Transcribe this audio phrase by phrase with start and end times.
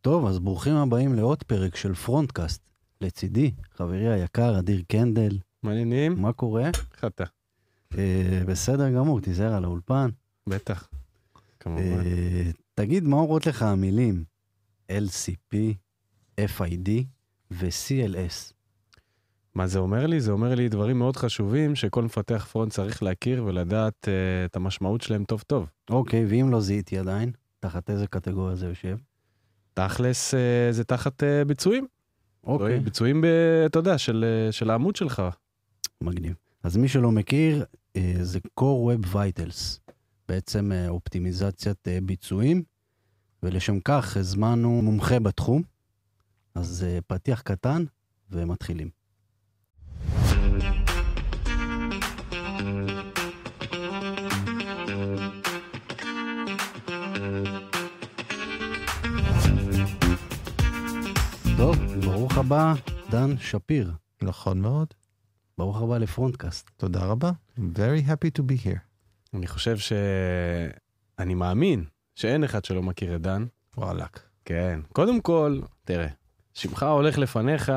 [0.00, 2.68] טוב, אז ברוכים הבאים לעוד פרק של Frontcast.
[3.00, 5.38] לצידי, חברי היקר, אדיר קנדל.
[5.62, 6.22] מה העניינים?
[6.22, 6.70] מה קורה?
[7.06, 7.24] אתה?
[7.98, 10.08] אה, בסדר גמור, תיזהר על האולפן.
[10.48, 10.88] בטח.
[11.60, 11.82] כמובן.
[11.82, 14.24] אה, תגיד, מה אומרות לך המילים
[14.92, 15.56] LCP,
[16.40, 16.90] FID
[17.50, 18.52] ו-CLS?
[19.54, 20.20] מה זה אומר לי?
[20.20, 25.00] זה אומר לי דברים מאוד חשובים שכל מפתח front צריך להכיר ולדעת אה, את המשמעות
[25.00, 25.66] שלהם טוב טוב.
[25.90, 28.96] אוקיי, ואם לא זיהיתי עדיין, תחת איזה קטגוריה זה יושב?
[29.78, 31.86] תכלס אה, זה תחת אה, ביצועים.
[32.44, 33.24] אוקיי, ביצועים,
[33.66, 35.22] אתה יודע, של, אה, של העמוד שלך.
[36.00, 36.34] מגניב.
[36.62, 37.64] אז מי שלא מכיר,
[38.22, 39.92] זה Core Web Vitals,
[40.28, 42.62] בעצם אופטימיזציית ביצועים,
[43.42, 45.62] ולשם כך הזמנו מומחה בתחום.
[46.54, 47.84] אז פתיח קטן
[48.30, 48.90] ומתחילים.
[62.38, 62.74] ברוך הבא,
[63.10, 63.92] דן שפיר.
[64.22, 64.86] נכון מאוד.
[65.58, 66.70] ברוך הבא לפרונטקאסט.
[66.76, 67.30] תודה רבה.
[67.58, 68.78] Very happy to be here.
[69.34, 69.92] אני חושב ש...
[71.18, 73.46] אני מאמין שאין אחד שלא מכיר את דן.
[73.76, 74.20] וואלאק.
[74.44, 74.80] כן.
[74.92, 76.06] קודם כל, תראה,
[76.54, 77.72] שמך הולך לפניך,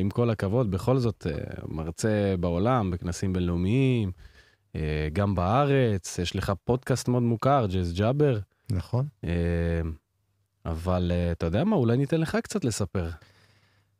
[0.00, 1.32] עם כל הכבוד, בכל זאת אה,
[1.68, 4.12] מרצה בעולם, בכנסים בינלאומיים,
[4.76, 8.38] אה, גם בארץ, יש לך פודקאסט מאוד מוכר, ג'אז ג'אבר,
[8.70, 9.06] נכון.
[9.24, 9.30] אה,
[10.66, 13.10] אבל אתה יודע מה, אולי ניתן לך קצת לספר.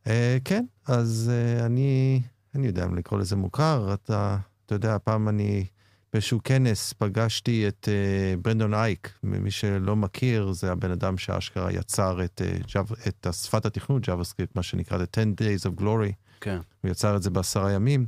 [0.08, 0.10] Uh,
[0.44, 2.22] כן, אז uh, אני,
[2.54, 3.94] אני יודע אם לקרוא לזה מוכר.
[3.94, 5.66] אתה, אתה יודע, הפעם אני
[6.12, 9.18] באיזשהו כנס פגשתי את uh, ברנדון אייק.
[9.22, 14.62] מי שלא מכיר, זה הבן אדם שאשכרה יצר את, uh, את שפת התכנות, JavaScript, מה
[14.62, 16.12] שנקרא The 10 Days of Glory.
[16.40, 16.58] כן.
[16.82, 18.06] הוא יצר את זה בעשרה ימים,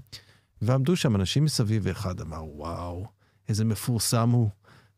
[0.62, 3.06] ועמדו שם אנשים מסביב, ואחד אמר, וואו,
[3.48, 4.50] איזה מפורסם הוא.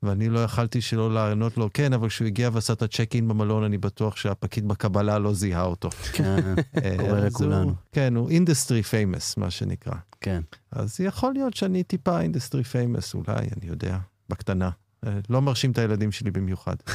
[0.03, 3.29] ואני לא יכלתי שלא לענות לו, כן, אבל כשהוא הגיע ועשה את ה check in
[3.29, 5.91] במלון, אני בטוח שהפקיד בקבלה לא זיהה אותו.
[6.13, 7.75] כן, אה, קורה לכולנו.
[7.93, 9.95] כן, הוא industry famous, מה שנקרא.
[10.21, 10.43] כן.
[10.73, 14.71] אז יכול להיות שאני טיפה industry famous, אולי, אני יודע, בקטנה.
[15.07, 16.77] אה, לא מרשים את הילדים שלי במיוחד.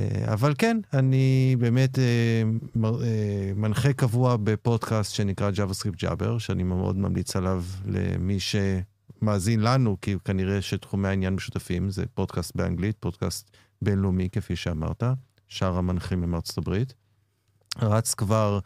[0.00, 1.98] אה, אבל כן, אני באמת
[3.56, 8.40] מנחה קבוע בפודקאסט שנקרא JavaScript Jabber, שאני מאוד ממליץ עליו למי
[9.20, 13.50] שמאזין לנו, כי כנראה שתחומי העניין משותפים, זה פודקאסט באנגלית, פודקאסט
[13.82, 15.02] בינלאומי, כפי שאמרת,
[15.48, 16.94] שאר המנחים הם מארצות הברית.
[17.82, 18.58] רץ כבר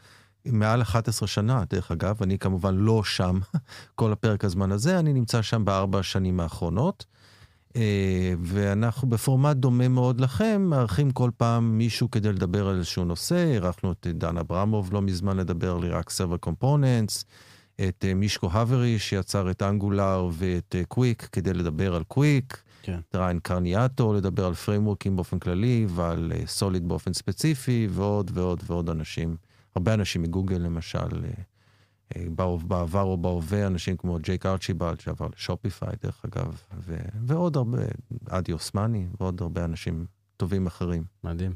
[0.46, 3.38] מעל 11 שנה, דרך אגב, אני כמובן לא שם
[3.94, 7.06] כל הפרק הזמן הזה, אני נמצא שם בארבע השנים האחרונות.
[7.76, 13.36] אה, ואנחנו בפורמט דומה מאוד לכם, מארחים כל פעם מישהו כדי לדבר על איזשהו נושא,
[13.36, 17.24] אירחנו את דן אברמוב לא מזמן לדבר על רק סרבר קומפוננטס,
[17.88, 23.00] את אה, מישקו האברי שיצר את Angular ואת קוויק כדי לדבר על קוויק, כן.
[23.08, 28.90] את ריאן קרניאטו לדבר על frameworkים באופן כללי ועל Solid באופן ספציפי, ועוד ועוד ועוד
[28.90, 29.36] אנשים,
[29.76, 31.30] הרבה אנשים מגוגל למשל, אה,
[32.16, 36.96] אה, באו- בעבר או בהווה, אנשים כמו ג'ייק ארצ'יבלד שעבר ל Shopify דרך אגב, ו-
[37.26, 37.78] ועוד הרבה,
[38.28, 40.06] אדי אוסמני ועוד הרבה אנשים
[40.36, 41.04] טובים אחרים.
[41.24, 41.54] מדהים.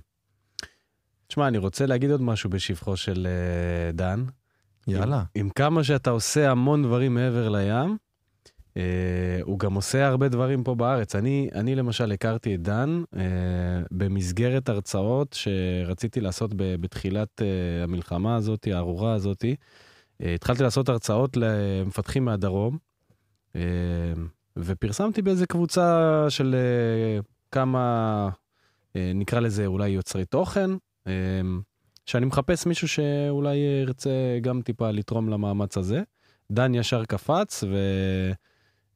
[1.26, 4.24] תשמע, אני רוצה להגיד עוד משהו בשבחו של אה, דן.
[4.86, 5.18] יאללה.
[5.18, 7.96] עם, עם כמה שאתה עושה המון דברים מעבר לים,
[8.76, 11.16] אה, הוא גם עושה הרבה דברים פה בארץ.
[11.16, 13.22] אני, אני למשל הכרתי את דן אה,
[13.90, 19.44] במסגרת הרצאות שרציתי לעשות ב, בתחילת אה, המלחמה הזאת, הארורה הזאת.
[20.22, 22.78] אה, התחלתי לעשות הרצאות למפתחים מהדרום,
[23.56, 23.60] אה,
[24.56, 27.20] ופרסמתי באיזה קבוצה של אה,
[27.52, 28.28] כמה,
[28.96, 30.70] אה, נקרא לזה אולי יוצרי תוכן.
[31.06, 31.12] אה,
[32.06, 34.10] שאני מחפש מישהו שאולי ירצה
[34.42, 36.02] גם טיפה לתרום למאמץ הזה.
[36.52, 37.64] דן ישר קפץ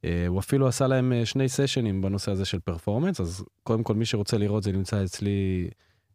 [0.03, 4.05] והוא אפילו עשה להם אה, שני סשנים בנושא הזה של פרפורמנס, אז קודם כל מי
[4.05, 5.69] שרוצה לראות זה נמצא אצלי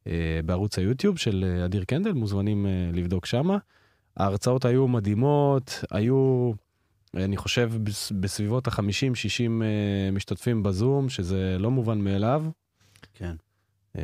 [0.06, 3.58] אה, בערוץ היוטיוב של אה, אדיר קנדל, מוזמנים אה, לבדוק שמה.
[4.16, 6.52] ההרצאות היו מדהימות, היו,
[7.14, 9.50] אני חושב, בס- בסביבות ה-50-60
[10.12, 12.44] משתתפים בזום, שזה לא מובן מאליו.
[13.14, 13.34] כן.
[13.96, 14.02] אה,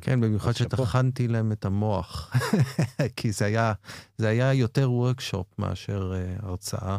[0.00, 0.52] כן, במיוחד.
[0.52, 2.32] שטחנתי להם את המוח,
[3.16, 3.72] כי זה היה,
[4.18, 6.98] זה היה יותר workshop מאשר אה, הרצאה.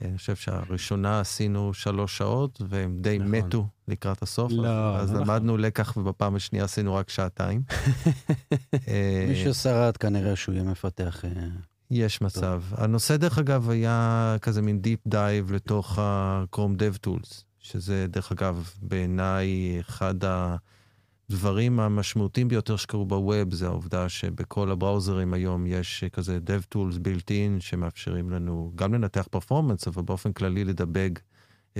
[0.00, 3.30] אני חושב שהראשונה עשינו שלוש שעות, והם די נכון.
[3.30, 5.34] מתו לקראת הסוף, לא, אז, לא נכון.
[5.34, 7.62] למדנו לקח, ובפעם השנייה עשינו רק שעתיים.
[8.88, 11.24] אה, מי ששרד כנראה שהוא יהיה מפתח.
[11.24, 11.30] אה,
[11.90, 12.62] יש מצב.
[12.70, 19.76] הנושא, דרך אגב, היה כזה מין deep dive לתוך ה-Chrome DevTools, שזה, דרך אגב, בעיניי
[19.80, 20.14] אחד
[21.30, 27.60] הדברים המשמעותיים ביותר שקרו בווב, זה העובדה שבכל הבראוזרים היום יש כזה DevTools built in,
[27.60, 31.10] שמאפשרים לנו גם לנתח פרפורמנס, אבל באופן כללי לדבג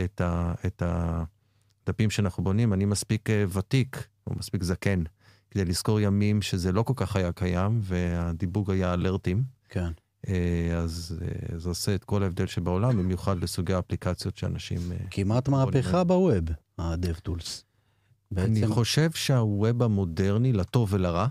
[0.04, 2.72] את, ה, את הדפים שאנחנו בונים.
[2.72, 5.02] אני מספיק אה, ותיק, או מספיק זקן,
[5.50, 9.42] כדי לזכור ימים שזה לא כל כך היה קיים, והדיבוג היה אלרטים.
[9.68, 9.90] כן.
[10.28, 14.80] אה, אז אה, זה עושה את כל ההבדל שבעולם, במיוחד לסוגי האפליקציות שאנשים...
[15.10, 16.44] כמעט מהפכה בווב,
[16.78, 17.65] ה-DevTools.
[18.36, 21.26] אני חושב שהווב המודרני, לטוב ולרע,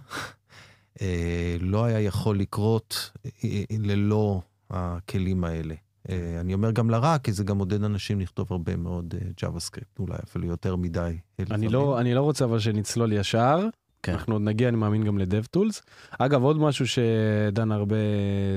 [1.01, 5.75] אה, לא היה יכול לקרות אה, ללא הכלים האלה.
[6.09, 10.17] אה, אני אומר גם לרע, כי זה גם עודד אנשים לכתוב הרבה מאוד JavaScript, אולי
[10.23, 11.17] אפילו יותר מדי.
[11.51, 13.67] אני לא, אני לא רוצה אבל שנצלול ישר,
[14.05, 14.13] כן.
[14.13, 15.81] אנחנו עוד נגיע, אני מאמין, גם ל-DevTools.
[16.19, 17.95] אגב, עוד משהו שדן הרבה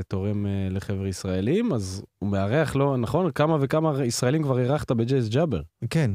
[0.08, 3.30] תורם לחבר ישראלים, אז הוא מארח, לא, נכון?
[3.30, 5.60] כמה וכמה ישראלים כבר אירחת בג'ייז ג'אבר.
[5.90, 6.10] כן,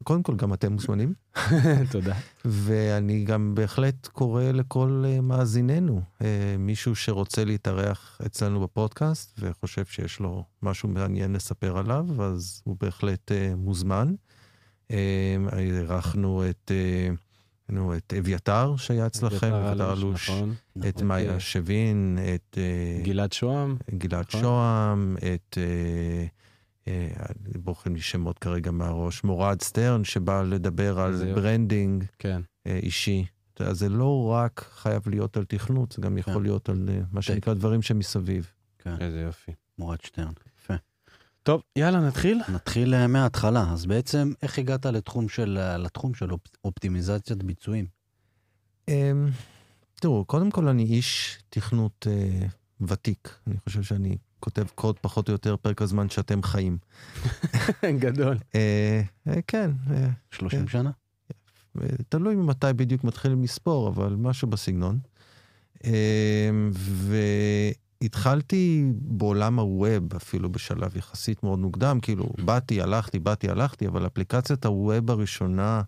[0.00, 1.14] וקודם כל גם אתם מוזמנים.
[1.92, 2.14] תודה.
[2.44, 6.02] ואני גם בהחלט קורא לכל מאזיננו,
[6.58, 13.32] מישהו שרוצה להתארח אצלנו בפודקאסט וחושב שיש לו משהו מעניין לספר עליו, אז הוא בהחלט
[13.56, 14.14] מוזמן.
[15.52, 16.70] אירחנו את...
[17.70, 21.08] נו, את אביתר שהיה אצלכם, אביתר אלוש, נכון, את נכון.
[21.08, 22.58] מאיה שבין, את...
[22.58, 23.76] אה, גלעד שוהם.
[23.90, 24.40] גלעד נכון.
[24.40, 25.58] שוהם, את...
[25.58, 26.26] אה,
[26.88, 27.26] אה,
[27.58, 32.40] בורח לי שמות כרגע מהראש, מורד שטרן, שבא לדבר על branding כן.
[32.66, 33.24] אישי.
[33.58, 36.42] אז זה לא רק חייב להיות על תכנות, זה גם יכול כן.
[36.42, 38.52] להיות על מה שנקרא דברים שמסביב.
[38.78, 38.94] כן.
[39.00, 39.52] איזה יופי.
[39.78, 40.32] מורד שטרן.
[41.42, 42.40] טוב, יאללה, נתחיל?
[42.48, 43.72] נתחיל אה, מההתחלה.
[43.72, 47.86] אז בעצם, איך הגעת לתחום של, אה, לתחום של אופ, אופטימיזציית ביצועים?
[48.90, 48.92] אמ,
[49.94, 53.38] תראו, קודם כל אני איש תכנות אה, ותיק.
[53.46, 56.78] אני חושב שאני כותב קוד פחות או יותר פרק הזמן שאתם חיים.
[58.04, 58.36] גדול.
[58.36, 59.70] uh, uh, כן.
[59.86, 59.92] Uh,
[60.30, 60.90] 30 uh, שנה?
[61.78, 64.98] Uh, תלוי מתי בדיוק מתחילים לספור, אבל משהו בסגנון.
[65.78, 65.86] Uh,
[66.74, 67.16] ו...
[68.02, 74.66] התחלתי בעולם הווב, אפילו בשלב יחסית מאוד מוקדם, כאילו, באתי, הלכתי, באתי, הלכתי, אבל אפליקציית
[74.66, 75.82] הווב הראשונה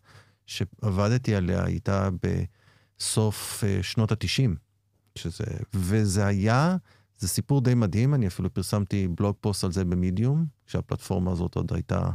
[0.47, 4.50] שעבדתי עליה הייתה בסוף uh, שנות ה-90.
[5.14, 5.44] שזה,
[5.75, 6.76] וזה היה,
[7.19, 11.73] זה סיפור די מדהים, אני אפילו פרסמתי blog post על זה במדיום, כשהפלטפורמה הזאת עוד
[11.75, 12.11] הייתה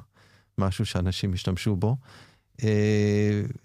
[0.58, 1.98] משהו שאנשים השתמשו בו.
[2.62, 2.66] אה,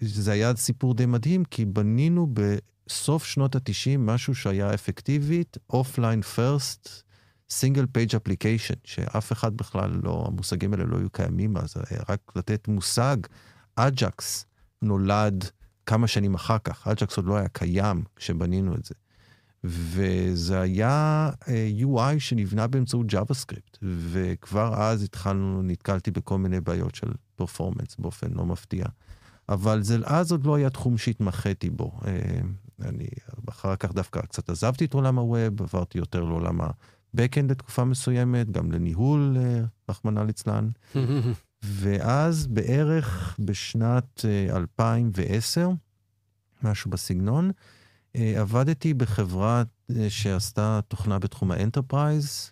[0.01, 2.27] זה היה סיפור די מדהים, כי בנינו
[2.89, 6.89] סוף שנות ה-90 משהו שהיה אפקטיבית, offline first,
[7.49, 11.73] single page application, שאף אחד בכלל לא, המושגים האלה לא היו קיימים אז,
[12.09, 13.17] רק לתת מושג,
[13.75, 14.45] AJAX
[14.81, 15.45] נולד
[15.85, 18.93] כמה שנים אחר כך, AJAX עוד לא היה קיים כשבנינו את זה.
[19.63, 21.47] וזה היה uh,
[21.83, 28.45] UI שנבנה באמצעות JavaScript, וכבר אז התחלנו, נתקלתי בכל מיני בעיות של פרפורמנס באופן לא
[28.45, 28.85] מפתיע.
[29.49, 31.91] אבל זה אז עוד לא היה תחום שהתמחיתי בו.
[32.01, 32.05] Uh,
[32.81, 33.07] אני
[33.49, 38.71] אחר כך דווקא קצת עזבתי את עולם הווב, עברתי יותר לעולם ה-Backend לתקופה מסוימת, גם
[38.71, 40.69] לניהול, אה, רחמנא ליצלן.
[41.63, 45.73] ואז בערך בשנת 2010, אה,
[46.63, 47.51] משהו בסגנון, אה,
[48.15, 49.63] עבדתי בחברה
[50.09, 52.51] שעשתה תוכנה בתחום ה enterprise,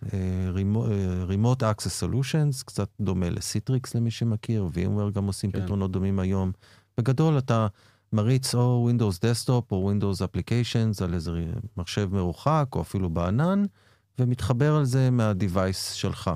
[1.28, 5.62] Remote Access Solutions, קצת דומה ל Citrix למי שמכיר, VMware גם עושים כן.
[5.62, 6.52] פתרונות דומים היום.
[6.98, 7.68] בגדול אתה
[8.14, 11.46] מריץ או Windows Desktop או Windows Applications על איזה
[11.78, 13.64] מחשב מרוחק או אפילו בענן,
[14.20, 16.32] ומתחבר על זה מה-Device שלך.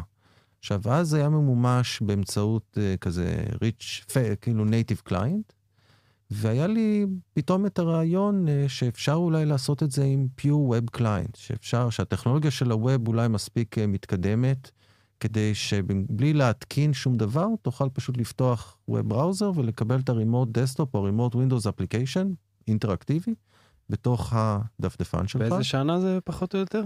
[0.60, 5.54] עכשיו, אז זה היה ממומש באמצעות אה, כזה rich, כאילו native client,
[6.32, 11.32] והיה לי פתאום את הרעיון אה, שאפשר אולי לעשות את זה עם pure web client,
[11.36, 14.72] שאפשר, שהטכנולוגיה של ה web אולי מספיק אה, מתקדמת,
[15.20, 20.96] כדי שבלי להתקין שום דבר, תוכל פשוט לפתוח web browser ולקבל את ה remote desktop
[20.96, 22.28] או remote Windows application
[22.68, 23.34] אינטראקטיבי
[23.90, 25.42] בתוך הדפדפן שלך.
[25.42, 26.84] באיזה שנה זה פחות או יותר?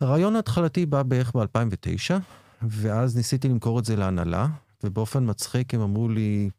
[0.00, 2.14] הרעיון ההתחלתי בא בערך ב-2009,
[2.62, 4.46] ואז ניסיתי למכור את זה להנהלה,
[4.84, 6.50] ובאופן מצחיק הם אמרו לי,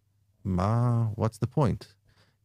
[0.45, 1.96] מה, what's the point?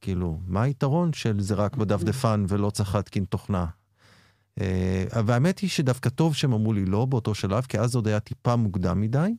[0.02, 3.66] כאילו, מה היתרון של זה רק בדפדפן ולא צריך להתקין תוכנה?
[4.60, 4.62] Uh,
[5.26, 8.56] והאמת היא שדווקא טוב שהם אמרו לי לא באותו שלב, כי אז עוד היה טיפה
[8.56, 9.34] מוקדם מדי.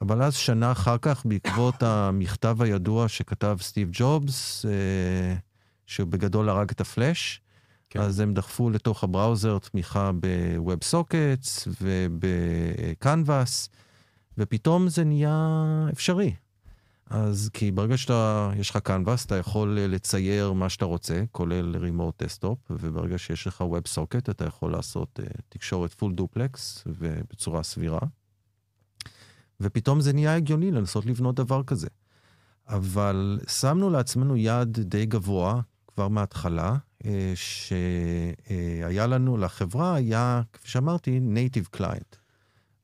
[0.00, 4.68] אבל אז שנה אחר כך, בעקבות המכתב הידוע שכתב סטיב ג'ובס, uh,
[5.86, 7.40] שהוא בגדול הרג את הפלאש,
[7.90, 8.00] כן.
[8.00, 13.68] אז הם דחפו לתוך הבראוזר תמיכה בווב סוקטס ובקנבאס,
[14.38, 16.34] ופתאום זה נהיה אפשרי.
[17.10, 22.22] אז כי ברגע שאתה, יש לך קנבאס, אתה יכול לצייר מה שאתה רוצה, כולל remote
[22.22, 28.00] desktop, וברגע שיש לך web socket, אתה יכול לעשות אה, תקשורת full duplex ובצורה סבירה.
[29.60, 31.88] ופתאום זה נהיה הגיוני לנסות לבנות דבר כזה.
[32.68, 41.20] אבל שמנו לעצמנו יעד די גבוה כבר מההתחלה, אה, שהיה לנו, לחברה היה, כפי שאמרתי,
[41.34, 42.23] native client.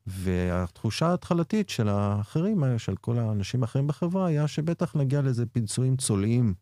[0.06, 6.54] והתחושה ההתחלתית של האחרים, של כל האנשים האחרים בחברה, היה שבטח נגיע לאיזה ביצועים צולעים,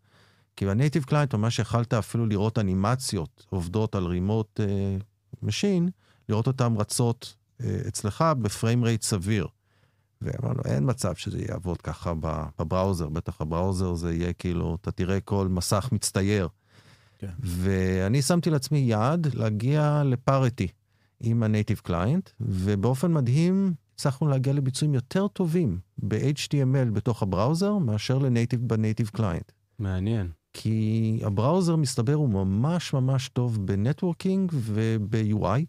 [0.57, 4.61] כי ב native client ממש יכלת אפילו לראות אנימציות עובדות על remote
[5.43, 5.89] machine,
[6.29, 9.47] לראות אותן רצות אה, אצלך ב frame rate סביר.
[10.23, 12.13] ואמרנו, אין מצב שזה יעבוד ככה
[12.59, 16.49] ב browser, בטח ה browser זה יהיה כאילו, אתה תראה כל מסך מצטייר.
[17.19, 17.31] כן.
[17.41, 20.69] ואני שמתי לעצמי יעד להגיע ל parity
[21.21, 27.79] עם ה native client, ובאופן מדהים הצלחנו להגיע לביצועים יותר טובים ב-HTML בתוך ה browser,
[27.79, 29.53] מאשר ל native ב native client.
[29.79, 30.31] מעניין.
[30.53, 35.65] כי ה browser, מסתבר, הוא ממש ממש טוב ב networking וב-UI.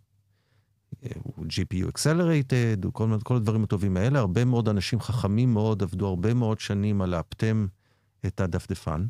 [1.23, 4.19] הוא GPU Accelerated, הוא כל, כל הדברים הטובים האלה.
[4.19, 7.67] הרבה מאוד אנשים חכמים מאוד עבדו הרבה מאוד שנים על לאפטם
[8.25, 9.05] את הדפדפן.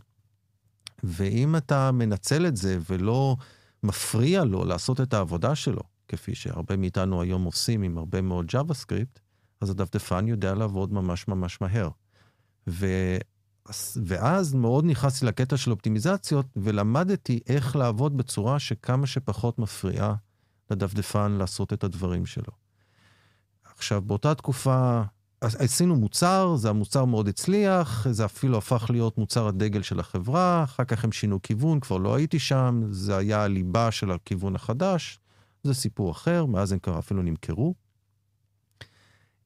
[1.04, 3.36] ואם אתה מנצל את זה ולא
[3.84, 9.20] מפריע לו לעשות את העבודה שלו, כפי שהרבה מאיתנו היום עושים עם הרבה מאוד JavaScript,
[9.62, 11.90] אז הדפדפן יודע לעבוד ממש ממש מהר.
[12.68, 12.88] ו...
[14.06, 20.16] ואז מאוד נכנסתי לקטע של אופטימיזציות, ולמדתי איך לעבוד בצורה שכמה שפחות מפריעה
[20.72, 22.54] לדפדפן לעשות את הדברים שלו.
[23.76, 25.02] עכשיו, באותה תקופה
[25.42, 30.84] עשינו מוצר, זה המוצר מאוד הצליח, זה אפילו הפך להיות מוצר הדגל של החברה, אחר
[30.84, 35.20] כך הם שינו כיוון, כבר לא הייתי שם, זה היה הליבה של הכיוון החדש,
[35.64, 37.76] זה סיפור אחר, מאז הם כבר אפילו נמכרו.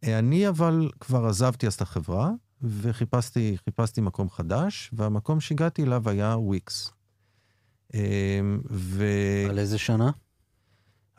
[0.03, 6.91] אני אבל כבר עזבתי אז את החברה, וחיפשתי מקום חדש, והמקום שהגעתי אליו היה וויקס.
[8.69, 9.05] ו...
[9.49, 10.11] על איזה שנה?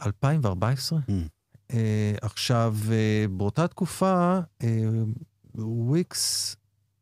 [0.07, 0.99] 2014.
[0.99, 1.13] Mm.
[1.71, 1.75] Uh,
[2.23, 4.67] עכשיו, uh, באותה תקופה, uh,
[5.55, 6.57] וויקס,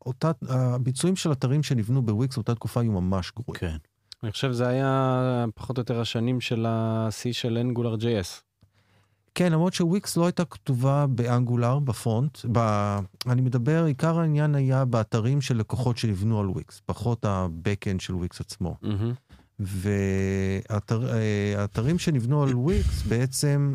[0.06, 3.60] אותה, הביצועים של אתרים שנבנו בוויקס באותה תקופה היו ממש גרועים.
[3.60, 3.76] כן.
[4.22, 8.42] אני חושב שזה היה פחות או יותר השנים של השיא של Angular JS.
[9.34, 12.38] כן, למרות שוויקס לא הייתה כתובה ב Angular, ב front.
[12.52, 12.58] ב...
[13.26, 18.40] אני מדבר, עיקר העניין היה באתרים של לקוחות שנבנו על וויקס, פחות ה-Backend של וויקס
[18.40, 18.76] עצמו.
[18.82, 18.86] Mm-hmm.
[19.58, 23.74] והאתרים שנבנו על וויקס בעצם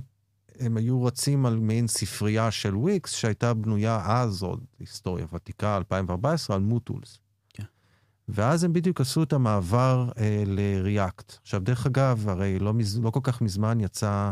[0.60, 6.56] הם היו רצים על מעין ספרייה של וויקס שהייתה בנויה אז, עוד היסטוריה ותיקה, 2014,
[6.56, 7.20] על MooTools.
[8.30, 11.38] ואז הם בדיוק עשו את המעבר אה, ל React.
[11.42, 13.00] עכשיו, דרך אגב, הרי לא, מז...
[13.00, 14.32] לא כל כך מזמן יצא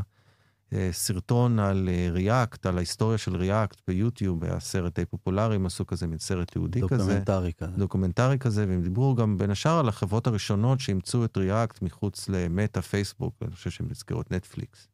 [0.73, 5.65] אה, סרטון על React, אה, על ההיסטוריה של React ביוטיוב, היה סרט די פופולרי, הם
[5.65, 6.97] עשו כזה מין סרט ייעודי כזה.
[6.97, 7.77] דוקומנטרי כזה.
[7.77, 12.81] דוקומנטרי כזה, והם דיברו גם בין השאר על החברות הראשונות שאימצו את React מחוץ למטא
[12.81, 14.87] פייסבוק, אני חושב שהם הזכירו את נטפליקס.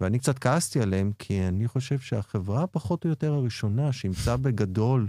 [0.00, 5.08] ואני קצת כעסתי עליהם, כי אני חושב שהחברה פחות או יותר הראשונה שאימצה בגדול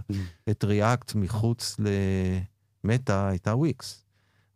[0.50, 1.78] את React מחוץ
[2.84, 4.06] למטא הייתה וויקס.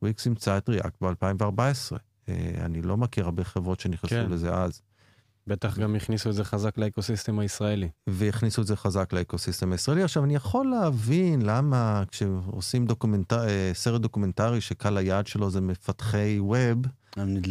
[0.01, 1.97] וויקס אימצה את React ב-2014.
[2.29, 4.29] אה, אני לא מכיר הרבה חברות שנכנסו כן.
[4.29, 4.81] לזה אז.
[5.47, 7.89] בטח גם הכניסו את זה חזק ל ecosystem הישראלי.
[8.07, 10.03] והכניסו את זה חזק ל ecosystem הישראלי.
[10.03, 16.37] עכשיו, אני יכול להבין למה כשעושים דוקומנטר, אה, סרט דוקומנטרי שקהל היעד שלו זה מפתחי
[16.39, 16.85] web,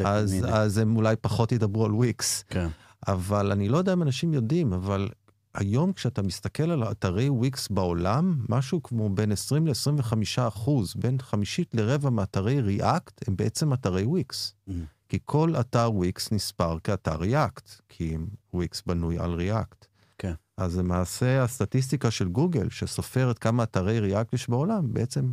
[0.04, 2.44] אז, אז הם אולי פחות ידברו על וויקס.
[2.48, 2.68] כן.
[3.08, 5.08] אבל אני לא יודע אם אנשים יודעים, אבל
[5.56, 10.12] היום כשאתה מסתכל על אתרי וויקס בעולם, משהו כמו בין 20 ל-25
[10.48, 14.54] אחוז, בין חמישית לרבע מאתרי React, הם בעצם אתרי וויקס.
[14.68, 14.72] Mm.
[15.08, 18.16] כי כל אתר וויקס נספר כאתר React, כי
[18.54, 19.86] וויקס בנוי על React.
[20.18, 20.32] כן.
[20.56, 25.30] אז למעשה הסטטיסטיקה של גוגל, שסופרת כמה אתרי React יש בעולם, בעצם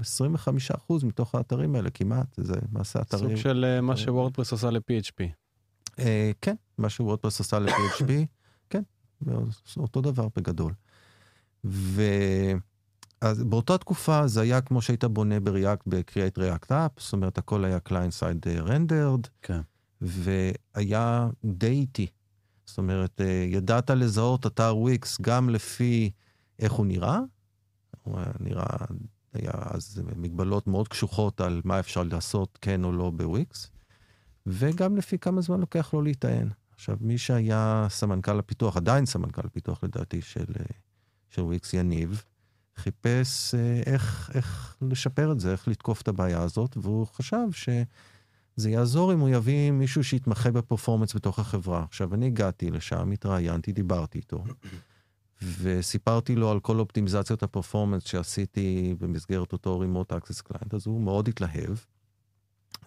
[0.89, 3.29] 25% מתוך האתרים האלה כמעט, זה למעשה אתרים...
[3.29, 5.23] סוג של uh, מה ש WordPress עושה ל-PHP.
[5.91, 6.01] Uh,
[6.41, 8.11] כן, מה שוורדפרס עושה ל-PHP,
[9.77, 10.73] אותו דבר בגדול.
[11.65, 12.01] ו...
[13.23, 17.65] אז באותה תקופה זה היה כמו שהיית בונה בריאקט ב-Create React App, זאת אומרת הכל
[17.65, 19.61] היה client side rendered, כן.
[20.01, 22.07] והיה די איטי.
[22.65, 26.11] זאת אומרת, אה, ידעת לזהות אתר וויקס גם לפי
[26.59, 27.19] איך הוא נראה,
[28.03, 28.65] הוא נראה,
[29.33, 33.71] היה אז מגבלות מאוד קשוחות על מה אפשר לעשות כן או לא בוויקס,
[34.45, 36.49] וגם לפי כמה זמן לוקח לו להיטען.
[36.83, 40.65] עכשיו, מי שהיה סמנכ"ל הפיתוח, עדיין סמנכ"ל הפיתוח לדעתי של, אה,
[41.29, 42.23] של וויקס, יניב,
[42.75, 48.69] חיפש אה, איך, איך לשפר את זה, איך לתקוף את הבעיה הזאת, והוא חשב שזה
[48.69, 51.83] יעזור אם הוא יביא מישהו שיתמחה ב performance בתוך החברה.
[51.83, 54.43] עכשיו, אני הגעתי לשם, התראיינתי, דיברתי איתו,
[55.41, 61.01] וסיפרתי לו על כל אופטימיזציות ה performance שעשיתי במסגרת אותו remote access client, אז הוא
[61.01, 61.77] מאוד התלהב,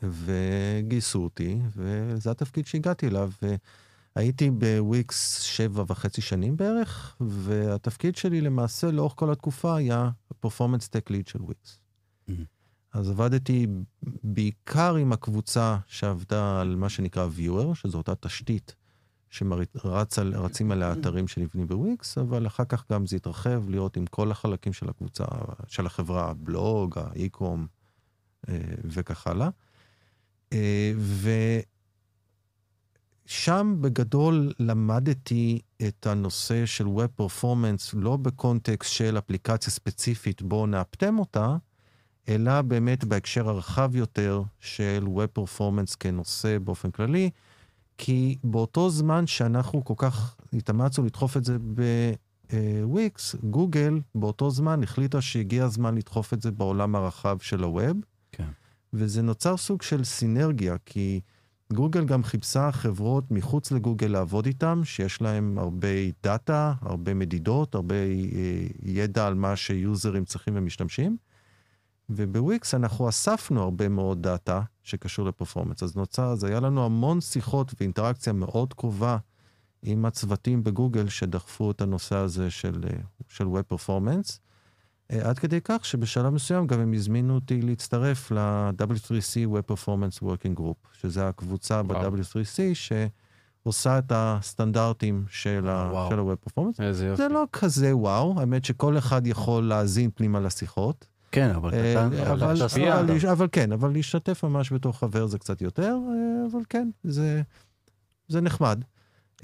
[0.02, 3.30] וגייסו אותי, וזה התפקיד שהגעתי אליו.
[4.16, 11.11] הייתי בוויקס שבע וחצי שנים בערך, והתפקיד שלי למעשה לאורך כל התקופה היה performance tech
[11.11, 11.78] lead של וויקס.
[12.28, 12.32] Mm-hmm.
[12.92, 13.66] אז עבדתי
[14.25, 18.75] בעיקר עם הקבוצה שעבדה על מה שנקרא viewer, שזו אותה תשתית
[19.30, 20.99] שרצים עליה mm-hmm.
[20.99, 25.25] אתרים שנבנים בוויקס, אבל אחר כך גם זה התרחב להיות עם כל החלקים של הקבוצה,
[25.68, 27.66] של החברה, הבלוג, האי-קום,
[28.85, 29.49] וכך הלאה.
[33.26, 41.18] ושם בגדול למדתי את הנושא של Web Performance, לא בקונטקסט של אפליקציה ספציפית, בואו נאפטם
[41.18, 41.56] אותה,
[42.28, 47.30] אלא באמת בהקשר הרחב יותר של Web Performance כנושא באופן כללי,
[47.99, 51.56] כי באותו זמן שאנחנו כל כך התאמצנו לדחוף את זה
[52.50, 57.96] בוויקס, גוגל באותו זמן החליטה שהגיע הזמן לדחוף את זה בעולם הרחב של ה web.
[58.33, 58.49] כן.
[58.92, 61.21] וזה נוצר סוג של סינרגיה, כי
[61.73, 65.88] גוגל גם חיפשה חברות מחוץ לגוגל לעבוד איתם, שיש להם הרבה
[66.23, 71.16] דאטה, הרבה מדידות, הרבה אה, ידע על מה שיוזרים צריכים ומשתמשים.
[72.11, 75.82] ובוויקס אנחנו אספנו הרבה מאוד דאטה שקשור ל performance.
[75.82, 79.18] אז נוצר, אז היה לנו המון שיחות ואינטראקציה מאוד קרובה
[79.82, 84.45] עם הצוותים בגוגל שדחפו את הנושא הזה של, אה, של Web Performance.
[85.12, 90.60] אה, עד כדי כך שבשלב מסוים גם הם הזמינו אותי להצטרף ל-W3C Web Performance Working
[90.60, 96.82] Group, שזה הקבוצה ב-W3C שעושה את הסטנדרטים של ה-Web Performance.
[96.82, 97.22] איזה יופי.
[97.22, 101.06] זה לא כזה וואו, האמת שכל אחד יכול להאזין פנימה לשיחות.
[101.32, 103.10] כן, אבל אה, קטן, אבל, אבל אבל, סטנדרט.
[103.10, 107.42] אבל, אבל כן, אבל להשתתף ממש בתור חבר זה קצת יותר, אה, אבל כן, זה,
[108.28, 108.82] זה נחמד.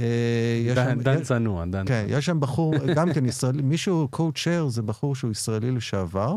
[0.01, 0.73] אה,
[1.03, 1.85] דן- צנוע, דן.
[1.87, 6.35] כן, יש שם בחור, גם כן ישראלי, מישהו, קואוצ'ר, זה בחור שהוא ישראלי לשעבר,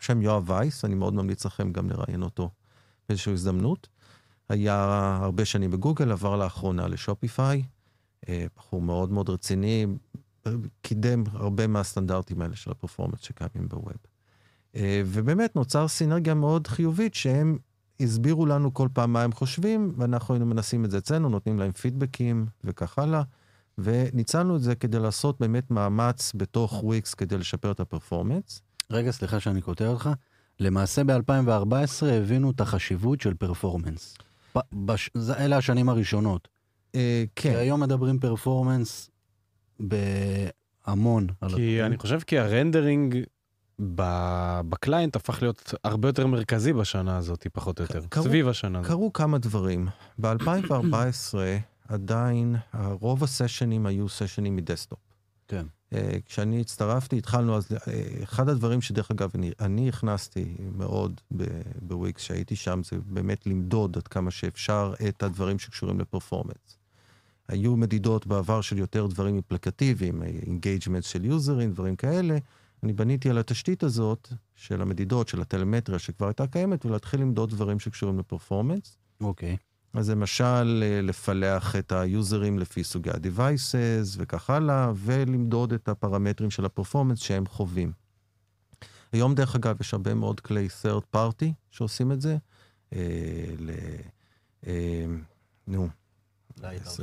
[0.00, 2.50] שם יואב וייס, אני מאוד ממליץ לכם גם לראיין אותו
[3.08, 3.88] באיזושהי הזדמנות.
[4.48, 4.74] היה
[5.22, 7.62] הרבה שנים בגוגל, עבר לאחרונה לשופיפיי,
[8.28, 9.86] אה, בחור מאוד מאוד רציני,
[10.82, 13.92] קידם הרבה מהסטנדרטים האלה של הפרפורמנס שקיימים בווב.
[14.76, 17.58] אה, ובאמת נוצר סינרגיה מאוד חיובית שהם
[18.00, 21.72] הסבירו לנו כל פעם מה הם חושבים, ואנחנו היינו מנסים את זה אצלנו, נותנים להם
[21.72, 23.22] פידבקים וכך הלאה.
[23.78, 28.62] וניצלנו את זה כדי לעשות באמת מאמץ בתוך וויקס כדי לשפר את הפרפורמנס.
[28.90, 30.10] רגע, סליחה שאני קוטע אותך.
[30.60, 34.16] למעשה ב-2014 הבינו את החשיבות של פרפורמנס.
[34.72, 35.10] בש...
[35.14, 36.48] זה- אלה השנים הראשונות.
[36.94, 39.10] אה, כי כן, היום מדברים פרפורמנס
[39.80, 41.26] בהמון.
[41.56, 41.82] כי.
[41.82, 43.16] אני חושב כי הרנדרינג
[43.78, 48.00] ב client הפך להיות הרבה יותר מרכזי בשנה הזאת, פחות או יותר.
[48.08, 48.90] קרו- סביב השנה הזאת.
[48.90, 49.88] קרו כמה דברים.
[50.20, 51.34] ב-2014
[51.88, 52.56] עדיין
[53.00, 54.98] רוב הסשנים היו סשנים מ desktop.
[55.48, 55.66] כן.
[55.94, 57.78] אה, כשאני הצטרפתי, התחלנו אז, אה,
[58.22, 61.20] אחד הדברים שדרך אגב, אני, אני הכנסתי מאוד
[61.82, 66.78] בוויקס, שהייתי שם, זה באמת למדוד עד כמה שאפשר את הדברים שקשורים ל performance.
[67.48, 72.38] היו מדידות בעבר של יותר דברים אפליקטיביים, engagement של יוזרים, דברים כאלה.
[72.84, 77.80] אני בניתי על התשתית הזאת של המדידות, של הטלמטריה שכבר הייתה קיימת, ולהתחיל למדוד דברים
[77.80, 78.98] שקשורים ל performance.
[79.20, 79.56] אוקיי.
[79.94, 86.64] אז למשל, אה, לפלח את היוזרים לפי סוגי ה-Devices וכך הלאה, ולמדוד את הפרמטרים של
[86.64, 87.92] ה performance שהם חווים.
[89.12, 92.36] היום, דרך אגב, יש הרבה מאוד כלי third party שעושים את זה.
[92.92, 92.98] אה,
[93.58, 93.70] ל...
[94.66, 95.06] אה,
[95.66, 95.88] נו,
[96.98, 97.00] Lighthouse,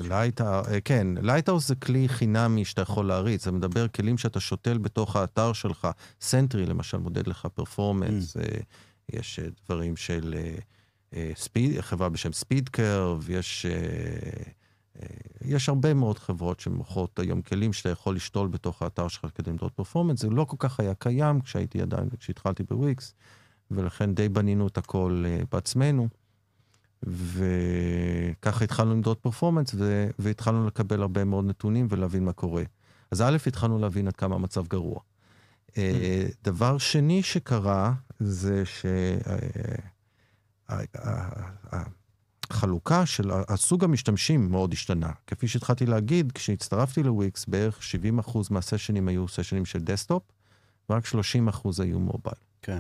[0.86, 5.54] כן, Lighthouse זה כלי חינמי שאתה יכול להריץ, זה מדבר כלים שאתה שותל בתוך האתר
[5.54, 5.88] שלך.
[6.22, 8.38] Sentry למשל מודד לך performance,
[9.14, 10.56] יש אה, דברים של אה,
[11.16, 13.72] אה, Speed, חברה בשם SpeedCurve, יש, אה,
[15.02, 15.08] אה,
[15.42, 19.72] יש הרבה מאוד חברות שמוכרות היום כלים שאתה יכול לשתול בתוך האתר שלך כדי למדוד
[19.72, 23.14] performance, זה לא כל כך היה קיים כשהייתי עדיין, כשהתחלתי בוויקס,
[23.72, 26.08] ולכן די בנינו את הכל אה, בעצמנו.
[27.04, 30.08] וככה התחלנו למדוד performance, ו...
[30.20, 32.64] והתחלנו לקבל הרבה מאוד נתונים ולהבין מה קורה.
[33.12, 35.00] אז א', התחלנו להבין עד כמה המצב גרוע.
[35.78, 38.64] אה, דבר שני שקרה, זה
[42.50, 45.12] שהחלוקה של הסוג המשתמשים מאוד השתנה.
[45.28, 47.80] כפי שהתחלתי להגיד, כשהצטרפתי לוויקס, בערך
[48.30, 50.24] 70% מהסשנים היו סשנים של desktop,
[50.90, 51.08] ורק 30%
[51.80, 52.36] היו mobile.
[52.62, 52.80] כן.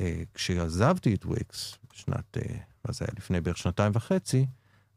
[0.00, 2.36] אה, כשעזבתי את וויקס, בשנת,
[2.84, 4.46] מה זה היה, לפני בערך שנתיים וחצי,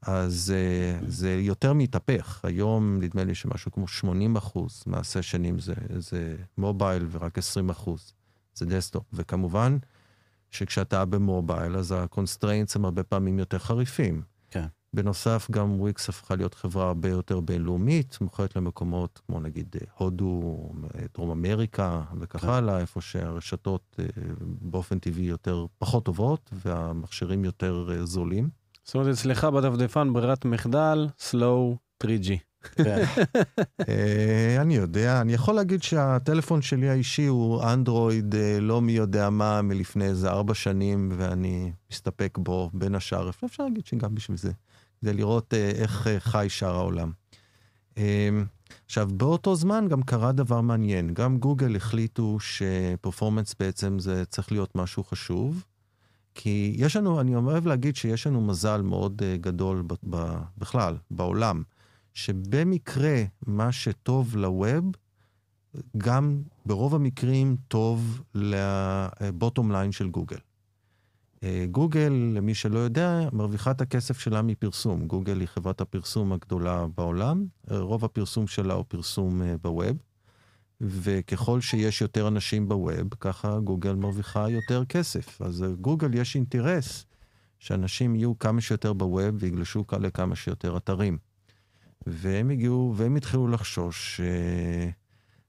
[0.02, 0.54] אז
[1.02, 2.40] uh, זה יותר מתהפך.
[2.44, 8.14] היום נדמה לי שמשהו כמו 80 אחוז מהסשנים זה, זה mobile ורק 20 אחוז
[8.54, 9.04] זה desktop.
[9.14, 9.78] וכמובן
[10.52, 14.22] שכשאתה ב mobile אז ה constraints הם הרבה פעמים יותר חריפים.
[14.94, 20.70] בנוסף, גם וויקס הפכה להיות חברה הרבה יותר בינלאומית, מוכרת למקומות כמו נגיד אה, הודו,
[20.96, 22.50] אה, דרום אמריקה וכך כן.
[22.50, 24.06] הלאה, איפה שהרשתות אה,
[24.42, 28.50] באופן טבעי יותר פחות טובות והמכשירים יותר זולים.
[28.84, 32.32] זאת אומרת, אצלך בדפדפן ברירת מחדל, slow 3G.
[32.62, 33.04] כן.
[34.62, 40.06] אני יודע, אני יכול להגיד שהטלפון שלי האישי הוא אנדרואיד לא מי יודע מה מלפני
[40.06, 43.30] איזה ארבע שנים, ואני מסתפק בו בין השאר.
[43.30, 44.52] אפשר להגיד שגם בשביל זה,
[45.02, 47.12] כדי לראות אה, איך אה, חי שאר העולם.
[47.98, 48.30] אה,
[48.86, 51.14] עכשיו, באותו זמן גם קרה דבר מעניין.
[51.14, 55.64] גם גוגל החליטו ש performance בעצם זה צריך להיות משהו חשוב.
[56.36, 60.98] כי יש לנו, אני אוהב להגיד שיש לנו מזל מאוד uh, גדול ב, ב, בכלל,
[61.12, 61.64] בעולם,
[62.14, 64.86] שבמקרה מה שטוב ל web,
[65.98, 70.38] גם ברוב המקרים טוב ל bottom line של גוגל.
[71.44, 75.08] אה, גוגל, למי שלא יודע, מרוויחה את הכסף שלה מפרסום.
[75.08, 79.98] גוגל היא חברת הפרסום הגדולה בעולם, אה, רוב הפרסום שלה הוא פרסום אה, בווב,
[80.82, 85.42] וככל שיש יותר אנשים בווב, ככה גוגל מרוויחה יותר כסף.
[85.42, 87.06] אז גוגל יש אינטרס
[87.60, 91.18] שאנשים יהיו כמה שיותר בווב ויגלשו לכמה שיותר אתרים.
[92.08, 94.22] והם הגיעו, והם התחילו לחשוש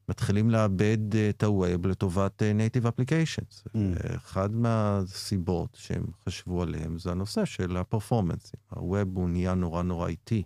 [0.08, 3.66] מתחילים לאבד אה, את הווב לטובת אה, native applications.
[3.68, 4.16] Mm.
[4.16, 8.52] אחד מהסיבות שהם חשבו עליהם זה הנושא של הפרפורמנס.
[8.68, 10.42] הווב הוא נהיה נורא נורא איטי,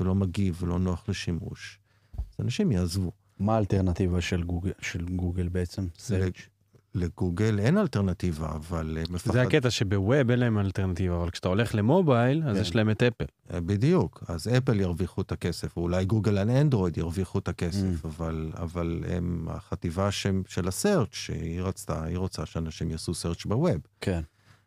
[0.00, 1.78] ולא מגיב ולא נוח לשימוש.
[2.18, 3.12] אז אנשים יעזבו.
[3.38, 5.86] מה האלטרנטיבה של גוגל, של גוגל בעצם?
[5.96, 6.57] search?
[6.98, 9.32] לגוגל אין אלטרנטיבה, אבל אה, מפחד...
[9.32, 12.62] זה הקטע שבווב אין להם אלטרנטיבה, אבל כשאתה הולך למובייל, אז כן.
[12.62, 13.24] יש להם את אפל.
[13.52, 18.04] אה, בדיוק, אז אפל ירוויחו את הכסף, או אולי גוגל על אנדרואיד ירוויחו את הכסף,
[18.04, 18.06] mm.
[18.06, 23.80] אבל, אבל הם, החטיבה ש, של הסרצ' שהיא רצתה, היא רוצה שאנשים יעשו סרצ' בווב.
[24.00, 24.20] כן.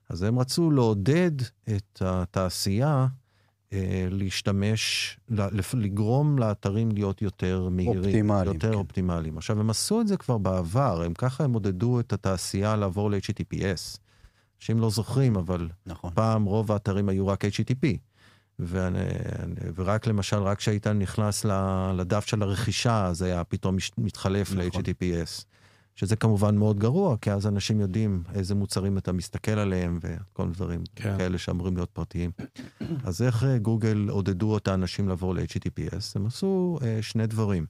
[0.10, 1.32] אז הם רצו לעודד
[1.76, 3.08] את התעשייה
[4.12, 5.18] להשתמש,
[5.74, 7.98] לגרום לאתרים להיות יותר מהירים.
[7.98, 8.54] אופטימליים.
[8.54, 8.78] יותר כן.
[8.78, 9.38] אופטימליים.
[9.38, 14.00] עכשיו, הם עשו את זה כבר בעבר, הם ככה הם עודדו את התעשייה לעבור ל-HTTPS.
[14.60, 16.12] אנשים לא זוכרים, אבל נכון.
[16.14, 17.98] פעם רוב האתרים היו רק HTTP.
[18.60, 19.00] ואני,
[19.76, 21.46] ורק למשל, רק כשהיית נכנס
[21.96, 24.62] לדף של הרכישה, זה היה פתאום מתחלף נכון.
[24.62, 25.46] ל-HTTPS.
[25.96, 30.56] שזה כמובן מאוד גרוע, כי אז אנשים יודעים איזה מוצרים אתה מסתכל עליהם וכל מיני
[30.56, 31.18] דברים כן.
[31.18, 32.32] כאלה שאמורים להיות פרטיים.
[33.04, 36.04] אז איך אה, גוגל עודדו את האנשים לעבור ל-HTTPS?
[36.16, 37.66] הם עשו uh, שני דברים.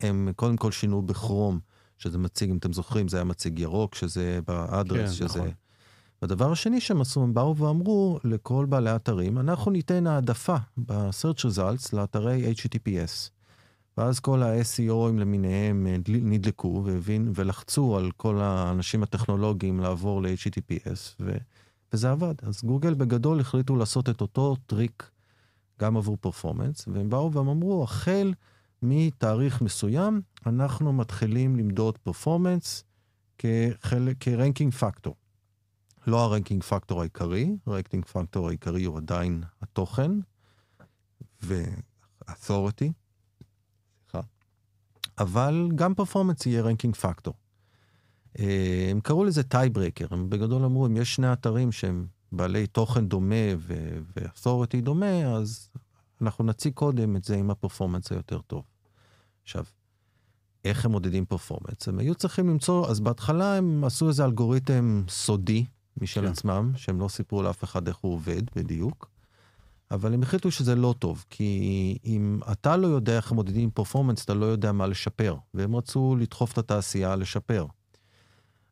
[0.00, 1.60] הם קודם כל שינו בכרום,
[1.98, 5.38] שזה מציג, אם אתם זוכרים, זה היה מציג ירוק, שזה באדרס, כן, שזה...
[5.38, 5.50] נכון.
[6.22, 11.88] הדבר השני שהם עשו, הם באו ואמרו לכל בעלי האתרים, אנחנו ניתן העדפה ב-search results
[11.92, 13.30] לאתרי HTTPS.
[13.96, 21.36] ואז כל ה-SEOים למיניהם אה, נדלקו והבין, ולחצו על כל האנשים הטכנולוגיים לעבור ל-HTTPS, ו,
[21.92, 22.34] וזה עבד.
[22.42, 25.10] אז גוגל בגדול החליטו לעשות את אותו טריק
[25.80, 28.34] גם עבור performance, והם באו והם אמרו, החל
[28.82, 32.84] מתאריך מסוים, אנחנו מתחילים למדוד performance
[34.20, 35.14] כ ranking factor.
[36.06, 40.10] לא ה ranking factor העיקרי, ה ranking factor העיקרי הוא עדיין התוכן
[41.42, 43.01] ו-authority.
[45.22, 47.34] אבל גם performance יהיה ranking factor.
[48.90, 53.34] הם קראו לזה tiebreaker, הם בגדול אמרו, אם יש שני אתרים שהם בעלי תוכן דומה
[53.58, 55.70] ו-authority דומה, אז
[56.20, 58.62] אנחנו נציג קודם את זה עם ה performance היותר טוב.
[59.42, 59.64] עכשיו,
[60.64, 61.88] איך הם מודדים performance?
[61.88, 65.64] הם היו צריכים למצוא, אז בהתחלה הם עשו איזה אלגוריתם סודי
[66.00, 66.26] משל כן.
[66.26, 69.10] עצמם, שהם לא סיפרו לאף אחד איך הוא עובד בדיוק.
[69.92, 74.34] אבל הם החליטו שזה לא טוב, כי אם אתה לא יודע איך מודדים performance, אתה
[74.34, 77.66] לא יודע מה לשפר, והם רצו לדחוף את התעשייה לשפר.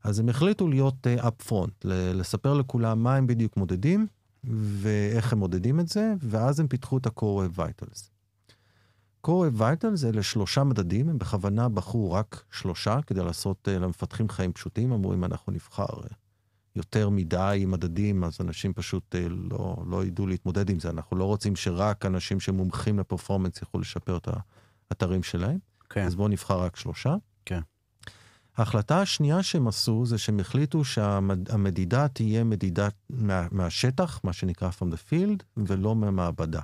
[0.04, 4.06] אז הם החליטו להיות uh, up front, לספר לכולם מה הם בדיוק מודדים,
[4.44, 8.11] ואיך הם מודדים את זה, ואז הם פיתחו את ה-core vitals.
[9.26, 14.52] core vitals אלה שלושה מדדים, הם בכוונה בחרו רק שלושה, כדי לעשות uh, למפתחים חיים
[14.52, 16.14] פשוטים, אמרו אם אנחנו נבחר uh,
[16.76, 20.90] יותר מדי מדדים, אז אנשים פשוט אה, לא, לא ידעו להתמודד עם זה.
[20.90, 24.28] אנחנו לא רוצים שרק אנשים שמומחים לפרפורמנס יוכלו לשפר את
[24.90, 25.59] האתרים שלהם.
[25.90, 26.06] כן.
[26.06, 27.14] אז בואו נבחר רק שלושה.
[27.44, 27.61] כן.
[28.56, 34.85] ההחלטה השנייה שהם עשו זה שהם החליטו שהמדידה תהיה מדידה מה, מהשטח, מה שנקרא from
[34.85, 36.61] the field, ולא מהמעבדה.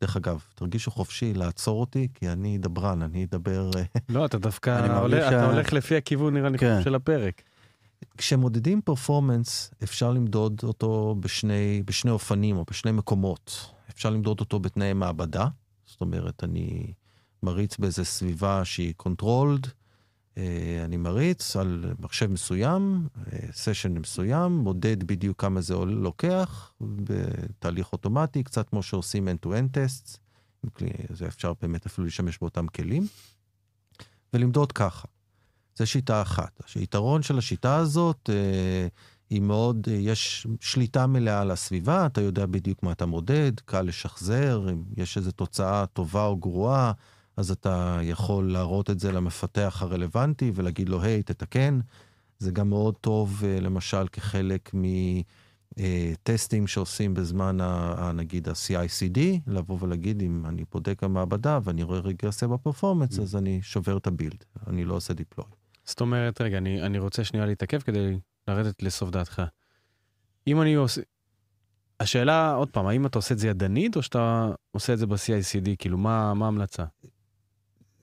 [0.00, 3.70] דרך אגב, תרגישו חופשי לעצור אותי, כי אני דברן, אני אדבר...
[3.76, 5.28] אה, לא, אתה דווקא הולך, שה...
[5.28, 6.82] אתה הולך לפי הכיוון, נראה לי, כן.
[6.82, 7.42] של הפרק.
[8.18, 13.70] כשמודדים פרפורמנס, אפשר למדוד אותו בשני, בשני אופנים או בשני מקומות.
[13.90, 15.48] אפשר למדוד אותו בתנאי מעבדה,
[15.86, 16.92] זאת אומרת, אני
[17.42, 19.68] מריץ באיזה סביבה שהיא controlled,
[20.38, 23.08] אה, אני מריץ על מחשב מסוים,
[23.52, 30.18] סשן אה, מסוים, מודד בדיוק כמה זה לוקח, בתהליך אוטומטי, קצת כמו שעושים end-to-end tests,
[31.10, 33.06] זה אפשר באמת אפילו להשתמש באותם כלים,
[34.34, 35.08] ולמדוד ככה.
[35.76, 36.62] זה שיטה אחת.
[36.74, 38.86] היתרון של השיטה הזאת אה,
[39.30, 43.82] היא מאוד, אה, יש שליטה מלאה על הסביבה, אתה יודע בדיוק מה אתה מודד, קל
[43.82, 46.92] לשחזר, אם יש איזו תוצאה טובה או גרועה,
[47.36, 51.80] אז אתה יכול להראות את זה למפתח הרלוונטי ולהגיד לו, היי, תתקן.
[52.38, 54.70] זה גם מאוד טוב, אה, למשל, כחלק
[55.76, 62.48] מטסטים שעושים בזמן, ה, נגיד, ה-CICD, לבוא ולהגיד, אם אני בודק במעבדה ואני רואה רגרסיה
[62.48, 63.22] בפרפורמנס, mm.
[63.22, 65.63] אז אני שובר את הבילד, אני לא עושה דיפלוי.
[65.84, 68.18] זאת אומרת, רגע, אני, אני רוצה שנייה להתעכב כדי
[68.48, 69.42] לרדת לסוף דעתך.
[70.46, 71.00] אם אני עושה...
[72.00, 75.68] השאלה, עוד פעם, האם אתה עושה את זה ידנית, או שאתה עושה את זה ב-CICD?
[75.78, 76.84] כאילו, מה ההמלצה?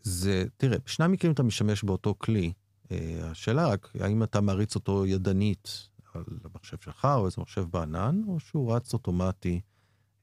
[0.02, 2.54] זה, תראה, בשני המקרים אתה משתמש באותו כלי.
[2.91, 8.22] אה, השאלה רק, האם אתה מריץ אותו ידנית על המחשב שלך, או איזה מחשב בענן,
[8.28, 9.62] או שהוא רץ אוטומטי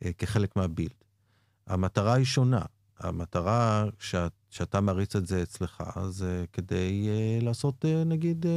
[0.04, 1.04] אה, כחלק מהבילד.
[1.66, 2.62] המטרה היא שונה.
[3.00, 8.48] המטרה שאת, שאתה מריץ את זה אצלך, זה כדי uh, לעשות, uh, נגיד, uh,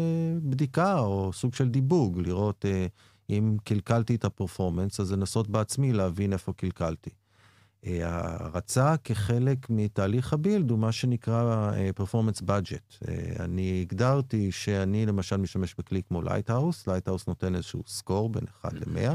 [0.49, 2.89] בדיקה או סוג של דיבוג, לראות uh,
[3.29, 7.09] אם קלקלתי את הפרפורמנס, אז לנסות בעצמי להבין איפה קלקלתי.
[7.09, 13.03] Uh, הרצה כחלק מתהליך הבילד הוא מה שנקרא uh, performance budget.
[13.03, 18.73] Uh, אני הגדרתי שאני למשל משתמש בכלי כמו Lighthouse, Lighthouse נותן איזשהו score בין 1
[18.73, 19.11] ל-100.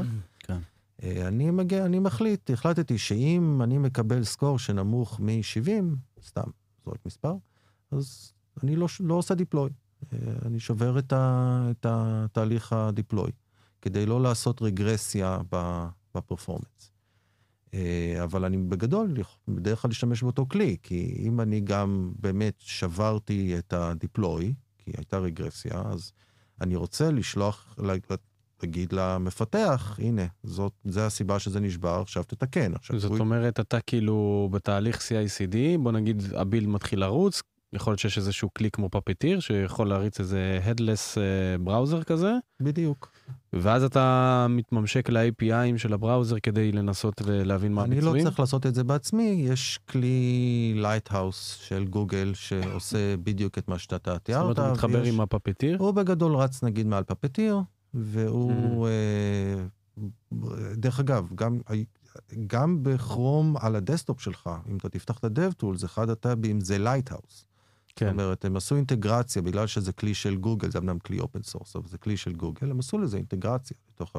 [1.03, 6.49] אה, אני מגיע, אני מחליט, החלטתי שאם אני מקבל score שנמוך מ-70, סתם
[6.85, 7.33] זורק מספר,
[7.91, 8.33] אז
[8.63, 9.69] אני לא, לא עושה deploy.
[10.13, 13.31] אה, אני שובר את, ה, את התהליך ה deploy,
[13.81, 16.91] כדי לא לעשות רגרסיה ב performance.
[17.73, 19.13] אה, אבל אני בגדול
[19.47, 25.17] בדרך כלל להשתמש באותו כלי, כי אם אני גם באמת שברתי את הדיפלוי, כי הייתה
[25.17, 26.11] רגרסיה, אז
[26.61, 27.75] אני רוצה לשלוח,
[28.57, 32.73] תגיד למפתח, הנה, זאת, זה הסיבה שזה נשבר, עכשיו תתקן.
[32.73, 33.19] עכשיו זאת הוא...
[33.19, 37.41] אומרת, אתה כאילו בתהליך CICD, בוא נגיד הבילד מתחיל לרוץ,
[37.73, 41.17] יכול להיות שיש איזשהו כלי כמו פפטיר, שיכול להריץ איזה Headless
[41.59, 42.33] בראוזר כזה.
[42.61, 43.11] בדיוק.
[43.53, 48.15] ואז אתה מתממשק ל-APIים של הבראוזר כדי לנסות ולהבין מה הביצועים.
[48.15, 53.67] אני לא צריך לעשות את זה בעצמי, יש כלי Lighthouse של גוגל שעושה בדיוק את
[53.67, 54.47] מה שאתה תיארת.
[54.47, 55.13] זאת אומרת, הוא מתחבר ויש...
[55.13, 55.77] עם ה Puppeteer?
[55.79, 57.59] הוא בגדול רץ נגיד מעל Puppeteer,
[57.93, 60.43] והוא, mm-hmm.
[60.73, 61.59] דרך אגב, גם,
[62.47, 67.47] גם בכרום על ה desktop שלך, אם אתה תפתח את ה-DevTools, אחד הטאבים זה Lighthouse.
[67.95, 68.05] כן.
[68.05, 71.75] זאת אומרת, הם עשו אינטגרציה, בגלל שזה כלי של גוגל, זה אמנם כלי open source,
[71.75, 74.15] אבל זה כלי של גוגל, הם עשו לזה אינטגרציה לתוך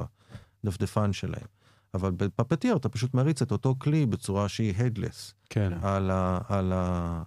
[0.64, 1.46] הדפדפן שלהם.
[1.94, 5.35] אבל בפפטיר אתה פשוט מריץ את אותו כלי בצורה שהיא הדלס.
[5.50, 5.72] כן.
[5.83, 7.22] על, ה, על, ה,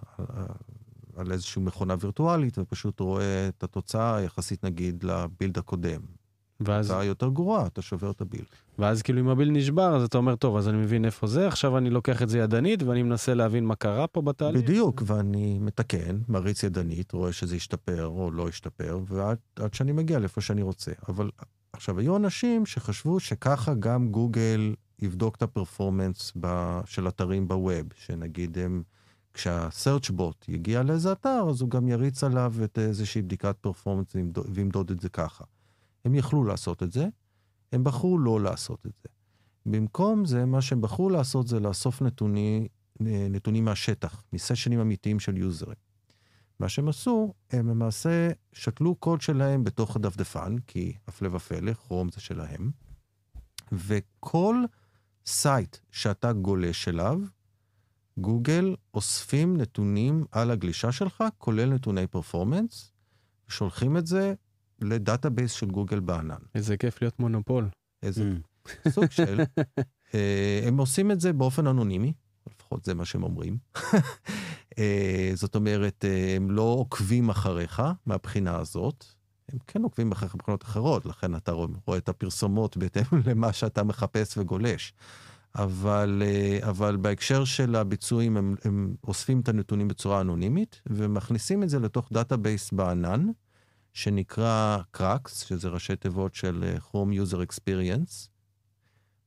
[1.16, 6.00] על איזושהי מכונה וירטואלית, ופשוט רואה את התוצאה יחסית נגיד לבילד הקודם.
[6.64, 6.90] ואז...
[6.90, 8.44] אתה יותר גרוע, אתה שובר את הביל.
[8.78, 11.78] ואז כאילו אם הביל נשבר, אז אתה אומר, טוב, אז אני מבין איפה זה, עכשיו
[11.78, 14.62] אני לוקח את זה ידנית, ואני מנסה להבין מה קרה פה בתהליך.
[14.62, 19.38] בדיוק, ואני מתקן, מריץ ידנית, רואה שזה השתפר או לא השתפר, ועד
[19.72, 20.92] שאני מגיע לאיפה שאני רוצה.
[21.08, 21.30] אבל
[21.72, 26.80] עכשיו, היו אנשים שחשבו שככה גם גוגל יבדוק את הפרפורמנס ב...
[26.84, 28.82] של אתרים בווב, שנגיד הם...
[29.34, 34.16] כשה-search bot יגיע לאיזה אתר, אז הוא גם יריץ עליו את איזושהי בדיקת פרפורמנס
[34.48, 35.44] וימדוד את זה ככה.
[36.04, 37.08] הם יכלו לעשות את זה,
[37.72, 39.08] הם בחרו לא לעשות את זה.
[39.66, 42.68] במקום זה, מה שהם בחרו לעשות זה לאסוף נתוני,
[43.00, 45.76] נתונים מהשטח, מסשנים אמיתיים של יוזרים.
[46.60, 52.20] מה שהם עשו, הם למעשה שתלו קוד שלהם בתוך הדפדפן, כי הפלא ופלא, כרום זה
[52.20, 52.70] שלהם,
[53.72, 54.56] וכל
[55.26, 57.20] site שאתה גולש אליו,
[58.18, 62.92] גוגל אוספים נתונים על הגלישה שלך, כולל נתוני performance,
[63.48, 64.34] שולחים את זה
[64.82, 66.42] ל database של גוגל בענן.
[66.54, 67.68] איזה כיף להיות מונופול.
[68.02, 68.88] איזה mm.
[68.88, 69.40] סוג של...
[70.14, 72.12] אה, הם עושים את זה באופן אנונימי,
[72.54, 73.56] לפחות זה מה שהם אומרים.
[74.78, 79.04] אה, זאת אומרת, אה, הם לא עוקבים אחריך מהבחינה הזאת.
[79.52, 84.38] הם כן עוקבים אחריך מבחינות אחרות, לכן אתה רואה את הפרסומות בהתאם למה שאתה מחפש
[84.38, 84.94] וגולש.
[85.54, 86.22] אבל,
[86.60, 92.08] אבל בהקשר של הביצועים, הם, הם אוספים את הנתונים בצורה אנונימית ומכניסים את זה לתוך
[92.12, 93.26] database בענן,
[93.92, 98.28] שנקרא CrUX, שזה ראשי תיבות של אה, Chrome User Experience,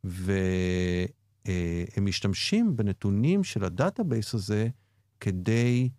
[0.03, 4.67] והם משתמשים בנתונים של ה database הזה
[5.19, 5.89] כדי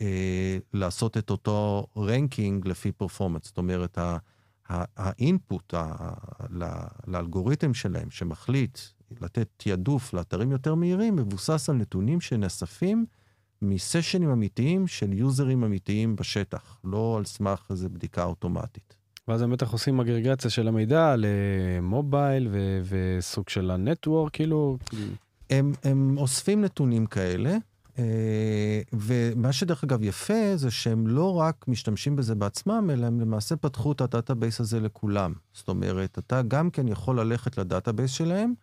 [0.00, 3.44] אה, לעשות את אותו ranking לפי performance.
[3.44, 3.98] זאת אומרת,
[4.68, 5.74] ה input
[7.06, 8.78] לאלגוריתם שלהם שמחליט
[9.20, 13.06] לתת תעדוף לאתרים יותר מהירים, מבוסס על נתונים שנאספים
[13.62, 18.96] מסשנים אמיתיים של יוזרים אמיתיים בשטח, לא על סמך איזו בדיקה אוטומטית.
[19.28, 24.78] ואז הם בטח עושים אגרגציה של המידע ל mobile ו- וסוג של ה network, כאילו...
[25.50, 27.56] הם, הם אוספים נתונים כאלה,
[27.98, 33.56] אה, ומה שדרך אגב יפה זה שהם לא רק משתמשים בזה בעצמם, אלא הם למעשה
[33.56, 35.32] פתחו את ה database הזה לכולם.
[35.52, 38.54] זאת אומרת, אתה גם כן יכול ללכת ל database שלהם,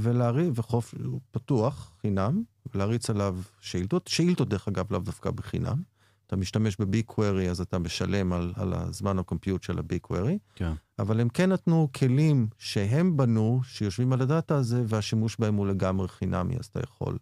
[0.00, 0.94] ולהריץ, והוא
[1.30, 2.42] פתוח, חינם,
[2.74, 4.06] ולהריץ עליו שאילתות.
[4.06, 5.82] שאילתות, דרך אגב, לאו דווקא בחינם.
[6.26, 10.38] אתה משתמש קווירי, אז אתה משלם על, על הזמן הקומפיוט של קווירי.
[10.54, 10.72] כן.
[10.98, 16.08] אבל הם כן נתנו כלים שהם בנו, שיושבים על הדאטה הזה, והשימוש בהם הוא לגמרי
[16.08, 17.18] חינמי, אז אתה יכול.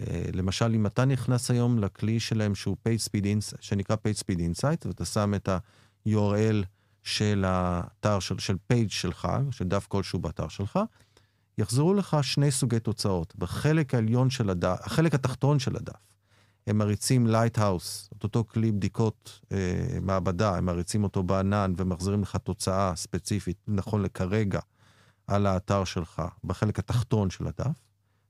[0.00, 5.04] אה, למשל, אם אתה נכנס היום לכלי שלהם שהוא PageSpeed Insight, שנקרא PageSpeed Insight, ואתה
[5.04, 6.64] שם את ה-URL
[7.02, 10.78] של האתר, של, של פייג' שלך, של דף כלשהו באתר שלך,
[11.58, 13.34] יחזרו לך שני סוגי תוצאות.
[13.36, 16.08] בחלק העליון של הדף, החלק התחתון של הדף,
[16.66, 22.36] הם מריצים Lighthouse, את אותו כלי בדיקות אה, מעבדה, הם מריצים אותו בענן ומחזירים לך
[22.36, 24.60] תוצאה ספציפית, נכון לכרגע,
[25.26, 27.84] על האתר שלך, בחלק התחתון של הדף,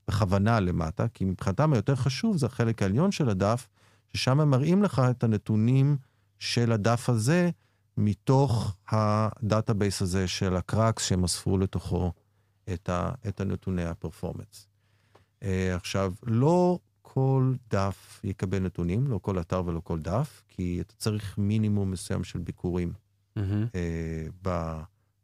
[0.07, 3.67] בכוונה למטה, כי מבחינתם היותר חשוב זה החלק העליון של הדף,
[4.13, 5.97] ששם הם מראים לך את הנתונים
[6.39, 7.49] של הדף הזה,
[7.97, 12.11] מתוך ה database הזה של ה CrUX שהם אספו לתוכו
[12.73, 14.67] את, ה, את הנתוני ה performance.
[15.39, 20.93] Uh, עכשיו, לא כל דף יקבל נתונים, לא כל אתר ולא כל דף, כי אתה
[20.97, 22.93] צריך מינימום מסוים של ביקורים
[23.37, 23.41] mm-hmm.
[23.41, 24.47] uh,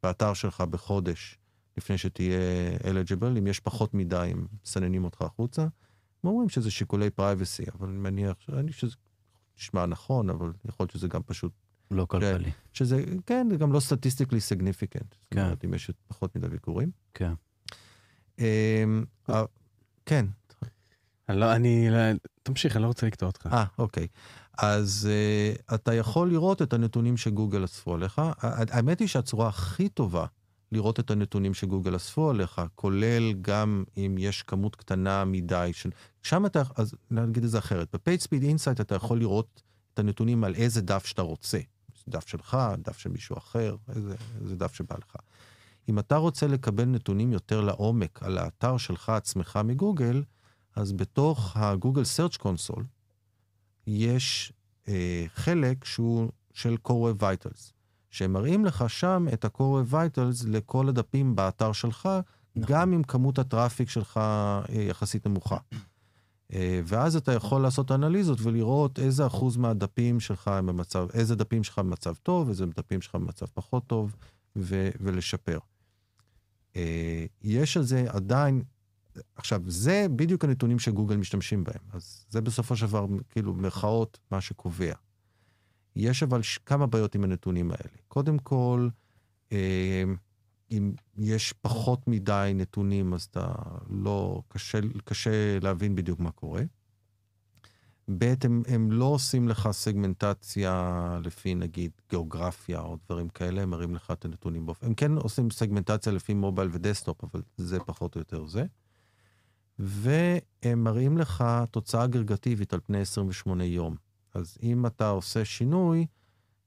[0.03, 1.37] באתר שלך בחודש
[1.77, 2.39] לפני שתהיה
[2.77, 3.37] eligible.
[3.39, 5.61] אם יש פחות מדי, הם מסננים אותך החוצה.
[5.61, 8.95] הם אומרים שזה שיקולי privacy, אבל אני מניח, אני שזה
[9.57, 11.51] נשמע נכון, אבל יכול להיות שזה גם פשוט...
[11.91, 12.51] לא כלכלי.
[12.73, 15.15] שזה, כן, זה גם לא statistically significant.
[15.31, 15.39] כן.
[15.39, 16.91] זאת אומרת, אם יש פחות מדי ביקורים.
[17.13, 17.33] כן.
[18.39, 19.43] אמ, אה,
[20.05, 20.25] כן.
[21.29, 21.89] לא, אני,
[22.43, 23.49] תמשיך, אני לא רוצה לקטוע אותך.
[23.51, 24.07] אה, אוקיי.
[24.57, 28.21] אז uh, אתה יכול לראות את הנתונים שגוגל אספו עליך.
[28.41, 30.25] האמת היא שהצורה הכי טובה
[30.71, 35.89] לראות את הנתונים שגוגל אספו עליך, כולל גם אם יש כמות קטנה מדי של...
[36.23, 37.95] שם אתה, אז נגיד את זה אחרת.
[37.95, 39.61] ב-PageSpeed Insight אתה יכול לראות
[39.93, 41.59] את הנתונים על איזה דף שאתה רוצה.
[42.07, 45.15] דף שלך, דף של מישהו אחר, איזה, איזה דף שבא לך.
[45.89, 50.23] אם אתה רוצה לקבל נתונים יותר לעומק על האתר שלך עצמך מגוגל,
[50.75, 52.83] אז בתוך הגוגל Search Console
[53.87, 54.53] יש
[54.87, 57.71] אה, חלק שהוא של Core Vitals,
[58.09, 62.09] שמראים לך שם את ה-Core Vitals לכל הדפים באתר שלך,
[62.55, 62.73] נכון.
[62.73, 65.57] גם אם כמות הטראפיק שלך אה, יחסית נמוכה.
[66.53, 71.63] אה, ואז אתה יכול לעשות אנליזות ולראות איזה אחוז מהדפים שלך הם במצב, איזה דפים
[71.63, 74.15] שלך במצב טוב, איזה דפים שלך במצב פחות טוב,
[74.55, 75.59] ו- ולשפר.
[76.75, 78.63] אה, יש על זה עדיין,
[79.35, 84.41] עכשיו, זה בדיוק הנתונים שגוגל משתמשים בהם, אז זה בסופו של דבר, כאילו, מירכאות, מה
[84.41, 84.93] שקובע.
[85.95, 87.95] יש אבל כמה בעיות עם הנתונים האלה.
[88.07, 88.89] קודם כל,
[89.51, 90.03] אה,
[90.71, 93.53] אם יש פחות מדי נתונים, אז אתה
[93.89, 96.63] לא, קשה, קשה להבין בדיוק מה קורה.
[98.17, 103.95] ב', הם, הם לא עושים לך סגמנטציה לפי נגיד גיאוגרפיה או דברים כאלה, הם מראים
[103.95, 104.85] לך את הנתונים באופן.
[104.85, 108.65] הם כן עושים סגמנטציה לפי מובייל ו-desktop, אבל זה פחות או יותר זה.
[109.79, 113.95] והם מראים לך תוצאה אגרגטיבית על פני 28 יום.
[114.33, 116.05] אז אם אתה עושה שינוי,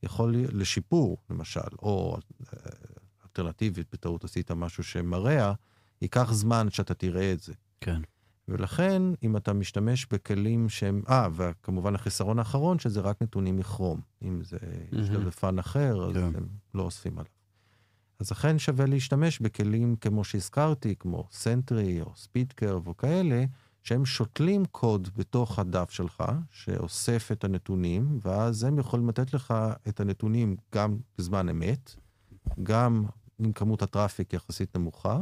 [0.02, 2.70] יכול לשיפור, למשל, או אה,
[3.28, 5.52] אלטרנטיבית, בטעות עשית משהו שמרע,
[6.02, 7.52] ייקח זמן שאתה תראה את זה.
[7.80, 8.00] כן.
[8.48, 11.02] ולכן, אם אתה משתמש בכלים שהם...
[11.08, 14.00] אה, וכמובן החיסרון האחרון, שזה רק נתונים מכרום.
[14.22, 14.58] אם זה
[14.92, 16.22] יש לזה פן אחר, אז כן.
[16.22, 17.32] הם לא אוספים עליו.
[18.20, 23.44] אז לכן שווה להשתמש בכלים כמו שהזכרתי, כמו Sentry או SpeedCurve או כאלה,
[23.82, 29.54] שהם שותלים קוד בתוך הדף שלך, שאוסף את הנתונים, ואז הם יכולים לתת לך
[29.88, 31.94] את הנתונים גם בזמן אמת,
[32.62, 33.04] גם
[33.38, 35.18] עם כמות ה-traffic יחסית נמוכה,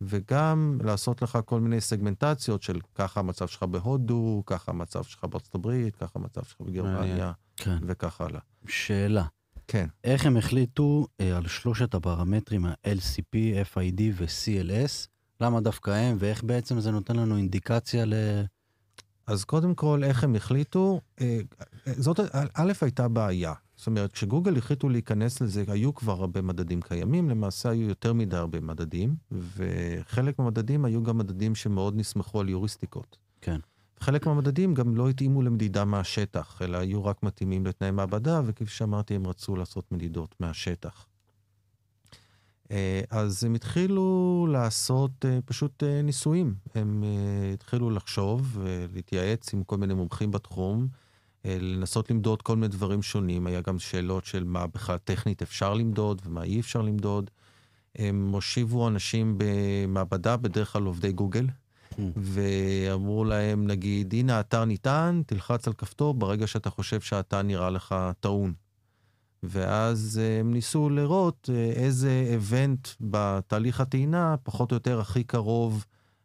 [0.00, 5.54] וגם לעשות לך כל מיני סגמנטציות של ככה המצב שלך בהודו, ככה המצב שלך בארצות
[5.54, 7.78] הברית, ככה המצב שלך בגרמניה, כן.
[7.86, 8.40] וכך הלאה.
[8.66, 9.24] שאלה.
[9.68, 9.86] כן.
[10.04, 13.36] איך הם החליטו אה, על שלושת הפרמטרים ה-LCP,
[13.74, 15.08] FID ו-CLS?
[15.40, 18.14] למה דווקא הם, ואיך בעצם זה נותן לנו אינדיקציה ל...
[19.26, 21.00] אז קודם כל, איך הם החליטו?
[21.20, 21.40] אה,
[21.86, 22.20] זאת,
[22.54, 23.52] א', הייתה בעיה.
[23.84, 28.36] זאת אומרת, כשגוגל החליטו להיכנס לזה, היו כבר הרבה מדדים קיימים, למעשה היו יותר מדי
[28.36, 33.18] הרבה מדדים, וחלק מהמדדים היו גם מדדים שמאוד נסמכו על יוריסטיקות.
[33.40, 33.60] כן.
[34.00, 39.14] חלק מהמדדים גם לא התאימו למדידה מהשטח, אלא היו רק מתאימים לתנאי מעבדה, וכפי שאמרתי,
[39.14, 41.06] הם רצו לעשות מדידות מהשטח.
[42.70, 46.54] אה, אז הם התחילו לעשות אה, פשוט אה, ניסויים.
[46.74, 47.04] הם
[47.54, 50.88] התחילו לחשוב ולהתייעץ עם כל מיני מומחים בתחום,
[51.44, 53.46] לנסות למדוד כל מיני דברים שונים.
[53.46, 57.30] היה גם שאלות של מה בכלל טכנית אפשר למדוד ומה אי אפשר למדוד.
[57.96, 61.46] הם הושיבו אנשים במעבדה, בדרך כלל עובדי גוגל.
[62.16, 67.94] ואמרו להם, נגיד, הנה האתר ניתן, תלחץ על כפתור ברגע שאתה חושב שהאתר נראה לך
[68.20, 68.52] טעון.
[69.42, 75.84] ואז אה, הם ניסו לראות אה, איזה event בתהליך הטעינה פחות או יותר הכי קרוב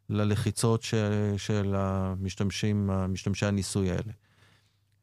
[0.09, 4.13] ללחיצות של, של המשתמשים, משתמשי הניסוי האלה.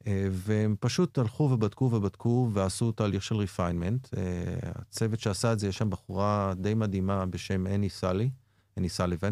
[0.07, 4.09] אה, והם פשוט הלכו ובדקו ובדקו ועשו תהליך של refinement.
[4.63, 8.31] הצוות שעשה את זה, יש שם בחורה די מדהימה בשם אני סאלי,
[8.77, 9.31] אני סליבן.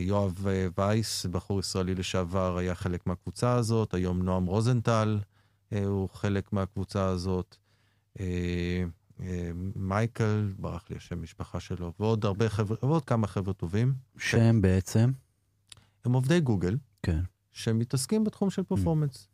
[0.00, 0.46] יואב
[0.78, 5.18] וייס, בחור ישראלי לשעבר, היה חלק מהקבוצה הזאת, היום נועם רוזנטל.
[5.70, 7.56] הוא חלק מהקבוצה הזאת.
[8.20, 8.84] אה,
[9.20, 13.94] אה, מייקל, ברח לי השם משפחה שלו, ועוד הרבה חבר'ה, ועוד כמה חבר'ה טובים.
[14.18, 15.12] שהם בעצם,
[16.04, 17.20] הם עובדי גוגל, כן.
[17.52, 19.28] שמתעסקים בתחום של פרפורמנס.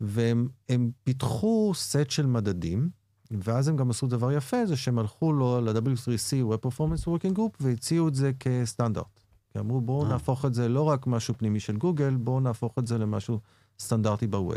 [0.00, 2.90] והם הם פיתחו סט של מדדים,
[3.30, 7.56] ואז הם גם עשו דבר יפה, זה שהם הלכו לו ל-W3C, Web Performance Working Group,
[7.60, 9.20] והציעו את זה כסטנדרט.
[9.50, 10.08] כי אמרו, בואו אה.
[10.08, 13.40] נהפוך את זה לא רק משהו פנימי של גוגל, בואו נהפוך את זה למשהו
[13.78, 14.54] סטנדרטי בווב.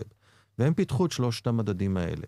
[0.60, 2.26] והם פיתחו את שלושת המדדים האלה.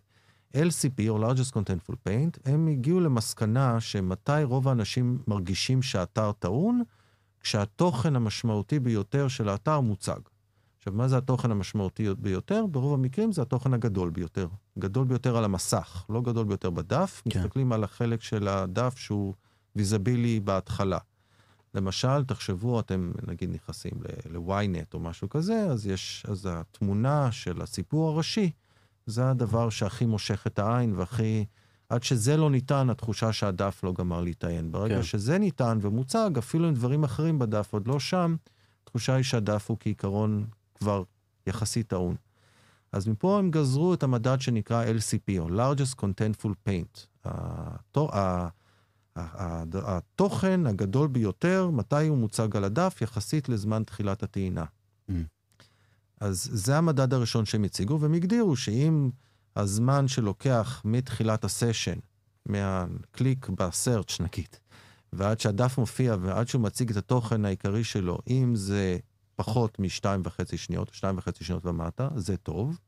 [0.55, 6.81] LCP, או Largest Contentful Paint, הם הגיעו למסקנה שמתי רוב האנשים מרגישים שהאתר טעון,
[7.39, 10.19] כשהתוכן המשמעותי ביותר של האתר מוצג.
[10.81, 12.65] עכשיו, מה זה התוכן המשמעותי ביותר?
[12.71, 14.47] ברוב המקרים זה התוכן הגדול ביותר.
[14.79, 17.21] גדול ביותר על המסך, לא גדול ביותר בדף.
[17.29, 17.39] כן.
[17.39, 19.33] מסתכלים על החלק של הדף שהוא
[19.75, 20.97] ויזבילי בהתחלה.
[21.73, 23.91] למשל, תחשבו, אתם נגיד נכנסים
[24.29, 28.51] ל-ynet או משהו כזה, אז יש, אז התמונה של הסיפור הראשי,
[29.05, 31.45] זה הדבר שהכי מושך את העין והכי...
[31.89, 34.71] עד שזה לא ניתן, התחושה שהדף לא גמר להיטען.
[34.71, 35.03] ברגע כן.
[35.03, 38.35] שזה ניתן ומוצג, אפילו אם דברים אחרים בדף עוד לא שם,
[38.83, 40.45] התחושה היא שהדף הוא כעיקרון
[40.81, 41.03] כבר
[41.47, 42.15] יחסית טעון.
[42.91, 47.27] אז מפה הם גזרו את המדד שנקרא LCP, או Largest Contentful Paint.
[49.73, 54.65] התוכן הגדול ביותר, מתי הוא מוצג על הדף, יחסית לזמן תחילת הטעינה.
[55.09, 55.13] Mm.
[56.21, 59.09] אז זה המדד הראשון שהם הציגו, והם הגדירו שאם
[59.55, 61.99] הזמן שלוקח מתחילת הסשן,
[62.45, 64.55] מהקליק בסרצ' נגיד,
[65.13, 68.97] ועד שהדף מופיע ועד שהוא מציג את התוכן העיקרי שלו, אם זה
[69.43, 72.79] פחות משתיים וחצי שניות, שתיים וחצי שניות ומטה, זה טוב.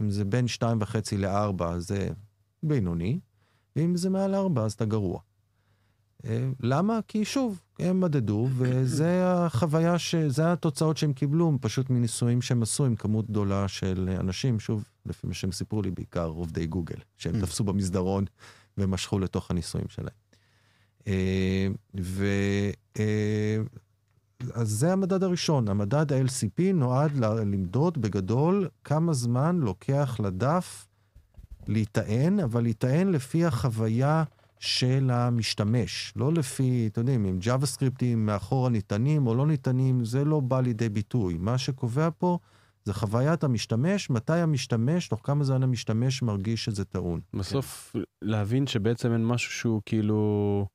[0.00, 2.10] אם זה בין שתיים וחצי לארבע, זה
[2.62, 3.20] בינוני.
[3.76, 5.20] ואם זה מעל ארבע, אז אתה גרוע.
[6.24, 7.00] אה, למה?
[7.08, 10.14] כי שוב, הם מדדו, וזה החוויה, ש...
[10.14, 15.26] זה התוצאות שהם קיבלו, פשוט מניסויים שהם עשו עם כמות גדולה של אנשים, שוב, לפי
[15.26, 18.24] מה שהם סיפרו לי, בעיקר עובדי גוגל, שהם תפסו במסדרון
[18.78, 20.16] ומשכו לתוך הניסויים שלהם.
[21.06, 21.68] אה,
[22.00, 22.26] ו...
[24.54, 25.68] אז זה המדד הראשון.
[25.68, 30.86] המדד ה-LCP נועד למדוד בגדול כמה זמן לוקח לדף
[31.68, 34.24] להיטען, אבל להיטען לפי החוויה
[34.58, 36.12] של המשתמש.
[36.16, 40.88] לא לפי, אתם יודעים, אם JavaScripטים מאחורה ניתנים או לא ניתנים, זה לא בא לידי
[40.88, 41.36] ביטוי.
[41.38, 42.38] מה שקובע פה
[42.84, 47.20] זה חוויית המשתמש, מתי המשתמש, תוך כמה זמן המשתמש מרגיש שזה טעון.
[47.34, 50.66] בסוף להבין שבעצם אין משהו שהוא כאילו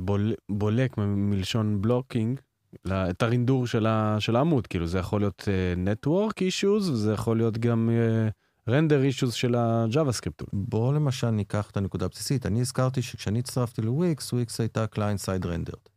[0.00, 2.40] בול, בולק מלשון blocking,
[2.86, 7.36] את הרינדור של, ה, של העמוד, כאילו זה יכול להיות אה, Network Issues, וזה יכול
[7.36, 8.28] להיות גם אה,
[8.70, 10.44] render issues של ה-JavaScript.
[10.52, 12.46] בואו למשל ניקח את הנקודה הבסיסית.
[12.46, 15.88] אני הזכרתי שכשאני הצטרפתי לוויקס, וויקס הייתה client side rendered.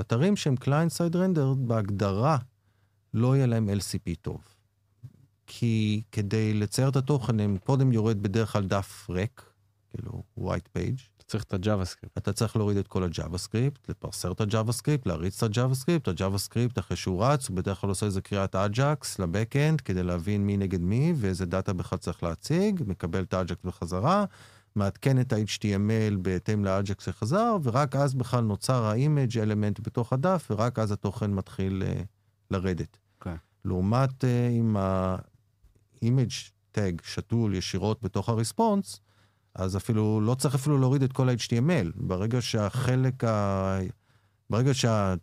[0.00, 2.38] אתרים שהם client side rendered בהגדרה
[3.14, 4.40] לא יהיה להם LCP טוב.
[5.46, 9.42] כי כדי לצייר את התוכן הם קודם יורד בדרך כלל דף ריק,
[9.90, 11.15] כאילו white page.
[11.26, 12.10] צריך את ה-JavaScript.
[12.18, 17.24] אתה צריך להוריד את כל ה-JavaScript, לפרסר את ה-JavaScript, להריץ את ה-JavaScript, ה-JavaScript אחרי שהוא
[17.24, 21.46] רץ, הוא בדרך כלל עושה איזה קריאת Ajax ל-backend כדי להבין מי נגד מי ואיזה
[21.46, 24.24] דאטה בכלל צריך להציג, מקבל את ה-Ajax בחזרה,
[24.76, 30.78] מעדכן את ה-HTML בהתאם ל-Ajax שחזר, ורק אז בכלל נוצר ה-image element בתוך הדף, ורק
[30.78, 32.04] אז התוכן מתחיל uh,
[32.50, 32.98] לרדת.
[33.18, 33.36] אוקיי.
[33.64, 39.00] לעומת uh, אם ה-image tag שתול ישירות בתוך הרספונס,
[39.58, 41.92] אז אפילו, לא צריך אפילו להוריד את כל ה-HTML.
[41.94, 43.78] ברגע שהחלק ה...
[44.50, 45.14] ברגע שה...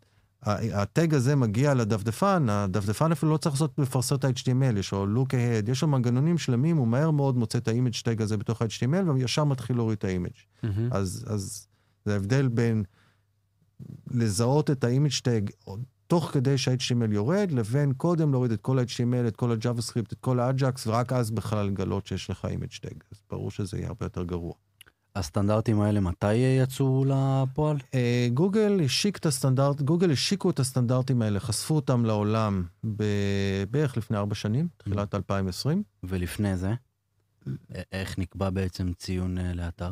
[0.45, 5.27] הטג הזה מגיע לדפדפן, הדפדפן אפילו לא צריך לעשות לפרסר את ה-HTML, יש לו look
[5.27, 9.11] ahead, יש לו מנגנונים שלמים, הוא מהר מאוד מוצא את ה-image tag הזה בתוך ה-HTML,
[9.15, 10.67] וישר מתחיל להוריד את ה-image.
[10.91, 11.67] אז, אז
[12.05, 12.83] זה ההבדל בין
[14.11, 15.71] לזהות את ה-image tag
[16.13, 20.39] תוך כדי שה-HTML יורד, לבין קודם להוריד את כל ה-HTML, את כל ה-JavaScript, את כל
[20.39, 22.97] ה-Ajax, ורק אז בכלל לגלות שיש לך image tag.
[23.11, 24.53] אז ברור שזה יהיה הרבה יותר גרוע.
[25.15, 27.77] הסטנדרטים האלה, מתי יצאו לפועל?
[27.93, 32.63] אה, גוגל השיק את הסטנדרט, גוגל השיקו את הסטנדרטים האלה, חשפו אותם לעולם
[33.69, 35.83] בערך לפני ארבע שנים, תחילת 2020.
[36.03, 36.73] ולפני זה?
[37.91, 39.91] איך נקבע בעצם ציון אה, לאתר?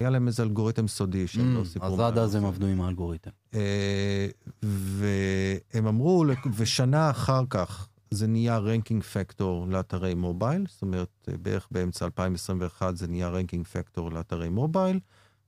[0.00, 1.94] היה להם איזה אלגוריתם סודי שהם לא סיפרו.
[1.94, 2.44] אז עד אז הם.
[2.44, 3.30] עבדו עם האלגוריתם.
[3.54, 4.28] אה,
[4.62, 6.24] והם אמרו,
[6.56, 12.96] ושנה אחר כך זה נהיה ranking factor לאתרי מובייל, זאת אומרת, אה, בערך באמצע 2021
[12.96, 15.00] זה נהיה ranking factor לאתרי מובייל,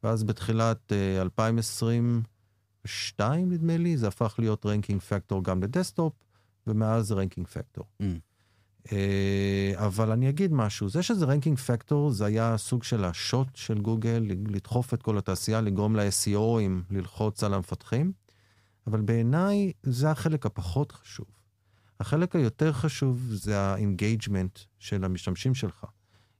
[0.02, 6.12] ואז בתחילת אה, 2022, נדמה לי, זה הפך להיות ranking factor גם ל-desktop,
[6.66, 7.84] ומאז זה ranking factor.
[8.02, 8.04] Mm.
[8.92, 13.78] אה, אבל אני אגיד משהו, זה שזה ranking factor, זה היה סוג של השוט של
[13.78, 18.12] גוגל, לדחוף את כל התעשייה, לגרום ל-SEOים ללחוץ על המפתחים,
[18.86, 21.26] אבל בעיניי זה החלק הפחות חשוב.
[22.00, 25.84] החלק היותר חשוב זה ה-engagement של המשתמשים שלך.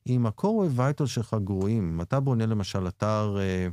[0.06, 3.68] אם ה-core web vitals שלך גרועים, אם אתה בונה למשל אתר אה,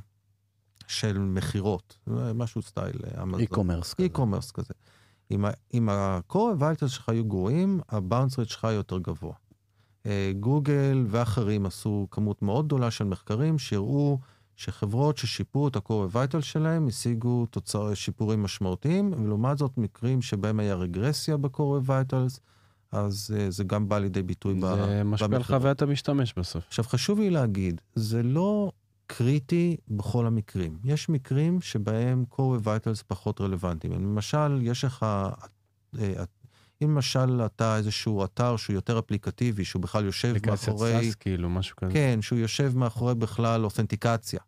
[0.88, 1.97] של מכירות,
[2.36, 3.41] משהו סטייל אה, אמזון.
[3.41, 4.07] e-commerce כזה.
[4.13, 4.74] e-commerce כזה.
[5.32, 9.34] אם, ה-core vitals שלך היו גרועים, ה-bounce rate שלך יותר גבוה.
[10.05, 14.19] אה, גוגל ואחרים עשו כמות מאוד גדולה של מחקרים שהראו
[14.55, 20.75] שחברות ששיפרו את ה-core vital שלהם השיגו תוצר, שיפורים משמעותיים, ולעומת זאת מקרים שבהם היה
[20.75, 22.39] רגרסיה ב-core vitals,
[22.91, 25.43] אז uh, זה גם בא לידי ביטוי ב- זה משפיע על.
[25.43, 26.63] חוויית המשתמש בסוף.
[26.67, 28.71] עכשיו חשוב לי להגיד, זה לא
[29.08, 30.78] קריטי בכל המקרים.
[30.84, 33.93] יש מקרים שבהם core vitals פחות רלוונטיים.
[33.93, 35.05] למשל, יש לך,
[35.99, 36.24] אה,
[36.82, 40.91] אם למשל אתה איזשהו אתר שהוא יותר אפליקטיבי, שהוא בכלל יושב אפליקציית מאחורי...
[41.03, 41.93] סאס כאילו, משהו כזה.
[41.93, 44.39] כן, שהוא יושב מאחורי בכלל authentication.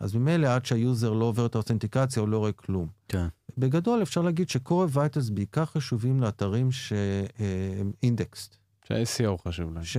[0.00, 2.88] אז ממילא עד שה-user לא עובר את ה-authentication, הוא לא רואה כלום.
[3.08, 3.26] כן.
[3.58, 8.61] בגדול אפשר להגיד ש-Core Vitals בעיקר חשובים לאתרים שהם indexed.
[8.84, 9.84] שה-SEO חשוב להם.
[9.84, 9.96] ש...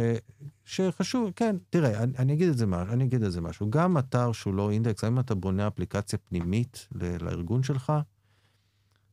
[0.65, 3.69] שחשוב, כן, תראה, אני, אני אגיד את זה אני אגיד את זה משהו.
[3.69, 7.93] גם אתר שהוא לא indexed, אם אתה בונה אפליקציה פנימית ל- לארגון שלך,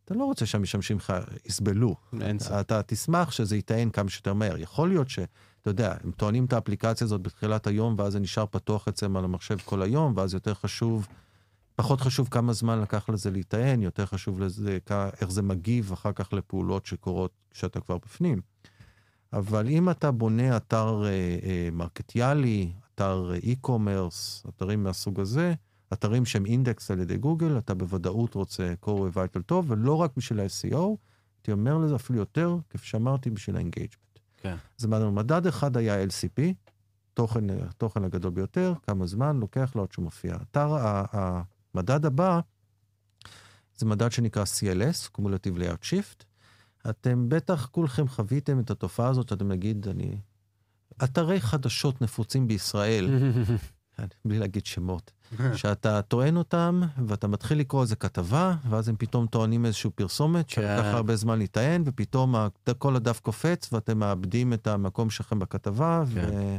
[0.05, 1.13] אתה לא רוצה שהמשתמשים לך
[1.47, 1.97] יסבלו.
[2.21, 2.55] אין ספק.
[2.61, 4.59] אתה תשמח שזה ייטען כמה שיותר מהר.
[4.59, 5.31] יכול להיות שאתה
[5.67, 9.59] יודע, הם טוענים את האפליקציה הזאת בתחילת היום, ואז זה נשאר פתוח אצלם על המחשב
[9.65, 11.07] כל היום, ואז יותר חשוב,
[11.77, 14.79] פחות חשוב כמה זמן לקח לזה להיטען, יותר חשוב לזה,
[15.21, 18.41] איך זה מגיב אחר כך לפעולות שקורות כשאתה כבר בפנים.
[19.33, 21.09] אבל אם אתה בונה אתר אה,
[21.43, 25.55] אה, מרקטיאלי, אתר אה, e-commerce, אתרים מהסוג הזה,
[25.93, 30.41] אתרים שהם אינדקס על ידי גוגל, אתה בוודאות רוצה core vital טוב, ולא רק בשביל
[30.41, 30.77] ה-SEO,
[31.39, 34.19] הייתי אומר לזה אפילו יותר, כפי שאמרתי, בשביל ה-engagement.
[34.37, 34.57] כן.
[34.81, 36.41] אז מדד- מדד אחד היה LCP,
[37.15, 40.37] תוכן, התוכן הגדול ביותר, כמה זמן לוקח לו עד שהוא מופיע.
[40.51, 40.77] אתר,
[41.13, 42.41] המדד הבא,
[43.77, 46.25] זה מדד שנקרא CLS, Cumulative Layout Shift.
[46.91, 50.19] אתם בטח כולכם חוויתם את התופעה הזאת, אתם נגיד, אני...
[51.05, 53.09] אתרי חדשות נפוצים בישראל,
[54.25, 55.13] בלי להגיד שמות,
[55.57, 60.55] שאתה טוען אותם, ואתה מתחיל לקרוא איזה כתבה, ואז הם פתאום טוענים איזושהי פרסומת, כן.
[60.55, 62.35] שלקח הרבה זמן להיטען, ופתאום
[62.79, 66.59] כל הדף קופץ, ואתם מאבדים את המקום שלכם בכתבה, כן.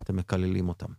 [0.00, 0.92] ואתם מקללים אותם.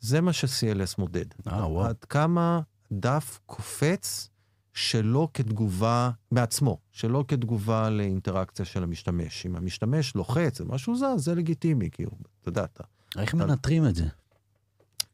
[0.00, 1.24] זה מה ש-CLS מודד.
[1.46, 1.88] אה.
[1.88, 2.60] עד כמה
[2.92, 4.28] דף קופץ
[4.72, 9.46] שלא כתגובה מעצמו, שלא כתגובה לאינטראקציה של המשתמש.
[9.46, 12.10] אם המשתמש לוחץ או משהו זז, זה לגיטימי, כאילו,
[12.40, 12.84] אתה יודע, אתה...
[13.18, 14.04] איך מנטרים את זה?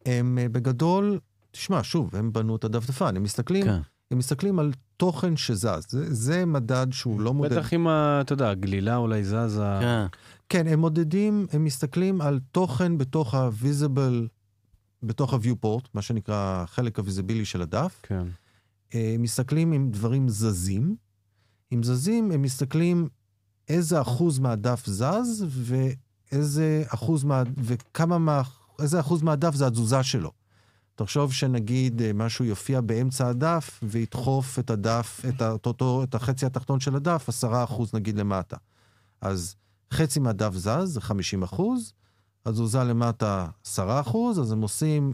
[0.06, 1.18] הם אה, בגדול,
[1.50, 3.80] תשמע, שוב, הם בנו את הדפדפן, הם מסתכלים, כן.
[4.10, 5.86] הם מסתכלים על תוכן שזז.
[5.88, 7.52] זה, זה מדד שהוא לא מודד.
[7.52, 8.20] בטח עם ה...
[8.20, 9.78] אתה יודע, הגלילה אולי זזה.
[9.80, 10.06] כן.
[10.48, 14.28] כן, הם מודדים, הם מסתכלים על תוכן בתוך ה-visible,
[15.02, 18.00] בתוך ה-viewport, מה שנקרא החלק הוויזיבילי של הדף.
[18.02, 18.24] כן.
[18.94, 20.96] אה, מסתכלים אם דברים זזים.
[21.72, 23.08] אם זזים, הם מסתכלים
[23.68, 27.42] איזה אחוז מהדף זז, ואיזה אחוז מה...
[27.56, 28.42] וכמה מה...
[28.80, 30.32] איזה אחוז מהדף זה התזוזה שלו.
[30.94, 35.66] תחשוב שנגיד אה, משהו יופיע באמצע הדף וידחוף את הדף, את.
[35.66, 38.56] אותו, את החצי התחתון של הדף, עשרה אחוז נגיד למטה.
[39.20, 39.56] אז
[39.92, 41.92] חצי מהדף זז, זה 50 אחוז,
[42.46, 45.12] התזוזה למטה 10 אחוז, אז הם עושים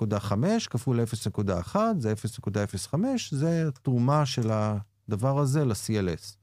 [0.00, 0.34] 0.5
[0.70, 2.96] כפול 0.1, זה 0.05,
[3.30, 6.36] זה התרומה של הדבר הזה ל-CLS.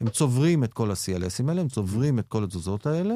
[0.00, 3.14] הם צוברים את כל ה-CLSים האלה, הם צוברים את כל התזוזות האלה.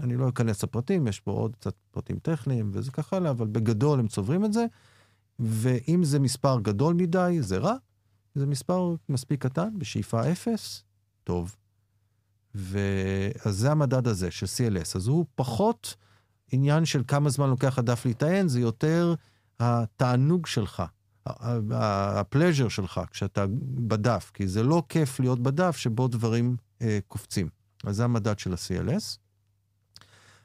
[0.00, 4.00] אני לא אכנס לפרטים, יש פה עוד קצת פרטים טכניים וזה ככה הלאה, אבל בגדול
[4.00, 4.66] הם צוברים את זה,
[5.38, 7.74] ואם זה מספר גדול מדי, זה רע.
[8.34, 10.84] זה מספר מספיק קטן, בשאיפה 0,
[11.24, 11.56] טוב.
[12.54, 14.96] ואז זה המדד הזה של CLS.
[14.96, 15.94] אז הוא פחות
[16.52, 19.14] עניין של כמה זמן לוקח הדף להיטען, זה יותר
[19.60, 20.82] התענוג שלך,
[21.70, 23.44] הפלז'ר שלך כשאתה
[23.74, 27.48] בדף, כי זה לא כיף להיות בדף שבו דברים אה, קופצים.
[27.84, 29.18] אז זה המדד של ה-CLS.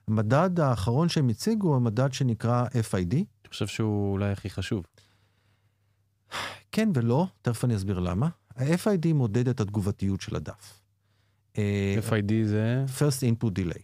[0.08, 3.14] המדד האחרון שהם הציגו הוא המדד שנקרא FID.
[3.16, 4.86] אני חושב שהוא אולי הכי חשוב.
[6.72, 8.30] כן ולא, תכף אני אסביר למה.
[8.56, 10.83] ה-FID מודד את התגובתיות של הדף.
[11.58, 12.86] אה, FID זה...
[13.00, 13.82] First Input Delay.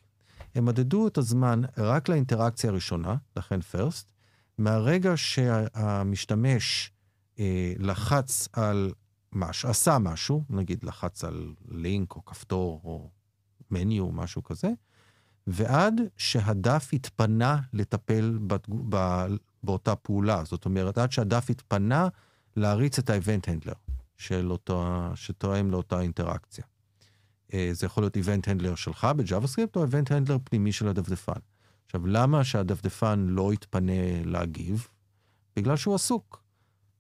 [0.56, 4.12] הם מדדו את הזמן רק לאינטראקציה הראשונה, לכן First,
[4.58, 6.92] מהרגע שהמשתמש
[7.40, 8.92] אה, לחץ על
[9.34, 13.10] משהו, עשה משהו, נגיד לחץ על לינק או כפתור או
[13.72, 14.70] מניו, משהו כזה,
[15.48, 19.26] ועד שהדף התפנה לטפל בתגו, ב,
[19.64, 20.44] באותה פעולה.
[20.44, 22.08] זאת אומרת, עד שהדף התפנה
[22.56, 26.64] להריץ את ה-Event Handler של אותו, שתואם לאותה אינטראקציה.
[27.54, 31.39] אה, זה יכול להיות event handler שלך ב-JavaScript או event handler פנימי של הדפדפן.
[31.86, 34.88] עכשיו, למה שהדפדפן לא יתפנה להגיב?
[35.56, 36.43] בגלל שהוא עסוק.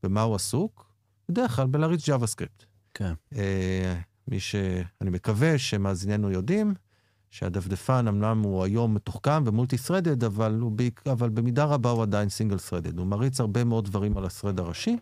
[0.03, 0.93] במה הוא עסוק?
[1.29, 2.63] בדרך כלל בלהריץ JavaScript.
[2.93, 3.13] כן.
[3.35, 4.55] אה, מי ש...
[5.01, 6.73] אני מקווה שמאזיננו יודעים
[7.29, 11.03] שהדפדפן אמנם הוא היום מתוחכם ו-multi-threaded, אבל, בעיק...
[11.11, 12.97] אבל במידה רבה הוא עדיין single-threaded.
[12.97, 14.97] הוא מריץ הרבה מאוד דברים על ה-thread הראשי.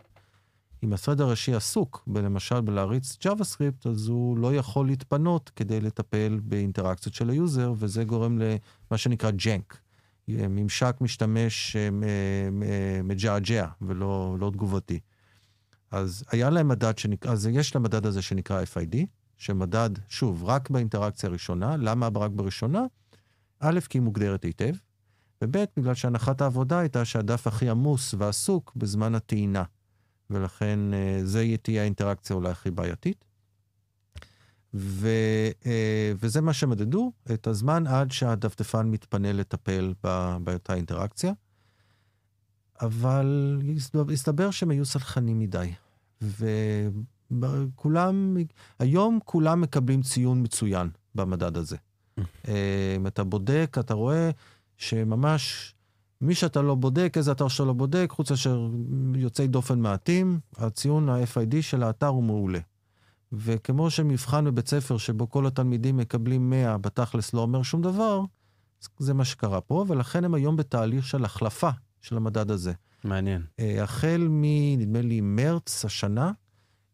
[0.84, 7.14] אם ה-thread הראשי עסוק, למשל בלהריץ JavaScript, אז הוא לא יכול להתפנות כדי לטפל באינטראקציות
[7.14, 9.80] של ה-user, וזה גורם למה שנקרא jank.
[10.28, 11.88] ממשק משתמש אה,
[13.04, 15.00] מג'עג'ע ולא לא תגובתי.
[15.90, 18.96] אז היה להם מדד שנקרא, אז יש להם מדד הזה שנקרא FID,
[19.36, 21.76] שמדד, שוב, רק באינטראקציה הראשונה.
[21.76, 22.82] למה רק בראשונה?
[23.60, 24.74] א', כי היא מוגדרת היטב,
[25.44, 29.62] וב', בגלל שהנחת העבודה הייתה שהדף הכי עמוס ועסוק בזמן הטעינה,
[30.30, 33.24] ולכן אה, זה תהיה האינטראקציה אולי הכי בעייתית.
[34.74, 35.08] ו,
[35.66, 39.94] אה, וזה מה שמדדו, את הזמן עד שהדפדפן מתפנה לטפל
[40.42, 41.32] באותה אינטראקציה.
[42.80, 43.58] אבל
[44.12, 45.72] הסתבר שהם היו סלחנים מדי.
[47.30, 48.36] וכולם,
[48.78, 51.76] היום כולם מקבלים ציון מצוין במדד הזה.
[52.48, 54.30] אה, אם אתה בודק, אתה רואה
[54.76, 55.74] שממש
[56.20, 58.68] מי שאתה לא בודק, איזה אתר שאתה לא בודק, חוץ מאשר
[59.14, 62.58] יוצאי דופן מעטים, הציון ה-FID של האתר הוא מעולה.
[63.32, 68.20] וכמו שמבחן בבית ספר שבו כל התלמידים מקבלים 100, בתכלס לא אומר שום דבר,
[68.98, 72.72] זה מה שקרה פה, ולכן הם היום בתהליך של החלפה של המדד הזה.
[73.04, 73.42] מעניין.
[73.42, 74.42] Uh, החל מ,
[74.78, 76.32] נדמה לי, מרץ השנה,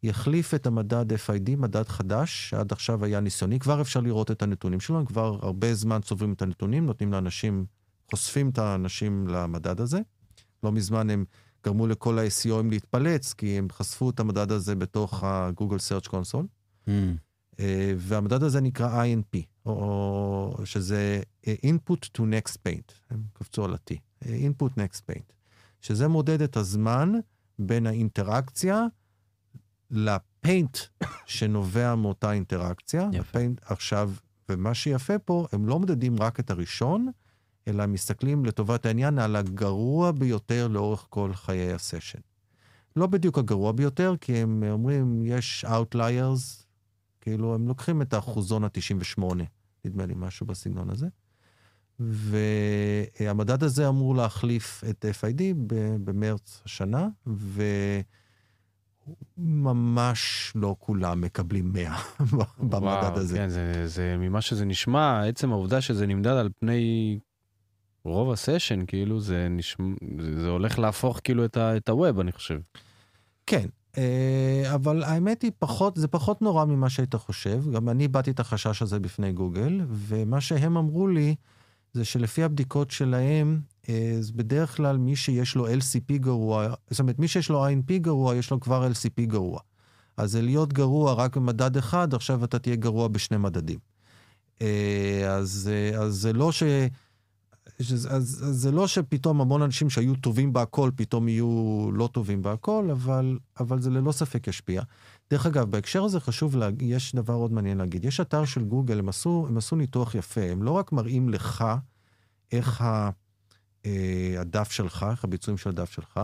[0.03, 3.59] יחליף את המדד FID, מדד חדש, שעד עכשיו היה ניסיוני.
[3.59, 7.65] כבר אפשר לראות את הנתונים שלו, הם כבר הרבה זמן צוברים את הנתונים, נותנים לאנשים,
[8.11, 9.99] חושפים את האנשים למדד הזה.
[10.63, 11.25] לא מזמן הם
[11.63, 16.45] גרמו לכל ה-SEOים להתפלץ, כי הם חשפו את המדד הזה בתוך ה-Google Search Console.
[16.87, 16.89] Mm.
[17.53, 17.57] Uh,
[17.97, 23.93] והמדד הזה נקרא INP, או, שזה Input to Next Paint, הם קפצו על ה-T,
[24.23, 25.33] Input Next Paint,
[25.81, 27.11] שזה מודד את הזמן
[27.59, 28.85] בין האינטראקציה
[29.91, 30.77] לפיינט
[31.25, 33.09] שנובע מאותה אינטראקציה.
[33.13, 33.19] יפה.
[33.19, 34.11] הפיינט, עכשיו,
[34.49, 37.11] ומה שיפה פה, הם לא מדדים רק את הראשון,
[37.67, 42.19] אלא מסתכלים לטובת העניין על הגרוע ביותר לאורך כל חיי הסשן.
[42.95, 46.65] לא בדיוק הגרוע ביותר, כי הם אומרים, יש Outliers,
[47.21, 49.23] כאילו, הם לוקחים את האחוזון ה-98,
[49.85, 51.07] נדמה לי, משהו בסגנון הזה.
[51.99, 55.41] והמדד הזה אמור להחליף את FID
[56.03, 57.07] במרץ השנה,
[59.37, 61.95] וממש לא כולם מקבלים 100
[62.59, 63.37] במדד וואו, הזה.
[63.37, 67.19] כן, זה, זה ממה שזה נשמע, עצם העובדה שזה נמדד על פני
[68.05, 69.85] רוב הסשן, כאילו זה נשמע,
[70.37, 72.59] זה, הולך להפוך כאילו את, ה, את הווב, אני חושב.
[73.45, 77.71] כן, אה, אבל האמת היא פחות, זה פחות נורא ממה שהיית חושב.
[77.71, 81.35] גם אני באתי את החשש הזה בפני גוגל, ומה שהם אמרו לי,
[81.93, 83.93] זה שלפי הבדיקות שלהם, אז
[84.29, 88.35] אה, בדרך כלל מי שיש לו LCP גרוע, זאת אומרת, מי שיש לו INP גרוע,
[88.35, 89.59] יש לו כבר LCP גרוע.
[90.17, 93.79] אז זה להיות גרוע רק במדד אחד, עכשיו אתה תהיה גרוע בשני מדדים.
[94.61, 96.63] אה, אז, אז זה לא ש...
[97.79, 102.89] אז, אז זה לא שפתאום המון אנשים שהיו טובים בהכל, פתאום יהיו לא טובים בהכל,
[102.91, 104.81] אבל, אבל זה ללא ספק ישפיע.
[105.29, 108.05] דרך אגב, בהקשר הזה חשוב להגיד, יש דבר עוד מעניין להגיד.
[108.05, 110.41] יש אתר של גוגל, הם עשו, הם עשו ניתוח יפה.
[110.41, 111.65] הם לא רק מראים לך
[112.51, 113.09] איך ה,
[113.85, 116.19] אה, הדף שלך, איך הביצועים של הדף שלך,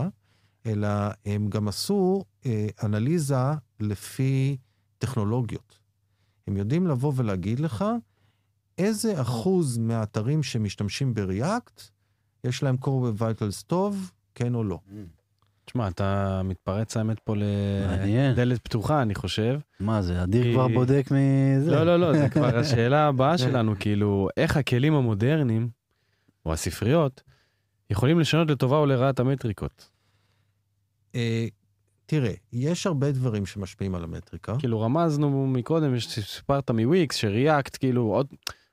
[0.66, 0.88] אלא
[1.26, 3.36] הם גם עשו אה, אנליזה
[3.80, 4.56] לפי
[4.98, 5.78] טכנולוגיות.
[6.46, 7.84] הם יודעים לבוא ולהגיד לך,
[8.78, 11.82] איזה אחוז מהאתרים שמשתמשים בריאקט,
[12.44, 14.78] יש להם core web vitals טוב, כן או לא.
[15.64, 19.58] תשמע, אתה מתפרץ האמת פה לדלת פתוחה, אני חושב.
[19.80, 21.70] מה זה, אדיר כבר בודק מזה?
[21.70, 25.68] לא, לא, לא, זה כבר השאלה הבאה שלנו, כאילו, איך הכלים המודרניים,
[26.46, 27.22] או הספריות,
[27.90, 29.90] יכולים לשנות לטובה או לרעת המטריקות?
[31.14, 31.46] אה,
[32.06, 34.54] תראה, יש הרבה דברים שמשפיעים על המטריקה.
[34.58, 38.26] כאילו, רמזנו מקודם, סיפרת מוויקס, ש-React, כאילו, עוד...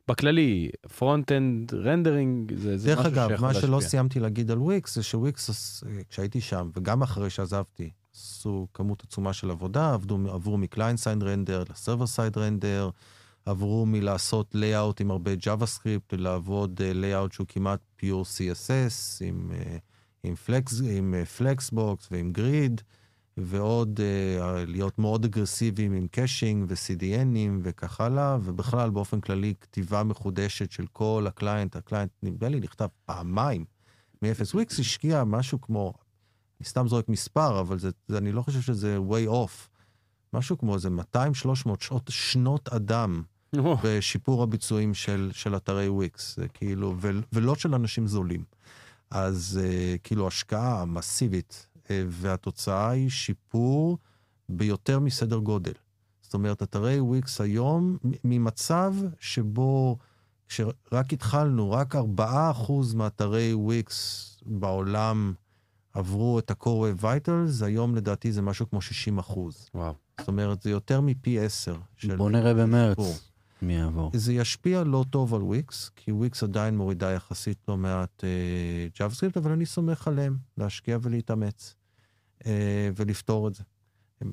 [0.10, 3.28] בכללי, front-end rendering, זה, זה משהו שיכול להשפיע.
[3.28, 3.80] דרך אגב, מה שלא.
[3.82, 9.51] סיימתי להגיד על וויקס, זה שוויקס, כשהייתי שם, וגם אחרי שעזבתי, עשו כמות עצומה של
[9.51, 12.89] עבודה, עבדו, עברו מ-client side render ל-server side render,
[13.45, 19.51] עברו מלעשות layout עם הרבה JavaScript, לעבוד layout שהוא כמעט pure CSS, עם,
[20.24, 22.82] עם, flex, עם flexbox ועם grid.
[23.38, 30.72] ועוד uh, להיות מאוד אגרסיביים עם caching ו-CDNים וכך הלאה, ובכלל באופן כללי כתיבה מחודשת
[30.72, 33.66] של כל ה-client, ה-client נדמה לי נכתב פעמיים
[34.22, 34.54] מ-0.
[34.54, 35.94] וויקס השקיע משהו כמו,
[36.60, 39.70] אני סתם זורק מספר, אבל זה, זה, אני לא חושב שזה way off,
[40.34, 41.20] משהו כמו איזה 200-300
[41.80, 43.24] שעות, שנות אדם
[43.84, 48.44] בשיפור הביצועים של, של אתרי וויקס, זה כאילו, ו, ולא של אנשים זולים.
[49.12, 51.68] אז uh, כאילו השקעה מסיבית אה,
[52.10, 53.98] והתוצאה היא שיפור
[54.50, 55.74] ביותר מסדר גודל.
[56.22, 59.98] זאת אומרת, אתרי וויקס היום, ממצב שבו
[60.48, 62.00] כשרק התחלנו, רק 4%
[62.96, 65.34] מאתרי וויקס בעולם
[65.94, 69.70] עברו את ה-core vitals, היום לדעתי זה משהו כמו 60 אחוז.
[69.76, 69.94] וואו.
[70.20, 71.78] זאת אומרת, זה יותר מפי 10.
[71.96, 73.16] של בוא נראה במרץ שיפור.
[73.62, 74.12] מי יעבור.
[74.14, 79.40] זה ישפיע לא טוב על וויקס, כי וויקס עדיין מורידה יחסית לא מעט אה, JavaScript,
[79.40, 81.79] אבל אני סומך עליהם להשקיע ולהתאמץ אה,
[82.96, 83.64] ולפתור את זה.
[84.22, 84.32] הם,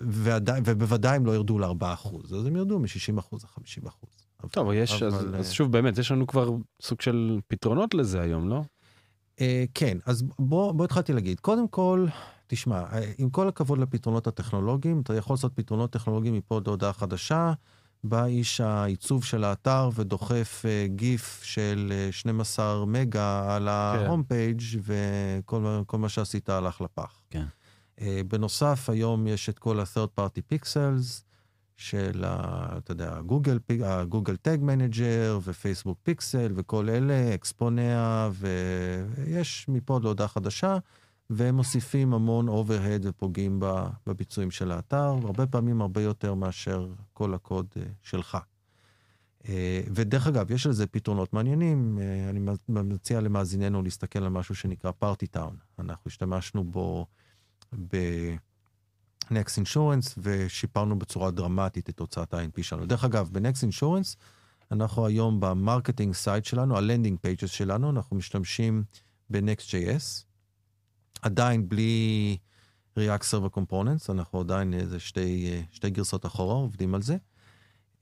[0.00, 4.06] ועדיין, ובוודאי הם לא ירדו ל-4%, אז הם ירדו מ-60% ל-50%.
[4.50, 6.50] טוב, יש, אז, אבל, אז אה, שוב, באמת, יש לנו כבר
[6.82, 8.62] סוג של פתרונות לזה היום, לא?
[9.40, 11.40] אה, כן, אז בוא, בוא התחלתי להגיד.
[11.40, 12.06] קודם כל,
[12.46, 16.92] תשמע, אה, עם כל הכבוד לפתרונות הטכנולוגיים, אתה יכול לעשות פתרונות טכנולוגיים מפה עד הודעה
[16.92, 17.52] חדשה,
[18.08, 24.60] בא איש העיצוב של האתר ודוחף אה, גיף של אה, 12 מגה על ההום פייג'
[24.82, 25.60] וכל
[25.98, 27.22] מה- שעשית הלך לפח.
[27.30, 27.44] כן.
[28.00, 31.22] אה, בנוסף, היום יש את כל ה-third party pixels
[31.76, 40.02] של, אתה יודע, גוגל, ה-Google Tag Manager ו-Facebook Pixel וכל אלה, Exponea, ויש מפה עד
[40.04, 40.78] להודעה חדשה,
[41.30, 43.60] והם מוסיפים המון overhead ופוגעים
[44.06, 48.38] בביצועים של האתר, הרבה פעמים הרבה יותר מאשר כל הקוד אה, שלך.
[49.48, 51.98] אה, ודרך אגב, יש לזה פתרונות מעניינים.
[52.00, 55.56] אה, אני מציע למאזיננו להסתכל על משהו שנקרא Partytown.
[55.78, 57.06] אנחנו השתמשנו בו
[57.72, 62.86] ב-Next Insurance ושיפרנו בצורה דרמטית את תוצאת ה-INP שלנו.
[62.86, 64.16] דרך אגב, ב-Next Insurance,
[64.72, 68.84] אנחנו היום ב-marketing site שלנו, ה-landing pages שלנו, אנחנו משתמשים
[69.30, 70.24] ב-Next.js,
[71.22, 72.36] עדיין בלי
[72.98, 77.16] React Server Components, אנחנו עדיין איזה שתי, שתי גרסות אחורה עובדים על זה.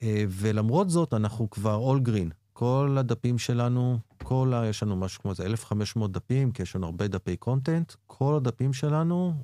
[0.02, 2.34] אה, ולמרות זאת, אנחנו כבר all green.
[2.52, 4.66] כל הדפים שלנו, כל ה...
[4.66, 8.72] יש לנו משהו כמו איזה 1,500 דפים, כי יש לנו הרבה דפי content, כל הדפים
[8.72, 9.34] שלנו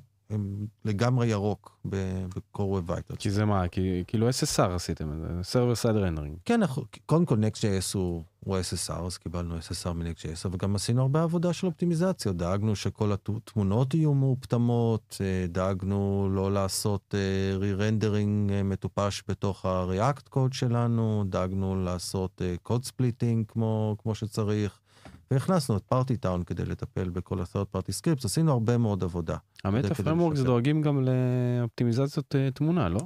[0.85, 3.17] לגמרי ירוק ב-Core Web Vitals.
[3.19, 6.39] כי זה מה, כי, כאילו SSR עשיתם את זה, Server Side Rendering.
[6.45, 11.01] כן, אנחנו, קודם כל Next.js הוא, הוא SSR, אז קיבלנו SSR מ-Next.js, אבל גם עשינו
[11.01, 12.31] הרבה עבודה של אופטימיזציה.
[12.31, 20.29] דאגנו שכל התמונות יהיו מאופטמות, אה, דאגנו לא לעשות אה, re-rendering אה, מטופש בתוך ה-React
[20.29, 24.80] קוד שלנו, דאגנו לעשות code splitting כמו, כמו שצריך,
[25.31, 29.37] והכנסנו את Partytown כדי לטפל בכל ה-third party scripts, עשינו הרבה מאוד עבודה.
[29.63, 30.51] המטה frameworks לשפר.
[30.51, 31.07] דואגים גם
[31.59, 32.99] לאופטימיזציות אה, תמונה, לא?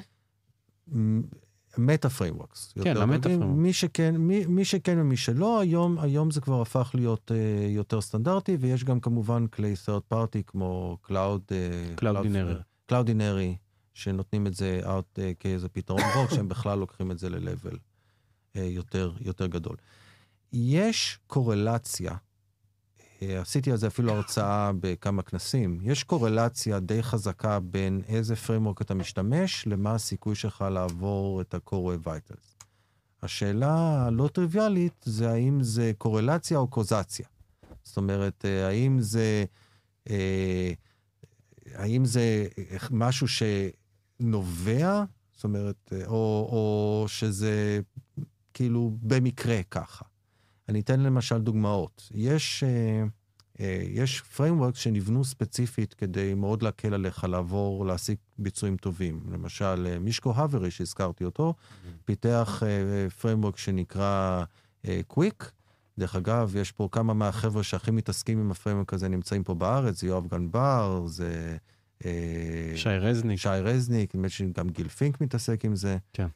[1.78, 2.74] meta frameworks.
[2.84, 3.46] כן, ה-meta frameworks.
[3.46, 8.02] מי שכן, מי, מי שכן ומי שלא, היום, היום זה כבר הפך להיות uh, יותר
[8.02, 11.12] סטנדרטי, ויש גם כמובן כלי third party כמו Cloud...
[11.50, 12.92] Uh, Cloudinary.
[12.92, 13.56] Cloudinary,
[13.94, 18.60] שנותנים את זה out uh, כאיזה פתרון בוק, שהם בכלל לוקחים את זה ל-level uh,
[18.60, 19.76] יותר, יותר גדול.
[20.54, 28.02] יש קורלציה, uh, עשיתי על זה אפילו הרצאה בכמה כנסים, יש קורלציה די חזקה בין
[28.08, 32.66] איזה framework אתה משתמש למה הסיכוי שלך לעבור את ה-core vitals.
[33.26, 37.26] השאלה הלא טריוויאלית זה האם זה קורלציה או קוזציה.
[37.84, 39.46] זאת אומרת, אה, האם זה,
[40.10, 40.72] אה,
[41.74, 42.48] האם זה
[42.91, 45.04] משהו שנובע,
[45.36, 47.80] זאת אומרת, אה, או, או שזה
[48.54, 50.06] כאילו במקרה ככה.
[50.70, 52.09] אני אתן למשל דוגמאות.
[52.13, 53.03] יש, אה,
[53.59, 59.20] אה, יש frameworks שנבנו ספציפית כדי מאוד להקל עליך לעבור, להשיג ביצועים טובים.
[59.32, 61.53] למשל, אה, מישקו האברי, שהזכרתי אותו,
[62.05, 62.63] פיתח
[63.22, 64.43] framework שנקרא
[64.86, 65.46] Qwik.
[65.97, 70.07] דרך אגב, יש פה כמה מהחבר'ה שהכי מתעסקים עם ה-framework הזה נמצאים פה בארץ, זה
[70.07, 71.57] יואב גנבר, זה...
[72.76, 73.39] שי רזניק.
[73.39, 75.97] שי רזניק, נדמה שגם גיל פינק מתעסק עם זה.
[76.13, 76.28] כן.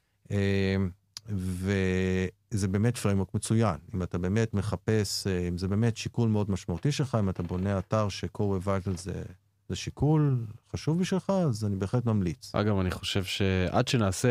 [1.36, 3.76] וזה באמת framework מצוין.
[3.96, 7.80] אם אתה באמת מחפש, אה, אם זה באמת שיקול מאוד משמעותי שלך, אם אתה בונה
[7.80, 9.24] אתר ש-core vital זה,
[9.70, 12.56] זה שיקול חשוב בשבילך, אז אני בהחלט ממליץ.
[12.56, 14.30] אגב, אני חושב שעד שנעשה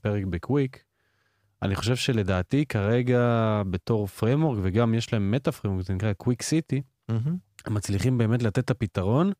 [0.00, 0.84] פרק בקוויק,
[1.62, 6.82] אני חושב שלדעתי כרגע בתור framework, וגם יש להם meta framework, זה נקרא Qwik City.
[7.66, 9.32] הם מצליחים באמת לתת את הפתרון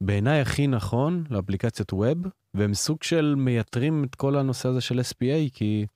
[0.00, 2.18] בעיניי הכי נכון לאפליקציות web,
[2.54, 5.86] והם סוג של מייתרים את כל הנושא הזה של SPA, כי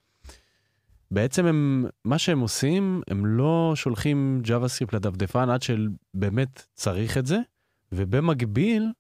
[1.11, 7.39] בעצם הם, מה שהם עושים, הם לא שולחים JavaScript לדפדפן עד שבאמת צריך את זה,
[7.93, 8.93] ובמקביל,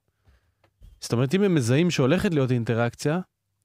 [1.00, 3.20] זאת אומרת, אם הם מזהים שהולכת להיות אינטראקציה,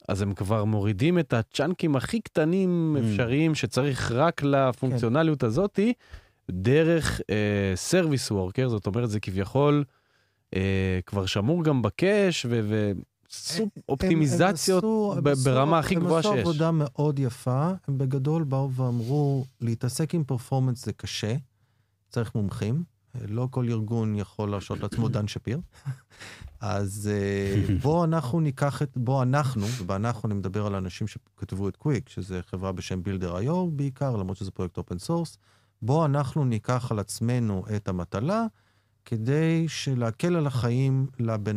[0.10, 3.00] אז הם כבר מורידים את הצ'אנקים הכי קטנים Mm.
[3.06, 5.94] אפשריים שצריך רק לפונקציונליות הזאתי,
[6.52, 7.22] דרך
[7.76, 9.84] סרוויס uh, וורקר, זאת אומרת, זה כביכול
[10.56, 10.58] uh,
[11.06, 12.46] כבר שמור גם ב-cache,
[13.34, 16.32] ועשו אופטימיזציות הם- הם עשו- ברמה הכי גבוהה הם שיש.
[16.32, 21.36] עשו עבודה מאוד יפה, הם בגדול באו ואמרו, להתעסק עם performance זה קשה,
[22.10, 22.84] צריך מומחים,
[23.28, 25.60] לא כל ארגון יכול להרשות לעצמו דן שפיר.
[26.62, 31.76] אז אה, בואו אנחנו ניקח את, בואו אנחנו, ובאנחנו אני מדבר על אנשים שכתבו את
[31.76, 35.38] קוויק, שזה חברה בשם Builder.io בעיקר, למרות שזה פרויקט open source,
[35.82, 38.46] בואו אנחנו ניקח על עצמנו את המטלה,
[39.10, 39.66] כדי
[39.98, 41.56] להקל על החיים לבן,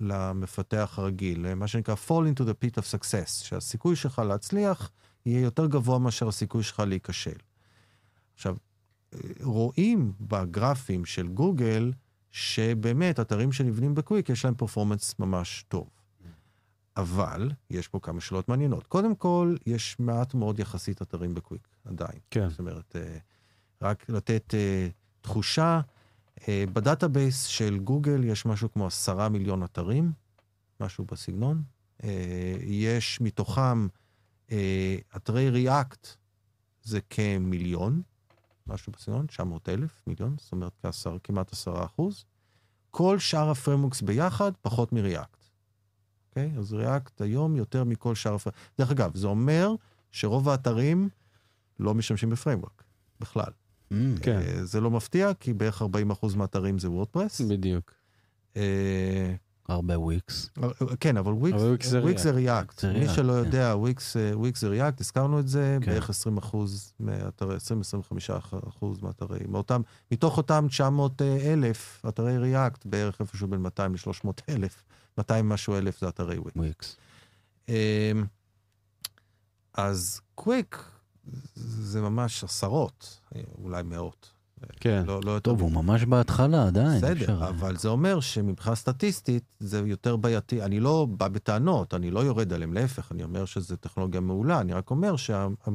[0.00, 4.90] למפתח הרגיל, מה שנקרא fall into the pit of success, שהסיכוי שלך להצליח
[5.26, 7.38] יהיה יותר גבוה מאשר הסיכוי שלך להיכשל.
[8.34, 8.56] עכשיו,
[9.42, 11.92] רואים בגרפים של גוגל,
[12.30, 15.88] שבאמת אתרים שנבנים בקוויק יש להם פרפורמנס ממש טוב.
[16.96, 18.86] אבל יש פה כמה שאלות מעניינות.
[18.86, 22.18] קודם כל, יש מעט מאוד יחסית אתרים בקוויק, עדיין.
[22.30, 22.48] כן.
[22.50, 23.18] זאת אומרת, אה,
[23.82, 24.88] רק לתת אה,
[25.20, 25.80] תחושה,
[26.48, 30.12] ב-database של גוגל יש משהו כמו עשרה מיליון אתרים,
[30.80, 31.62] משהו בסגנון.
[32.60, 33.86] יש מתוכם
[35.16, 36.06] אתרי React,
[36.82, 38.02] זה כמיליון.
[38.66, 42.24] משהו בסגנון, 900 אלף, מיליון, זאת אומרת כעשר, כמעט עשרה אחוז.
[42.90, 45.44] כל שאר ה-frameworks ביחד פחות מ-React.
[46.28, 46.52] אוקיי?
[46.58, 48.60] אז React היום יותר מכל שאר ה-frameworks.
[48.78, 49.74] דרך אגב, זה אומר
[50.10, 51.08] שרוב האתרים
[51.80, 52.82] לא משתמשים ב-framework,
[53.20, 53.52] בכלל.
[53.92, 54.40] Mm, כן.
[54.40, 57.40] אה, זה לא מפתיע, כי בערך 40% מהאתרים זה WordPress.
[57.40, 57.92] בדיוק.
[58.56, 59.34] אה,
[59.68, 60.50] הרבה וויקס.
[61.00, 62.84] כן, אבל וויקס זה React.
[62.84, 63.38] מי שלא כן.
[63.38, 64.16] יודע, וויקס
[64.60, 65.90] זה React, הזכרנו את זה, כן.
[65.90, 69.80] בערך 20 אחוז מאתרי, 20-25 אחוז מאתרי, מאותם,
[70.10, 74.82] מתוך אותם 900 אלף אתרי React, בערך איפשהו בין 200 ל-300 אלף,
[75.18, 76.96] 200 משהו אלף זה אתרי וויקס.
[79.74, 80.84] אז קוויק
[81.54, 83.20] זה ממש עשרות,
[83.58, 84.32] אולי מאות.
[84.80, 85.02] כן.
[85.06, 86.98] לא, לא טוב, הוא ממש בהתחלה עדיין.
[86.98, 87.48] בסדר, אפשר...
[87.48, 90.62] אבל זה אומר שמבחינה סטטיסטית זה יותר בעייתי.
[90.62, 94.72] אני לא בא בטענות, אני לא יורד עליהם, להפך, אני אומר שזו טכנולוגיה מעולה, אני
[94.72, 95.14] רק אומר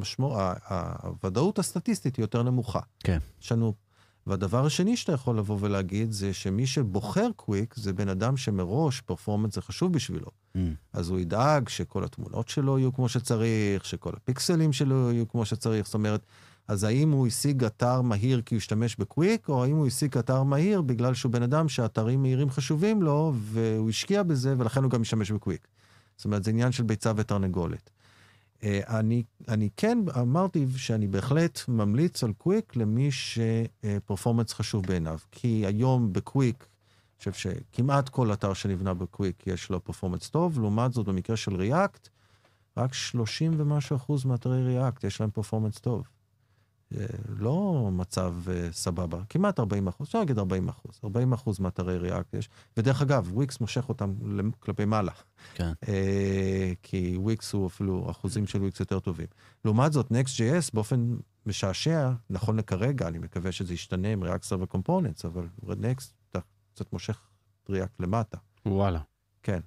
[0.04, 2.80] שהוודאות הסטטיסטית היא יותר נמוכה.
[3.00, 3.20] כן.
[3.42, 3.74] יש לנו...
[4.28, 9.56] והדבר השני שאתה יכול לבוא ולהגיד זה שמי שבוחר קוויק זה בן אדם שמראש פרפורמנס
[9.56, 10.28] זה חשוב בשבילו.
[10.28, 10.60] Mm.
[10.94, 15.86] אז הוא ידאג שכל התמונות שלו יהיו כמו שצריך, שכל הפיקסלים שלו יהיו כמו שצריך.
[15.86, 16.22] זאת אומרת,
[16.68, 20.44] אז האם הוא השיג אתר מהיר כי הוא השתמש בקוויק, או האם הוא השיג אתר
[20.44, 25.02] מהיר בגלל שהוא בן אדם שאתרים מהירים חשובים לו, והוא השקיע בזה, ולכן הוא גם
[25.02, 25.68] משתמש בקוויק.
[26.18, 27.90] זאת אומרת, זה עניין של ביצה ותרנגולת.
[28.64, 35.18] אה, אני, אני כן אמרתי שאני בהחלט ממליץ על קוויק למי ש-performance חשוב בעיניו.
[35.32, 40.94] כי היום בקוויק, אני חושב שכמעט כל אתר שנבנה בקוויק יש לו performance טוב, לעומת
[40.94, 42.10] זאת במקרה של React,
[42.78, 46.17] רק 30 ומשהו אחוז מאתרי React יש להם performance טוב.
[47.30, 52.34] לא מצב uh, סבבה, כמעט 40 אחוז, אפשר להגיד 40 אחוז, 40 אחוז מאתרי React
[52.34, 54.14] יש, ודרך אגב, וויקס מושך אותם
[54.60, 55.12] כלפי מעלה.
[55.54, 55.72] כן.
[55.86, 55.88] Uh,
[56.84, 59.28] כי וויקס הוא אפילו, אחוזים של וויקס יותר טובים.
[59.66, 65.28] לעומת זאת, Next.js באופן משעשע, נכון לכרגע, אני מקווה שזה ישתנה עם React Server Components,
[65.28, 66.40] אבל Next
[66.74, 67.20] קצת מושך
[67.70, 68.38] React למטה.
[68.66, 69.00] וואלה.
[69.44, 69.60] כן.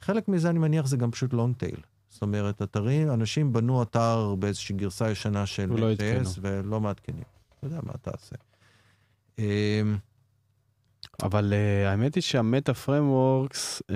[0.00, 1.80] חלק מזה, אני מניח, זה גם פשוט long tail.
[2.10, 7.22] זאת אומרת, אתרים, אנשים בנו אתר באיזושהי גרסה ישנה של Next.js ולא מעדכנים.
[7.58, 8.36] אתה יודע מה תעשה.
[9.38, 9.44] אמ,
[11.22, 13.94] אבל uh, האמת היא שה meta frameworks, um,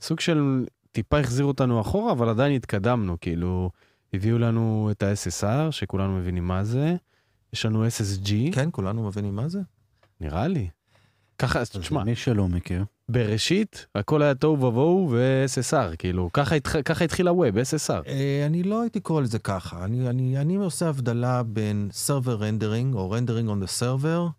[0.00, 3.70] סוג של טיפה החזירו אותנו אחורה, אבל עדיין התקדמנו, כאילו,
[4.12, 6.94] הביאו לנו את ה-SSR, שכולנו מבינים מה זה,
[7.52, 8.30] יש לנו SSG.
[8.52, 9.60] כן, כולנו מבינים מה זה?
[10.20, 10.68] נראה לי.
[11.38, 12.04] ככה, תשמע.
[12.04, 12.84] מי שלא מכיר.
[13.08, 16.80] בראשית, הכל היה תוהו ובוהו ו-SSR, כאילו, ככה, התח...
[16.80, 18.06] ככה התחיל הווב, SSR.
[18.06, 19.84] אה, אני לא הייתי קורא לזה ככה.
[19.84, 24.30] אני, אני, אני עושה הבדלה בין Server Rendering, או Rendering on the Server,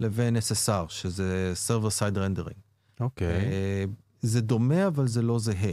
[0.00, 2.60] לבין SSR, שזה Server Side Rendering.
[3.00, 3.28] אוקיי.
[3.28, 3.44] Okay.
[3.44, 3.84] אה,
[4.22, 5.72] זה דומה, אבל זה לא זהה.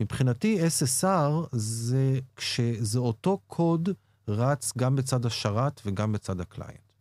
[0.00, 3.88] מבחינתי, SSR זה כשזה אותו קוד
[4.28, 6.92] רץ גם בצד השרת וגם בצד ה client.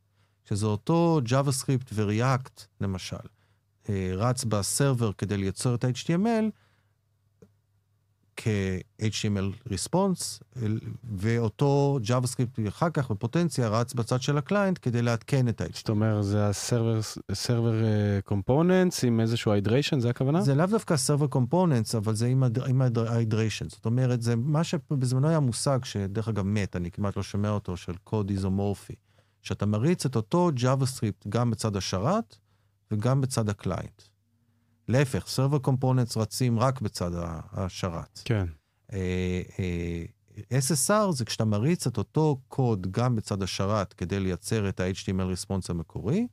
[0.49, 3.17] שזה אותו JavaScript ו-React, למשל.
[3.89, 6.51] אה, רץ ב server כדי לייצר את ה-HTML
[8.37, 10.41] כ-HTML response,
[11.03, 15.77] ואותו JavaScript אחר כך בפוטנציה רץ בצד של ה client כדי לעדכן את ה-HTML.
[15.77, 16.49] זאת אומרת, זה
[17.29, 17.73] ה server
[18.29, 20.41] components עם איזשהו hydration, זה הכוונה?
[20.41, 23.69] זה לאו דווקא server components, אבל זה עם ה-hydration.
[23.69, 27.77] זאת אומרת, זה מה שבזמנו היה מושג, שדרך אגב מת, אני כמעט לא שומע אותו,
[27.77, 28.95] של קוד איזומורפי.
[29.41, 32.37] שאתה מריץ את אותו JavaScript גם בצד השרת,
[32.91, 34.01] וגם בצד ה client.
[34.87, 37.11] להפך, Server Components רצים רק בצד
[37.51, 38.21] השרת.
[38.25, 38.45] כן.
[38.89, 44.79] Uh, uh, SSR זה כשאתה מריץ את אותו קוד גם בצד השרת כדי לייצר את
[44.79, 46.27] ה-HTML response המקורי,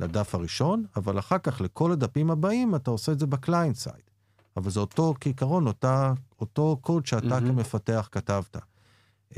[0.00, 4.10] לדף הראשון, אבל אחר כך לכל הדפים הבאים אתה עושה את זה ב client side.
[4.56, 7.40] אבל זה אותו, כעיקרון, אותה, אותו קוד שאתה mm-hmm.
[7.40, 8.56] כמפתח כתבת.
[8.56, 9.36] Uh,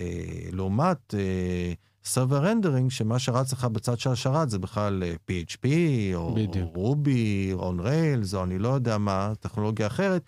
[0.53, 5.67] לעומת uh, server rendering, שמה שרץ לך בצד של השרת זה בכלל אה, PHP,
[6.15, 6.71] או, בדיוק.
[6.75, 10.23] Ruby, או on Rails, או אני לא יודע מה, טכנולוגיה אחרת,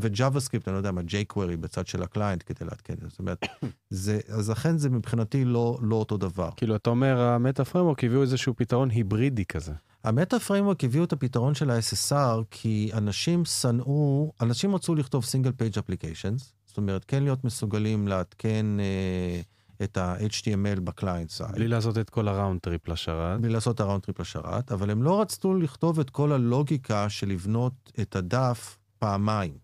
[0.00, 2.94] ו JavaScript, אני לא יודע מה, jQuery בצד של ה client כדי לעדכן.
[3.08, 3.46] זאת אומרת,
[3.90, 6.50] זה, אז לכן זה מבחינתי לא, לא אותו דבר.
[6.56, 9.72] כאילו, אתה אומר, ה meta framework הביאו איזשהו פתרון היברידי כזה.
[10.04, 15.52] ה meta framework הביאו את הפתרון של ה-SSR כי אנשים שנאו, אנשים רצו לכתוב single
[15.52, 19.40] page applications, זאת אומרת, כן להיות מסוגלים לעדכן אה,
[19.84, 21.52] את ה-HTML ב client side.
[21.52, 23.40] בלי לעשות את כל ה round trip לשרת.
[23.40, 27.92] בלי לעשות round trip לשרת, אבל הם לא רצו לכתוב את כל הלוגיקה של לבנות
[28.00, 29.58] את הדף פעמיים.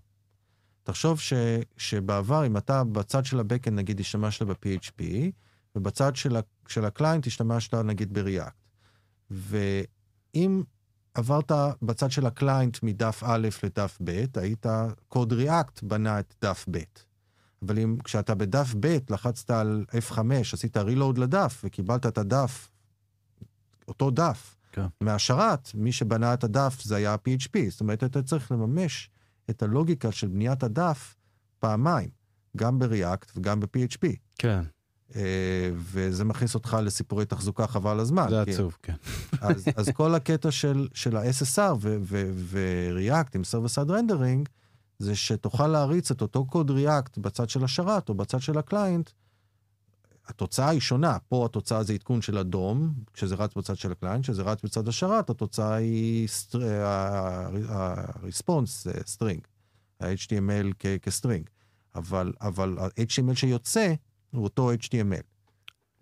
[0.83, 1.33] תחשוב ש,
[1.77, 5.03] שבעבר, אם אתה בצד של ה-Backend, נגיד, השתמשת ב-PHP,
[5.77, 8.51] ובצד של, ה, של ה client השתמשת, נגיד, ב-React.
[9.31, 10.63] ואם
[11.15, 11.53] עברת
[11.83, 14.67] בצד של ה client מדף א' לדף ב', היית,
[15.09, 16.79] קוד React בנה את דף ב'.
[17.63, 20.19] אבל אם כשאתה בדף ב', לחצת על F5,
[20.53, 22.71] עשית reload לדף וקיבלת את הדף,
[23.89, 24.87] אותו דף, כן.
[25.01, 27.59] מהשרת, מי שבנה את הדף זה היה ה-PHP.
[27.71, 29.11] זאת אומרת, אתה צריך לממש
[29.51, 31.17] את הלוגיקה של בניית הדף
[31.59, 32.09] פעמיים,
[32.57, 34.07] גם ב-React וגם ב-PHP.
[34.39, 34.63] כן,
[35.17, 38.27] אה, וזה מכניס אותך לסיפורי תחזוקה חבל הזמן.
[38.31, 38.95] זה עצוב, כן.
[39.41, 44.49] אז, אז כל הקטע של, של ה-SSR ו-React עם Server Side Rendering,
[44.99, 49.11] זה שתוכל להריץ את אותו קוד React בצד של השרת או בצד של ה client.
[50.27, 54.25] התוצאה היא שונה, פה התוצאה זה עדכון של ה-DOM, כשזה רץ בצד של ה client,
[54.25, 56.29] כשזה רץ בצד השרת, התוצאה היא
[57.69, 59.41] ה-response string,
[60.01, 61.49] ה-HTML כ string.
[61.95, 63.95] אבל, אבל ה-HTML שיוצא
[64.31, 65.25] הוא אותו HTML.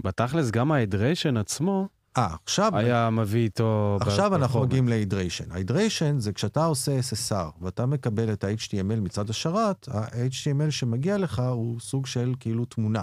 [0.05, 1.89] בתכלס, גם ה hydration עצמו
[2.19, 2.77] אה, עכשיו...
[2.77, 3.99] היה מביא איתו...
[4.01, 4.63] עכשיו אנחנו.
[4.63, 5.53] מגיעים ל hydration.
[5.53, 11.81] ההידריישן זה כשאתה עושה SSR ואתה מקבל את ה-HTML מצד השרת, ה-HTML שמגיע לך הוא
[11.81, 13.03] סוג של כאילו תמונה.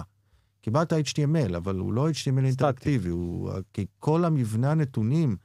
[0.60, 3.50] קיבלת HTML, אבל הוא לא HTML אינטראקטיבי, הוא...
[3.72, 5.36] כי כל המבנה הנתונים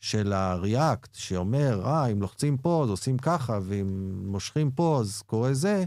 [0.00, 5.54] של ה-React, שאומר, אה, אם לוחצים פה אז עושים ככה, ואם מושכים פה אז קורה
[5.54, 5.84] זה,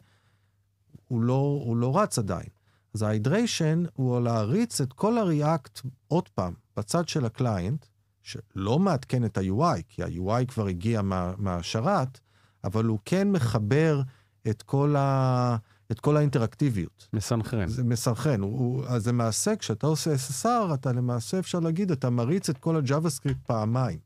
[1.07, 2.60] הוא לא, הוא לא רץ עדיין.
[2.93, 7.85] אז ההידריישן הוא להריץ את כל ה-React עוד פעם בצד של הקליינט,
[8.21, 12.19] שלא מעדכן את ה-UI, כי ה-UI כבר הגיע מה, מהשרת,
[12.63, 14.01] אבל הוא כן מחבר
[14.49, 15.57] את כל, ה,
[15.91, 17.07] את כל האינטראקטיביות.
[17.13, 17.67] מסנכרן.
[17.67, 18.41] זה מסנכרן.
[18.41, 22.75] הוא, הוא, אז למעשה, כשאתה עושה SSR, אתה למעשה, אפשר להגיד, אתה מריץ את כל
[22.75, 23.99] ה-JavaScript פעמיים.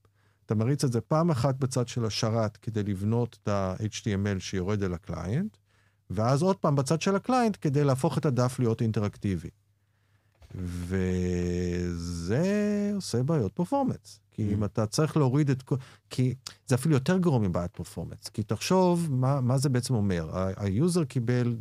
[0.46, 4.94] אתה מריץ את זה פעם אחת בצד של השרת כדי לבנות את ה-HTML שיורד אל
[4.94, 5.58] ה client,
[6.10, 9.50] ואז עוד פעם בצד של ה client כדי להפוך את הדף להיות אינטראקטיבי.
[10.56, 12.42] וזה
[12.96, 14.20] עושה בעיות performance.
[14.32, 15.76] כי אם אתה צריך להוריד את כל...
[16.10, 16.36] כי
[16.68, 18.30] זה אפילו יותר גרוע מבעיית performance.
[18.34, 20.30] כי תחשוב מה, מה זה בעצם אומר.
[20.58, 21.56] ה user קיבל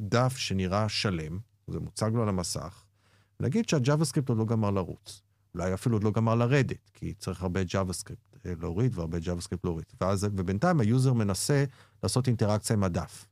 [0.00, 1.38] דף שנראה שלם,
[1.70, 2.82] זה מוצג לו על המסך,
[3.40, 5.22] נגיד שה JavaScript עוד לא גמר לרוץ.
[5.54, 9.86] אולי אפילו עוד לא גמר לרדת, כי צריך הרבה JavaScript אה, להוריד והרבה JavaScript להוריד.
[10.00, 11.64] ואז, ובינתיים ה user מנסה
[12.02, 13.26] לעשות אינטראקציה עם הדף.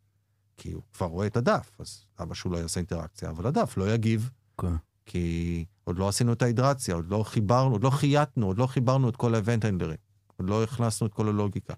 [0.59, 3.31] כי הוא כבר רואה את הדף, אז למה שהוא לא יעשה אינטראקציה?
[3.31, 4.31] אבל הדף לא יגיב.
[4.61, 4.75] כן.
[5.07, 9.09] כי עוד לא עשינו את ההידרציה, עוד לא חיברנו, עוד לא חייתנו, עוד לא חיברנו
[9.09, 9.97] את כל האבנט הנדרים,
[10.37, 11.75] עוד לא הכנסנו את כל הלוגיקה.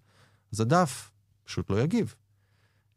[0.53, 1.11] אז הדף
[1.45, 2.14] פשוט לא יגיב.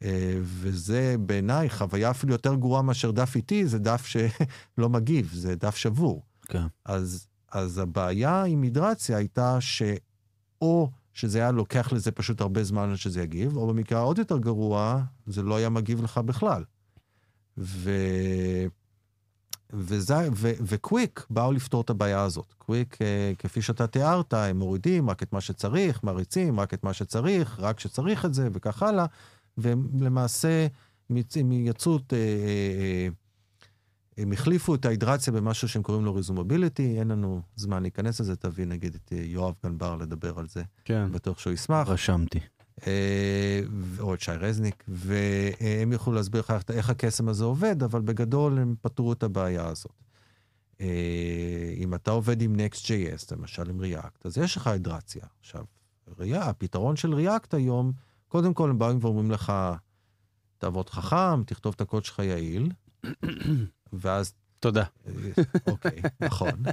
[0.03, 5.55] אה, וזה בעיניי חוויה אפילו יותר גרועה מאשר דף איטי, זה דף שלא מגיב, זה
[5.55, 6.23] דף שבור.
[6.41, 6.65] כן.
[6.85, 12.95] אז, אז הבעיה עם הידרציה הייתה שאו שזה היה לוקח לזה פשוט הרבה זמן עד
[12.95, 16.63] שזה יגיב, או במקרה העוד יותר גרוע, זה לא היה מגיב לך בכלל.
[17.57, 17.91] ו...
[19.73, 22.53] וזה, ו, וקוויק באו לפתור את הבעיה הזאת.
[22.57, 26.93] קוויק, אה, כפי שאתה תיארת, הם מורידים רק את מה שצריך, מריצים רק את מה
[26.93, 29.05] שצריך, רק שצריך את זה, וכך הלאה,
[29.57, 30.67] והם למעשה
[31.09, 33.07] יצאו, את, אה, אה,
[34.17, 38.65] הם החליפו את ההידרציה במשהו שהם קוראים לו ריזומביליטי, אין לנו זמן להיכנס לזה, תביא
[38.65, 41.11] נגיד את אה, יואב גנבר לדבר על זה, כן.
[41.11, 41.87] בטוח שהוא ישמח.
[41.89, 42.39] רשמתי.
[42.87, 43.61] אה,
[43.99, 48.75] או את שי רזניק, והם יוכלו להסביר לך איך- הקסם הזה עובד, אבל בגדול הם
[48.81, 49.91] פתרו את הבעיה הזאת.
[50.81, 50.87] אה,
[51.77, 55.23] אם אתה עובד עם Next.js, למשל עם React, אז יש לך הידרציה.
[55.39, 55.63] עכשיו,
[56.19, 57.91] React, הפתרון של React היום,
[58.27, 59.53] קודם כל הם באים ואומרים לך,
[60.57, 62.71] תעבוד חכם, תכתוב את הקוד שלך יעיל,
[63.93, 64.83] ואז תודה.
[65.67, 66.63] אוקיי, נכון.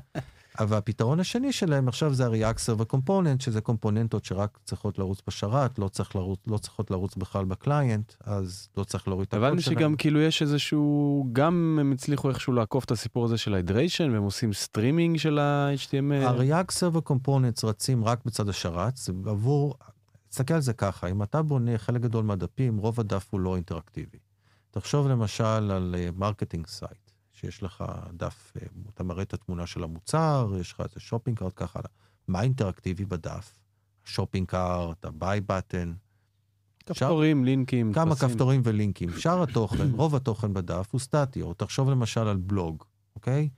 [0.58, 5.88] אבל הפתרון השני שלהם עכשיו זה Server Component, שזה קומפוננטות שרק צריכות לרוץ בשרת, לא,
[5.88, 9.78] צריך לרוץ, לא צריכות לרוץ בכלל בקליינט, אז לא צריך להוריד את הקוד הבנתי שלהם.
[9.78, 14.10] שגם כאילו יש איזשהו, גם הם הצליחו איכשהו לעקוף את הסיפור הזה של ה hydration,
[14.10, 16.26] והם עושים סטרימינג של ה-HTML.
[16.78, 19.74] Server Components רצים רק בצד השרת, זה עבור,
[20.28, 24.18] תסתכל על זה ככה, אם אתה בונה חלק גדול מהדפים, רוב הדף הוא לא אינטראקטיבי.
[24.70, 27.09] תחשוב למשל על marketing site,
[27.40, 31.52] שיש לך דף, אה, אתה מראה את התמונה של המוצר, יש לך איזה shopping cart,
[31.56, 31.90] ככה הלאה.
[32.28, 33.58] מה אינטראקטיבי בדף?
[34.04, 35.88] shopping cart, ה-buy button.
[36.86, 38.28] כפתורים, לינקים, כמה טפסים.
[38.28, 39.10] כפתורים ולינקים.
[39.18, 42.84] שאר התוכן, רוב התוכן בדף הוא סטטי, או תחשוב למשל על בלוג,
[43.16, 43.48] אוקיי?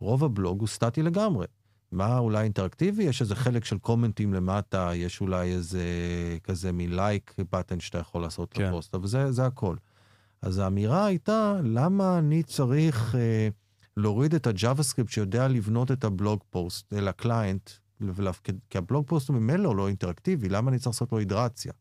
[0.00, 1.46] רוב הבלוג הוא סטטי לגמרי.
[1.92, 3.02] מה אולי אינטראקטיבי?
[3.04, 5.82] יש איזה חלק של comment-ים למטה, יש אולי איזה
[6.44, 8.68] כזה מ like button שאתה יכול לעשות כן.
[8.68, 9.76] לפוסט, אבל זה, זה הכל.
[10.42, 13.48] אז האמירה הייתה, למה אני צריך אה,
[13.96, 18.78] להוריד את ה JavaScript שיודע לבנות את ה blog post אל ה client, ולהפ- כי
[18.78, 21.72] ה blog post הוא ממילא לא אינטראקטיבי, למה אני צריך לעשות לו הידרציה?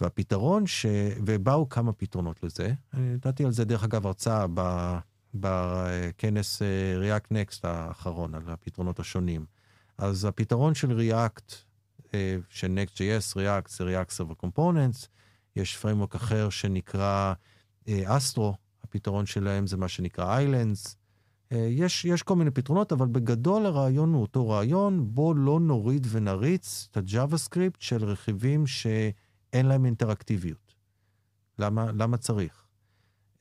[0.00, 0.86] והפתרון ש...
[1.26, 2.72] ובאו כמה פתרונות לזה.
[2.94, 4.46] אני נתתי על זה, דרך אגב, הרצאה.
[5.34, 6.66] בכנס אה,
[7.18, 9.46] React Next האחרון, על הפתרונות השונים.
[9.98, 11.54] אז הפתרון של React,
[12.14, 15.06] אה, של Next.js, React זה React Server Components,
[15.56, 17.34] יש framework אחר שנקרא
[17.88, 20.94] אה, Astro, הפתרון שלהם זה מה שנקרא Islands.
[21.52, 26.06] אה, יש, יש כל מיני פתרונות, אבל בגדול הרעיון הוא אותו רעיון, בוא לא נוריד
[26.10, 30.74] ונריץ את ה-JavaScript של רכיבים שאין להם אינטראקטיביות.
[31.58, 32.64] למה, למה צריך?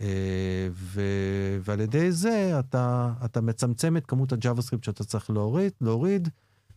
[0.02, 1.02] אה, ו,
[1.62, 6.30] ועל ידי זה אתה, אתה מצמצם את כמות ה-JavaScript שאתה צריך להוריד, להוריד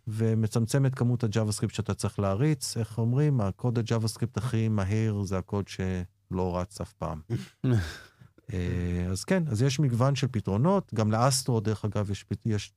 [0.09, 2.77] ומצמצם את כמות ה-JavaScript שאתה צריך להריץ.
[2.77, 3.41] איך אומרים?
[3.41, 7.21] הקוד ה-JavaScript הכי מהיר זה הקוד שלא רץ אף פעם.
[8.53, 10.95] אה, אז כן, אז יש מגוון של פתרונות.
[10.95, 12.73] גם ל Astro, דרך אגב, יש, יש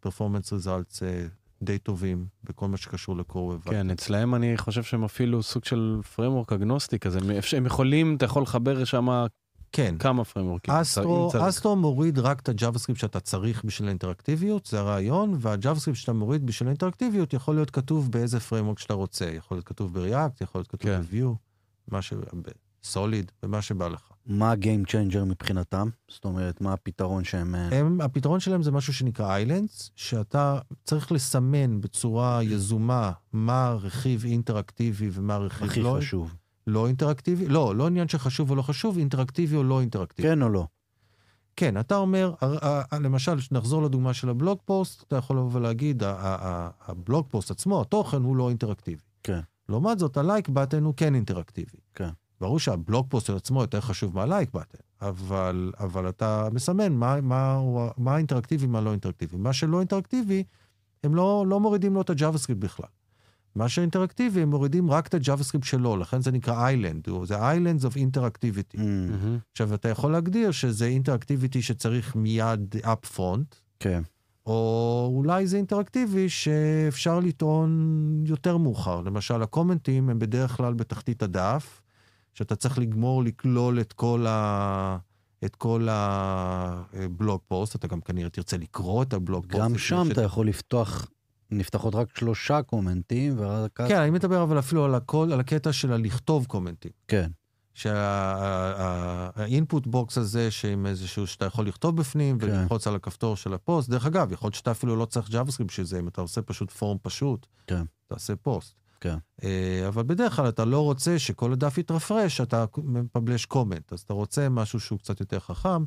[0.00, 1.26] performance results אה,
[1.62, 3.54] די טובים בכל מה שקשור ל core.
[3.64, 7.18] כן, אצלהם אני חושב שהם אפילו סוג של framework אגנוסטי כזה,
[7.56, 9.26] הם יכולים, אתה יכול לחבר שם
[9.72, 9.94] כן.
[9.98, 10.74] כמה frameworkים.
[10.74, 11.30] Astro.
[11.40, 16.12] Astro מוריד רק את ה JavaScript שאתה צריך בשביל האינטראקטיביות, זה הרעיון, וה JavaScript שאתה
[16.12, 19.24] מוריד בשביל האינטראקטיביות יכול להיות כתוב באיזה framework שאתה רוצה.
[19.24, 21.00] יכול להיות כתוב ב-React, יכול להיות כתוב כן.
[21.00, 21.34] ב-Vue,
[21.88, 22.12] מה ש...
[22.82, 24.12] בסוליד, ומה שבא לך.
[24.26, 25.88] מה ה-game changer מבחינתם?
[26.08, 27.54] זאת אומרת, מה הפתרון שהם...
[27.54, 34.24] אה, הם, הפתרון שלהם זה משהו שנקרא איילנדס, שאתה צריך לסמן בצורה יזומה מה הרכיב
[34.24, 36.34] אינטראקטיבי ומה הרכיב הכי לא, חשוב?
[36.68, 37.48] לא אינטראקטיבי.
[37.48, 40.28] לא, לא עניין שחשוב או לא חשוב, אינטראקטיבי או לא אינטראקטיבי.
[40.28, 40.66] כן או לא?
[41.56, 42.34] כן, אתה אומר,
[43.00, 48.36] למשל, נחזור לדוגמה של הבלוג פוסט, אתה יכול לבוא ולהגיד, הבלוג פוסט עצמו, התוכן הוא
[48.36, 49.02] לא אינטראקטיבי.
[49.22, 49.40] כן.
[49.68, 51.78] לעומת זאת, ה like button הוא כן אינטראקטיבי.
[51.94, 52.08] כן.
[52.40, 57.60] ברור שהבלוג פוסט עצמו יותר חשוב מה like button, אבל, אבל אתה מסמן מה, מה,
[57.96, 59.36] מה אינטראקטיבי, מה לא אינטראקטיבי.
[59.36, 60.44] מה שלא אינטראקטיבי,
[61.04, 62.88] הם לא, לא מורידים לו את ה JavaScript בכלל.
[63.54, 67.82] מה שאינטראקטיבי, הם מורידים רק את ה JavaScript שלו, לכן זה נקרא island, זה Islands
[67.82, 68.76] of Interactivity.
[68.76, 68.80] Mm,
[69.10, 69.38] מהמם.
[69.52, 74.02] עכשיו, אתה יכול להגדיר שזה interactivity שצריך מיד up front, כן.
[74.46, 77.70] או אולי זה אינטראקטיבי שאפשר לטעון
[78.26, 79.00] יותר מאוחר.
[79.00, 81.80] למשל, ה commentים הם בדרך כלל בתחתית הדף,
[82.34, 84.98] שאתה צריך לגמור לגלול את כל, ה...
[85.44, 89.64] את כל הבלוג פוסט, אתה גם כנראה תרצה לקרוא את הבלוג פוסט.
[89.64, 91.08] גם שם שאתה- אתה יכול לפתוח,
[91.50, 93.80] נפתחות רק שלושה commentים, ורק...
[93.88, 96.90] כן, אני מדבר אבל אפילו על, הכל, על הקטע של הלכתוב commentים.
[97.08, 97.30] כן.
[99.34, 102.46] שה input box הזה, שעם איזשהו, שאתה יכול לכתוב בפנים כן.
[102.46, 105.86] וללחוץ על הכפתור של הפוסט, דרך אגב, יכול להיות שאתה אפילו לא צריך JavaScript בשביל
[105.86, 107.82] זה, אם אתה עושה פשוט form פשוט, כן.
[108.06, 108.74] תעשה פוסט.
[109.00, 109.16] כן.
[109.44, 114.12] אה, אבל בדרך כלל אתה לא רוצה שכל הדף יתרפרש, אתה מפבלש קומנט, אז אתה
[114.12, 115.84] רוצה משהו שהוא קצת יותר חכם.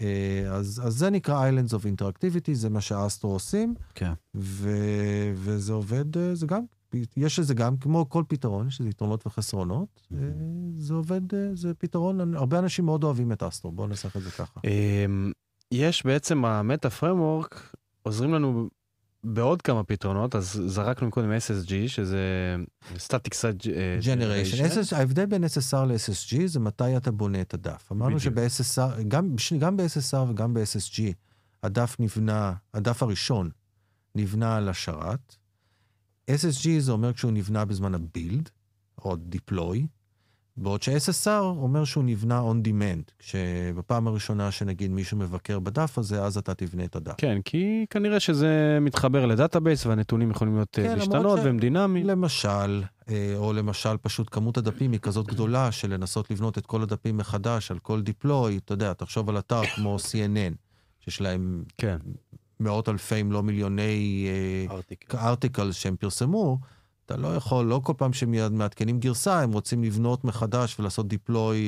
[0.00, 4.12] אה, אז, אז זה נקרא Islands of Interactivity, זה מה שאסטרו עושים, כן.
[4.34, 4.70] ו,
[5.34, 6.60] וזה עובד, אה, זה גם,
[7.16, 10.18] יש לזה גם, כמו כל פתרון, יש לזה יתרונות וחסרונות, אה,
[10.78, 11.20] זה עובד,
[11.54, 14.60] זה פתרון, הרבה אנשים מאוד אוהבים את אסטרו, בואו ננסח את זה ככה.
[14.64, 15.32] אמ,
[15.72, 18.68] יש בעצם המטה פרמורק עוזרים לנו
[19.24, 22.56] בעוד כמה פתרונות, אז זרקנו קודם SSG, שזה
[22.96, 24.96] Static Site אה, Generation.
[24.96, 27.92] ההבדל בין SSR ל-SSG זה מתי אתה בונה את הדף.
[27.92, 28.20] אמרנו.
[28.20, 31.02] שב-SSR, גם, גם ב-SSR וגם ב-SSG,
[31.62, 33.50] הדף נבנה, הדף הראשון
[34.14, 35.36] נבנה על השרת.
[36.30, 38.50] SSG זה אומר כשהוא נבנה בזמן הבילד,
[38.98, 39.78] או deploy,
[40.56, 46.36] בעוד ש-SSR אומר שהוא נבנה on demand, כשבפעם הראשונה שנגיד מישהו מבקר בדף הזה, אז
[46.38, 47.14] אתה תבנה את הדף.
[47.18, 51.58] כן, כי כנראה שזה מתחבר ל database והנתונים יכולים להיות אה, כן, להשתנות ש- והם
[51.58, 52.06] דינמיים.
[52.06, 56.82] למשל, אה, או למשל פשוט כמות הדפים היא כזאת גדולה של לנסות לבנות את כל
[56.82, 60.54] הדפים מחדש על כל deploy, אתה יודע, תחשוב על אתר כמו CNN,
[61.00, 61.96] שיש להם כן,
[62.60, 64.26] מאות אלפי אם לא מיליוני
[64.70, 65.16] article.
[65.18, 66.58] articles שהם פרסמו,
[67.06, 71.66] אתה לא יכול, לא כל פעם שהם מעדכנים גרסה, הם רוצים לבנות מחדש ולעשות deploy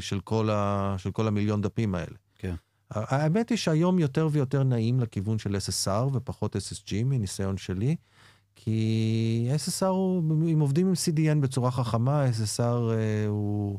[0.00, 2.16] של כל, ה, של כל המיליון דפים האלה.
[2.38, 2.54] כן.
[2.90, 7.96] האמת היא שהיום יותר ויותר נעים לכיוון של SSR ופחות SSG מניסיון שלי,
[8.54, 10.22] כי SSR הוא,
[10.52, 13.78] אם עובדים עם CDN בצורה חכמה, SSR אה, הוא,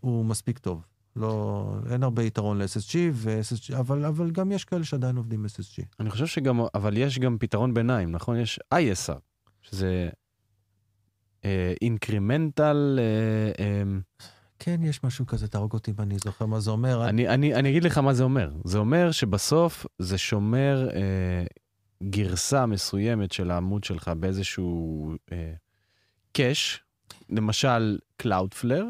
[0.00, 0.86] הוא מספיק טוב.
[1.16, 5.84] לא, אין הרבה יתרון ל-SSG, ו-SSG, אבל, אבל גם יש כאלה שעדיין עובדים SSG.
[6.00, 8.36] אני חושב שגם, אבל יש גם פתרון ביניים, נכון?
[8.36, 9.18] יש ISR,
[9.62, 10.08] שזה
[11.80, 12.98] אינקרימנטל...
[12.98, 14.24] Uh, uh,
[14.62, 17.08] כן, יש משהו כזה, תהרוג אותי אם אני זוכר מה זה אומר.
[17.08, 18.50] אני, אני, אני אגיד לך מה זה אומר.
[18.64, 21.44] זה אומר שבסוף זה שומר אה,
[22.02, 25.52] גרסה מסוימת של העמוד שלך באיזשהו אה,
[26.32, 26.82] קאש,
[27.30, 28.84] למשל Cloudflare,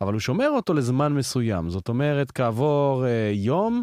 [0.00, 1.70] אבל הוא שומר אותו לזמן מסוים.
[1.70, 3.82] זאת אומרת, כעבור אה, יום,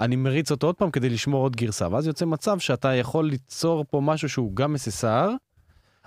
[0.00, 3.84] אני מריץ אותו עוד פעם כדי לשמור עוד גרסה, ואז יוצא מצב שאתה יכול ליצור
[3.90, 5.30] פה משהו שהוא גם SSR,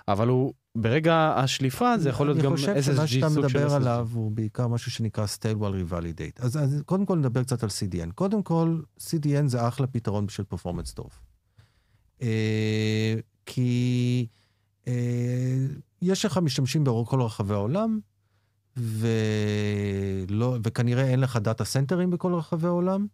[0.08, 2.74] אבל הוא ברגע השליפה זה יכול להיות גם SSG סוג של SSG.
[2.74, 6.44] אני חושב שמה שאתה מדבר עליו הוא בעיקר משהו שנקרא stale while revalidate.
[6.44, 8.12] אז, אז קודם כל נדבר קצת על CDN.
[8.14, 11.10] קודם כל, CDN זה אחלה פתרון בשביל performance טוב.
[12.22, 13.14] אה,
[13.46, 14.26] כי
[14.86, 15.66] אה,
[16.02, 18.00] יש לך משתמשים בכל רחבי העולם,
[18.76, 23.06] ולא, וכנראה אין לך data centerים בכל רחבי העולם,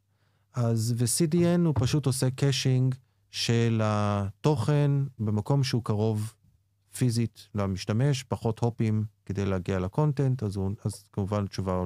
[0.55, 2.95] אז ו-CDN הוא פשוט עושה caching
[3.31, 6.35] של התוכן במקום שהוא קרוב
[6.99, 11.85] פיזית למשתמש, פחות hopים כדי להגיע ל content, אז, הוא, אז כמובן התשובה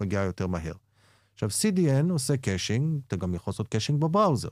[0.00, 0.74] מגיעה יותר מהר.
[1.34, 4.48] עכשיו, CDN עושה caching, אתה גם יכול לעשות caching ב browser.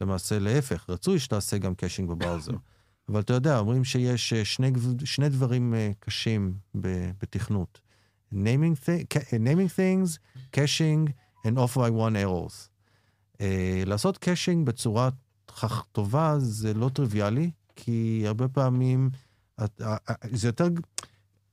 [0.00, 2.52] למעשה, להפך, רצוי שתעשה גם caching ב browser.
[3.08, 4.72] אבל אתה יודע, אומרים שיש אה, שני,
[5.04, 7.80] שני דברים אה, קשים בתכנות.
[8.32, 10.18] naming, th- naming things,
[10.52, 11.12] caching
[11.44, 12.68] and off by one errors.
[13.38, 13.44] Uh,
[13.86, 15.08] לעשות caching בצורה
[15.92, 19.10] טובה זה לא טריוויאלי, כי הרבה פעמים
[20.30, 20.68] זה יותר,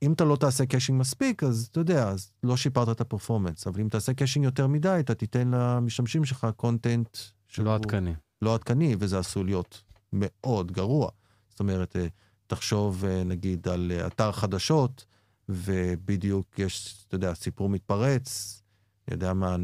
[0.01, 3.67] אם אתה לא תעשה caching מספיק, אז אתה יודע, אז לא שיפרת את ה performance.
[3.67, 7.17] אבל אם תעשה caching יותר מדי, אתה תיתן למשתמשים שלך content...
[7.57, 8.13] לא עדכני.
[8.41, 9.83] לא עדכני, וזה עשוי להיות
[10.13, 11.09] מאוד גרוע.
[11.49, 12.07] זאת אומרת, אה,
[12.47, 15.05] תחשוב אה, נגיד על אה, אתר חדשות,
[15.49, 18.61] ובדיוק יש, אתה יודע, סיפור מתפרץ,
[19.07, 19.59] אני יודע מה, 9-11,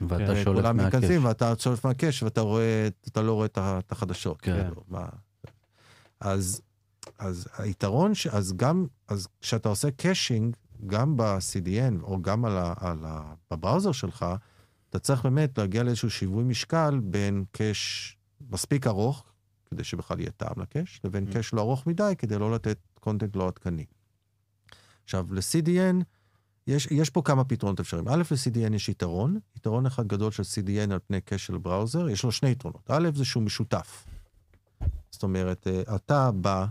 [0.00, 1.04] ואתה שולף מה cache.
[1.22, 4.40] ואתה שולף מה cache, ואתה רואה, אתה לא רואה את החדשות.
[4.40, 4.62] כן.
[4.62, 5.06] כאילו, מה...
[6.20, 6.60] אז
[7.18, 8.26] אז היתרון, ש...
[8.26, 10.56] אז גם, אז כשאתה עושה caching,
[10.86, 12.74] גם ב-CDN או גם על ה...
[12.76, 13.34] על ה...
[13.50, 14.26] ב browser שלך,
[14.90, 18.16] אתה צריך באמת להגיע לאיזשהו שיווי משקל בין cache
[18.50, 19.24] מספיק ארוך,
[19.70, 21.32] כדי שבכלל יהיה טעם ל cache, לבין mm.
[21.32, 23.84] cache לא ארוך מדי, כדי לא לתת content לא עדכני.
[25.04, 26.04] עכשיו, ל-CDN,
[26.66, 28.08] יש, יש פה כמה פתרונות אפשריים.
[28.08, 32.24] א', ל-CDN יש יתרון, יתרון אחד גדול של CDN על פני קאש של בראוזר, יש
[32.24, 32.90] לו שני יתרונות.
[32.90, 34.06] א', זה שהוא משותף.
[35.10, 36.66] זאת אומרת, אה, אתה בא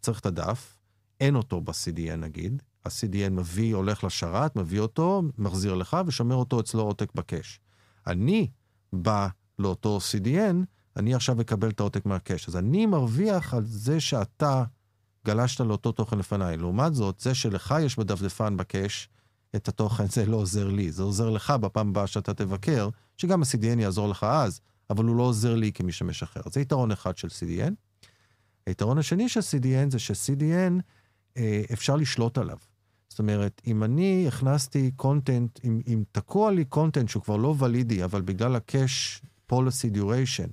[0.00, 0.78] צריך את הדף,
[1.20, 6.82] אין אותו ב-CDN נגיד, ה-CDN מביא, הולך לשרת, מביא אותו, מחזיר לך ושומר אותו אצלו
[6.82, 7.60] עותק בקש.
[8.06, 8.50] אני
[8.92, 9.28] בא
[9.58, 10.56] לאותו CDN,
[10.96, 12.48] אני עכשיו אקבל את העותק מהקש.
[12.48, 14.64] אז אני מרוויח על זה שאתה
[15.26, 16.56] גלשת לאותו תוכן לפניי.
[16.56, 19.08] לעומת זאת, זה שלך יש בדפדפן בקש
[19.56, 20.92] את התוכן, זה לא עוזר לי.
[20.92, 24.60] זה עוזר לך בפעם הבאה שאתה תבקר, שגם ה-CDN יעזור לך אז,
[24.90, 26.40] אבל הוא לא עוזר לי כמשתמש אחר.
[26.52, 27.72] זה יתרון אחד של CDN.
[28.66, 30.80] היתרון השני של CDN זה ש-CDN
[31.36, 32.56] אה, אפשר לשלוט עליו.
[33.08, 38.04] זאת אומרת, אם אני הכנסתי קונטנט, אם, אם תקוע לי קונטנט שהוא כבר לא ולידי,
[38.04, 40.50] אבל בגלל ה-cache policy duration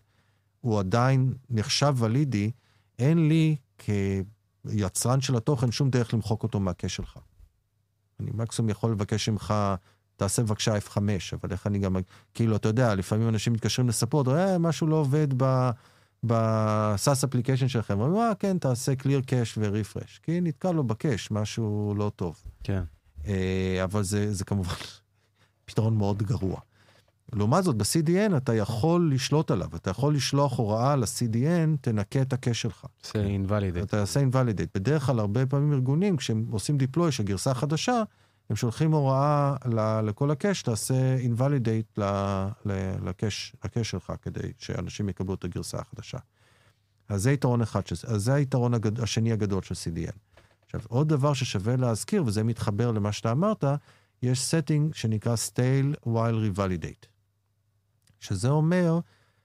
[0.61, 2.51] הוא עדיין נחשב ולידי,
[2.99, 7.17] אין לי כיצרן של התוכן שום דרך למחוק אותו מהקש שלך.
[8.19, 9.53] אני מקסימום יכול לבקש ממך,
[10.15, 10.97] תעשה בבקשה F5,
[11.33, 11.95] אבל איך אני גם,
[12.33, 15.69] כאילו, אתה יודע, לפעמים אנשים מתקשרים לספורט, אה, משהו לא עובד ב...
[16.23, 21.93] בסאס אפליקיישן שלכם, אומרים, אה, כן, תעשה clear cache ו-refresh, כי נתקע לו בקש, משהו
[21.97, 22.43] לא טוב.
[22.63, 22.83] כן.
[23.27, 24.73] אה, אבל זה, זה כמובן
[25.65, 26.59] פתרון מאוד גרוע.
[27.33, 32.61] לעומת זאת, ב-CDN אתה יכול לשלוט עליו, אתה יכול לשלוח הוראה ל-CDN, תנקה את הקש
[32.61, 32.85] שלך.
[33.13, 33.83] זה invalidate.
[33.83, 34.69] אתה עושה invalidate.
[34.75, 38.03] בדרך כלל, הרבה פעמים ארגונים, כשהם עושים deploy של גרסה חדשה,
[38.49, 39.55] הם שולחים הוראה
[40.03, 42.01] לכל הקש, תעשה invalidate
[43.05, 46.17] לקש, לקש שלך, כדי שאנשים יקבלו את הגרסה החדשה.
[47.09, 50.17] אז זה יתרון אחד, אז זה היתרון הגד, השני הגדול של CDN.
[50.65, 53.63] עכשיו, עוד דבר ששווה להזכיר, וזה מתחבר למה שאתה אמרת,
[54.21, 57.07] יש setting שנקרא stale while revalidate.
[58.19, 58.99] שזה אומר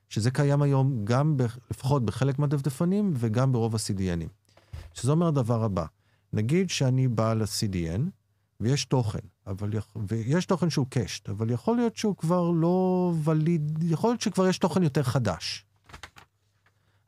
[0.09, 4.29] שזה קיים היום גם, ב, לפחות בחלק מהדפדפנים וגם ברוב ה-CDNים.
[4.95, 5.87] שזה אומר הדבר הבא,
[6.33, 8.01] נגיד שאני בא ל-CDN,
[8.61, 9.71] ויש תוכן, אבל
[10.09, 14.59] ויש תוכן שהוא קשט, אבל יכול להיות שהוא כבר לא וליד, יכול להיות שכבר יש
[14.59, 15.65] תוכן יותר חדש.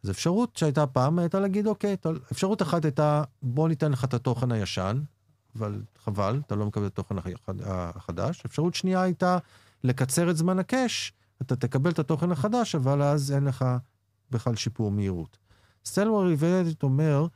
[0.05, 1.97] אז אפשרות שהייתה פעם הייתה להגיד, אוקיי,
[2.32, 5.02] אפשרות אחת הייתה, בוא ניתן לך את התוכן הישן,
[5.56, 7.14] אבל חבל, אתה לא מקבל את התוכן
[7.64, 8.43] החדש.
[8.47, 9.39] אפשרות שנייה הייתה
[9.85, 11.12] לקצר את זמן הקש,
[11.43, 13.64] אתה תקבל את התוכן החדש, אבל אז אין לך
[14.31, 15.39] בכלל שיפור מהירות.
[15.85, 17.27] סטלוור ריבלדט אומר,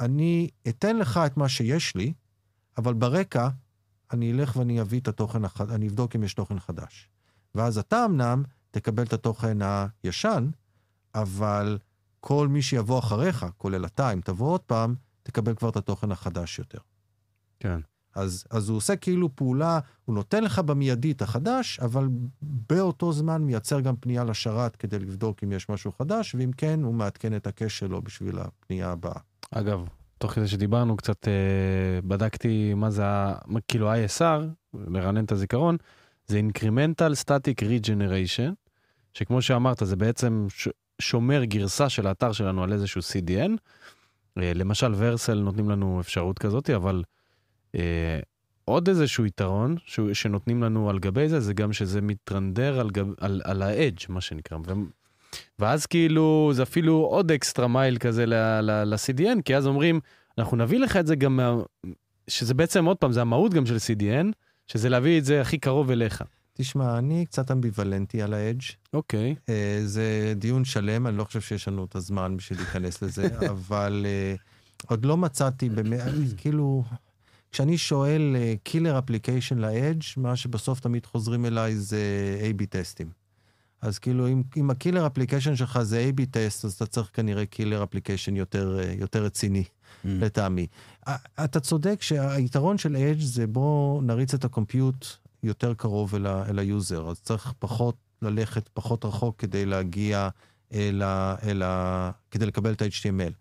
[0.00, 2.12] אני אתן לך את מה שיש לי,
[2.78, 3.48] אבל ברקע
[4.12, 5.60] אני אלך ואני אביא את התוכן, הח...
[5.60, 7.08] אני אבדוק אם יש תוכן חדש.
[7.54, 9.58] ואז אתה אמנם תקבל את התוכן
[10.04, 10.50] הישן,
[11.14, 11.78] אבל
[12.20, 16.58] כל מי שיבוא אחריך, כולל אתה, אם תבוא עוד פעם, תקבל כבר את התוכן החדש
[16.58, 16.78] יותר.
[17.60, 17.80] כן.
[18.14, 22.08] אז, אז הוא עושה כאילו פעולה, הוא נותן לך במיידי את החדש, אבל
[22.42, 26.94] באותו זמן מייצר גם פנייה לשרת כדי לבדוק אם יש משהו חדש, ואם כן, הוא
[26.94, 29.20] מעדכן את הקש שלו בשביל הפנייה הבאה.
[29.50, 29.88] אגב,
[30.20, 33.04] תוך כדי שדיברנו קצת, אה, בדקתי מה זה,
[33.68, 34.40] כאילו ISR,
[34.74, 35.76] לרענן את הזיכרון,
[36.26, 38.52] זה Incremental Static Regeneration,
[39.14, 40.68] שכמו שאמרת, זה בעצם ש-
[41.00, 43.50] שומר גרסה של האתר שלנו על איזשהו CDN.
[44.38, 47.02] אה, למשל, ורסל נותנים לנו אפשרות כזאת, אבל
[47.74, 48.20] אה,
[48.64, 53.06] עוד איזשהו יתרון שהוא, שנותנים לנו על גבי זה, זה גם שזה מתרנדר על, גב,
[53.18, 54.58] על, על ה-edge, מה שנקרא.
[55.58, 60.00] ואז כאילו זה אפילו עוד אקסטרה מייל כזה ל-CDN, כי אז אומרים,
[60.38, 61.56] אנחנו נביא לך את זה גם, מה...
[62.28, 64.26] שזה בעצם, עוד פעם, זה המהות גם של CDN,
[64.66, 66.24] שזה להביא את זה הכי קרוב אליך.
[66.52, 68.62] תשמע, אני קצת אמביוולנטי על ה edge.
[68.94, 69.34] אוקיי.
[69.48, 74.06] אה, זה דיון שלם, אני לא חושב שיש לנו את הזמן בשביל להיכנס לזה, אבל
[74.08, 74.34] אה,
[74.86, 76.00] עוד לא מצאתי באמת,
[76.36, 76.84] כאילו,
[77.52, 82.00] כשאני שואל killer application ל edge, מה שבסוף תמיד חוזרים אליי זה
[82.40, 83.19] A-B testים.
[83.82, 87.46] אז כאילו, אם, אם ה killer application שלך זה A-B test, אז אתה צריך כנראה
[87.46, 90.08] killer application יותר, אה, יותר רציני, Mm.
[90.08, 90.66] לטעמי.
[91.44, 95.06] אתה צודק שהיתרון של edge זה בוא נריץ את ה compute
[95.42, 100.28] יותר קרוב אל, ה, אל ה user, אז צריך פחות ללכת פחות רחוק כדי להגיע
[100.72, 103.32] אל ה, אל ה, כדי לקבל את ה-HTML.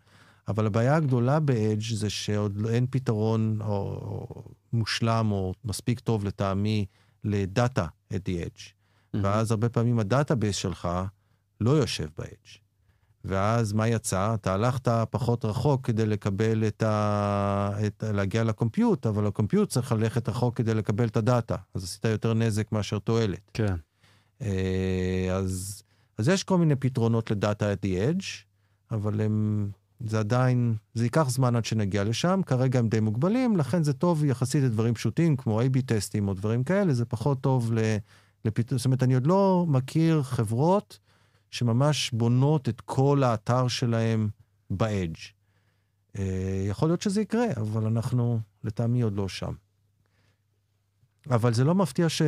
[0.48, 3.68] אבל הבעיה הגדולה ב-Edge זה שעוד לא- אין פתרון או,
[4.02, 4.44] או
[4.74, 6.86] מושלם או מספיק טוב לטעמי
[7.24, 8.62] ל data at the edge.
[9.14, 10.90] ואז הרבה פעמים ה database שלך
[11.62, 12.60] לא יושב ב-Edge.
[13.26, 14.34] ואז מה יצא?
[14.34, 17.72] אתה הלכת פחות רחוק כדי לקבל את ה...
[17.88, 18.04] את...
[18.14, 21.56] להגיע ל compute, אבל ה compute צריך ללכת רחוק כדי לקבל את ה data.
[21.74, 23.52] אז עשית יותר נזק מאשר תועלת.
[23.54, 23.76] כן.
[24.42, 25.84] אה, אז,
[26.18, 28.26] אז יש כל מיני פתרונות לדאטה at the edge,
[28.92, 29.70] אבל הם,
[30.00, 34.26] זה עדיין, זה ייקח זמן עד שנגיע לשם, כרגע הם די מוגבלים, לכן זה טוב
[34.26, 37.80] יחסית לדברים פשוטים, כמו A-B טסטים או דברים כאלה, זה פחות טוב ל...
[38.46, 38.70] לפת...
[38.70, 41.00] זאת אומרת, אני עוד לא מכיר חברות
[41.52, 44.30] שממש בונות את כל האתר שלהם
[44.70, 45.20] ב-edge.
[46.18, 49.54] אה, יכול להיות שזה יקרה, אבל אנחנו לטעמי עוד לא שם.
[51.30, 52.22] אבל זה לא מפתיע ש...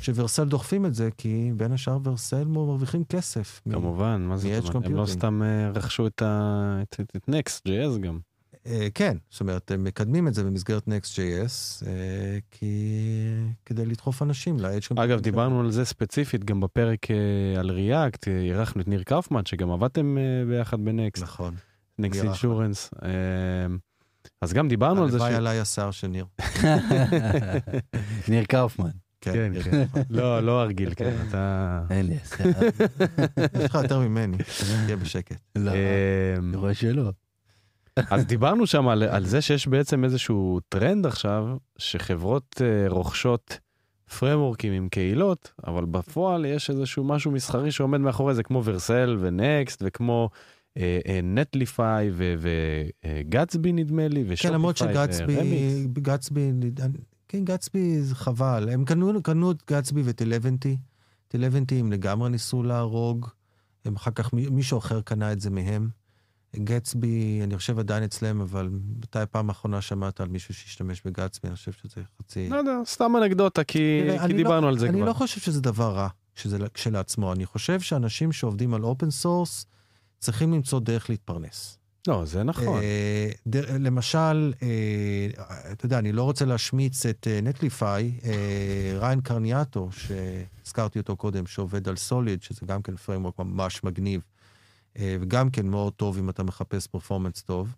[0.00, 3.60] שוורסל דוחפים את זה, כי בין השאר ורסל מרוויחים כסף.
[3.66, 4.86] מ- כמובן, מה זה מ-Edge זאת אומרת?
[4.86, 5.06] הם לא.
[5.06, 8.18] סתם אה, רכשו את ה- את- את- את Next.js גם.
[8.66, 13.00] אה, כן, זאת אומרת, הם מקדמים את זה במסגרת Next.js, אה, כי...
[13.64, 15.04] כדי לדחוף אנשים ל-Edge Computing.
[15.04, 19.70] אגב, דיברנו על זה ספציפית גם בפרק אה, על React, אירחנו את ניר קאופמן, שגם
[19.70, 20.16] עבדתם
[20.48, 21.54] ביחד בנקסט, נכון.
[21.98, 22.24] נקסט.
[22.24, 22.90] אינשורנס.
[24.40, 25.22] אז גם דיברנו על זה ש...
[25.22, 26.26] הלוואי עליי השר של ניר.
[28.28, 28.90] ניר קאופמן.
[29.20, 29.62] כן, ניר.
[29.62, 29.84] כן.
[30.10, 31.82] לא, לא הרגיל, כן, אתה...
[31.90, 32.14] אין לי,
[33.60, 34.36] יש לך יותר ממני,
[34.86, 35.40] תהיה בשקט.
[35.56, 35.72] לא,
[36.38, 37.10] אני רואה שלא.
[38.10, 41.46] אז דיברנו שם על, על זה שיש בעצם איזשהו טרנד עכשיו,
[41.78, 43.58] שחברות אה, רוכשות
[44.18, 49.82] פרמורקים עם קהילות, אבל בפועל יש איזשהו משהו מסחרי שעומד מאחורי זה, כמו ורסל ונקסט,
[49.86, 50.30] וכמו
[51.22, 54.76] נטליפיי וגצבי נדמה לי, ושופיפיי כן, למרות.
[54.76, 55.36] שגצבי,
[55.92, 56.50] גצבי,
[57.28, 58.68] כן, גצבי זה חבל.
[58.72, 60.76] הם קנו, קנו את גצבי וטלבנטי.
[61.28, 63.28] טלבנטי הם לגמרי ניסו להרוג.
[63.84, 65.88] הם אחר כך, מי- מישהו אחר קנה את זה מהם.
[66.56, 68.68] גצבי, אני חושב עדיין אצלם, אבל
[69.00, 71.48] מתי הפעם האחרונה שמעת על מישהו שהשתמש בגצבי?
[71.48, 72.48] אני חושב שזה חצי...
[72.48, 75.06] לא יודע, סתם אנקדוטה, כי, תראה, כי אני דיברנו לא, על זה אני כבר.
[75.06, 77.32] לא חושב שזה דבר רע שזה כשלעצמו.
[77.32, 79.66] אני חושב שאנשים שעובדים על open source
[80.18, 81.78] צריכים למצוא דרך להתפרנס.
[82.08, 82.78] לא, זה נכון.
[82.82, 84.68] אה, דר- למשל, אה,
[85.72, 91.46] אתה יודע, אני לא רוצה להשמיץ את אה, Netlify, אה, ריין קרניאטו, שהזכרתי אותו קודם,
[91.46, 94.20] שעובד על Solid, שזה גם כן framework ממש מגניב,
[94.98, 97.74] וגם כן מאוד טוב אם אתה מחפש performance טוב,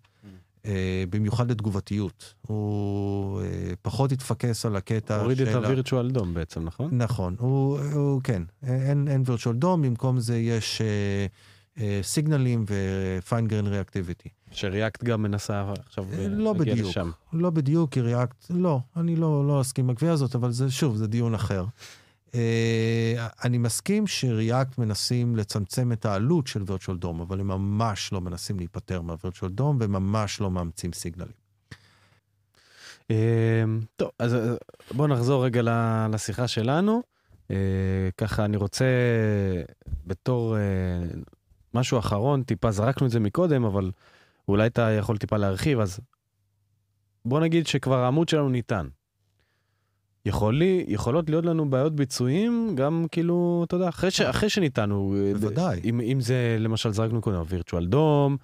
[0.65, 2.33] אה, במיוחד לתגובתיות.
[2.41, 6.89] הוא אה, פחות התפקס על הקטע הוריד את של ה virtual דום בעצם, נכון?
[6.97, 11.25] נכון, הוא, הוא כן, אין, אין virtual DOM, במקום זה יש אה,
[11.79, 14.29] אה, סיגנלים ו-fine grain reactivity.
[14.51, 16.89] שריאקט גם מנסה עכשיו אה, אה, לא להגיע בדיוק.
[16.89, 17.11] לשם.
[17.33, 20.95] לא בדיוק, כי React, לא, אני לא, לא אסכים עם הקביעה הזאת, אבל זה, שוב,
[20.95, 21.65] זה דיון אחר.
[22.35, 28.21] אה, אני מסכים שריאקט מנסים לצמצם את העלות של virtual DOM, אבל הם ממש לא
[28.21, 31.41] מנסים להיפטר מה-virtual DOM, וממש לא מאמצים סיגנלים.
[33.11, 33.63] אה,
[33.95, 34.55] טוב, אז אה,
[34.91, 35.61] בואו נחזור רגע
[36.13, 37.01] לשיחה שלנו.
[37.51, 38.85] אה, ככה אני רוצה
[40.07, 40.55] בתור
[41.73, 43.91] משהו אחרון, טיפה זרקנו את זה מקודם, אבל
[44.47, 45.99] אולי אתה יכול טיפה להרחיב, אז
[47.25, 48.87] בוא נגיד שכבר העמוד שלנו ניתן.
[50.25, 55.15] יכול לי, יכולות להיות לנו בעיות ביצועים גם כאילו, אתה יודע, אחרי, ש, אחרי שניתנו.
[55.17, 55.81] אה, בוודאי.
[55.83, 58.37] אם, אם זה למשל זרקנו קודם וירטואל דום,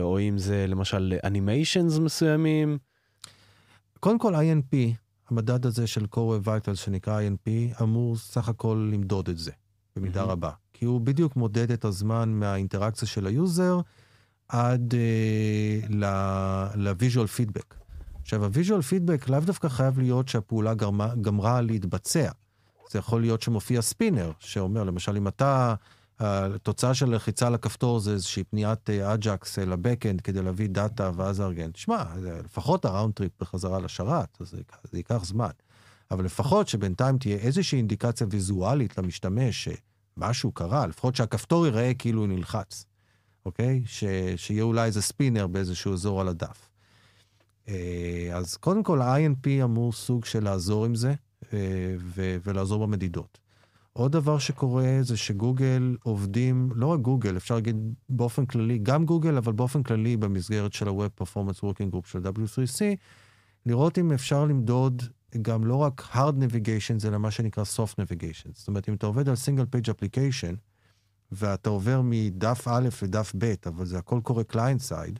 [0.00, 2.78] או אם זה למשל animations מסוימים.
[4.00, 4.76] קודם כל INP,
[5.30, 9.50] המדד הזה של core vital שנקרא INP, אמור סך הכל למדוד את זה,
[9.96, 10.26] במידה mm-hmm.
[10.26, 10.50] רבה.
[10.72, 13.80] כי הוא בדיוק מודד את הזמן מהאינטראקציה של ה user
[14.48, 15.92] עד uh,
[16.76, 17.85] ל visual feedback.
[18.26, 22.30] עכשיו, ה-visual feedback לאו דווקא חייב להיות שהפעולה גרמה, גמרה להתבצע.
[22.90, 25.74] זה יכול להיות שמופיע ספינר, שאומר, למשל, אם אתה,
[26.20, 31.10] התוצאה של לחיצה על הכפתור זה איזושהי פניית Ajax אה, ל backend כדי להביא data
[31.16, 31.70] ואז ארגן.
[31.70, 32.04] תשמע,
[32.44, 35.50] לפחות ה round trip בחזרה לשרת, אז זה, זה ייקח זמן.
[36.10, 42.84] אבל לפחות שבינתיים תהיה איזושהי אינדיקציה ויזואלית למשתמש שמשהו קרה, לפחות שהכפתור ייראה כאילו נלחץ,
[43.44, 43.82] אוקיי?
[43.86, 44.04] ש,
[44.36, 46.68] שיהיה אולי איזה ספינר באיזשהו אזור על הדף.
[47.68, 51.14] אה, אז קודם כל, ה-INP אמור סוג של לעזור עם זה
[51.52, 51.58] אה,
[52.44, 53.38] ולעזור במדידות.
[53.92, 57.76] עוד דבר שקורה זה שגוגל עובדים, לא רק גוגל, אפשר להגיד
[58.08, 62.82] באופן כללי, גם גוגל, אבל באופן כללי במסגרת של ה-Web Performance Working Group של W3C,
[63.66, 65.02] לראות אם אפשר למדוד
[65.42, 68.50] גם לא רק hard navigation, אלא מה שנקרא soft navigation.
[68.54, 70.56] זאת אומרת, אם אתה עובד על single page application,
[71.32, 75.18] ואתה עובר מדף א' לדף ב', אבל זה הכל קורה client side,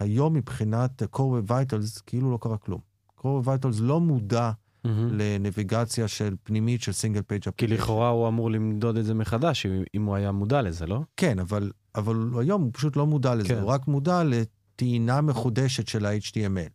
[0.00, 2.80] היום מבחינת core vitals כאילו לא קרה כלום.
[3.18, 4.88] core vitals לא מודע mm-hmm.
[5.10, 7.42] לנביגציה של פנימית של single page.
[7.56, 11.00] כי לכאורה הוא אמור למדוד את זה מחדש, אם הוא היה מודע לזה, לא?
[11.16, 13.58] כן, אבל, אבל היום הוא פשוט לא מודע לזה, כן.
[13.58, 16.70] הוא רק מודע לטעינה מחודשת של ה-HTML.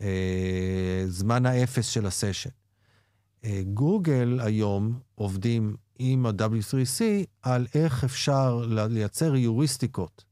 [0.00, 2.50] אה, זמן האפס של ה session.
[3.44, 7.02] אה, גוגל היום עובדים עם ה-W3C
[7.42, 10.24] על איך אפשר לייצר היוריסטיקות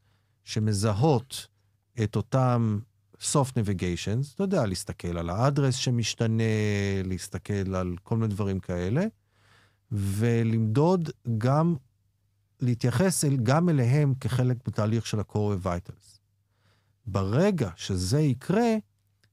[0.45, 1.47] שמזהות
[2.03, 2.79] את אותם
[3.21, 6.43] soft navigations, אתה יודע, להסתכל על האדרס שמשתנה,
[7.05, 9.05] להסתכל על כל מיני דברים כאלה,
[9.93, 11.77] ולמדוד גם,
[12.61, 16.19] להתייחס אל, גם אליהם כחלק בתהליך של ה-core vitals.
[17.07, 18.77] ברגע שזה יקרה,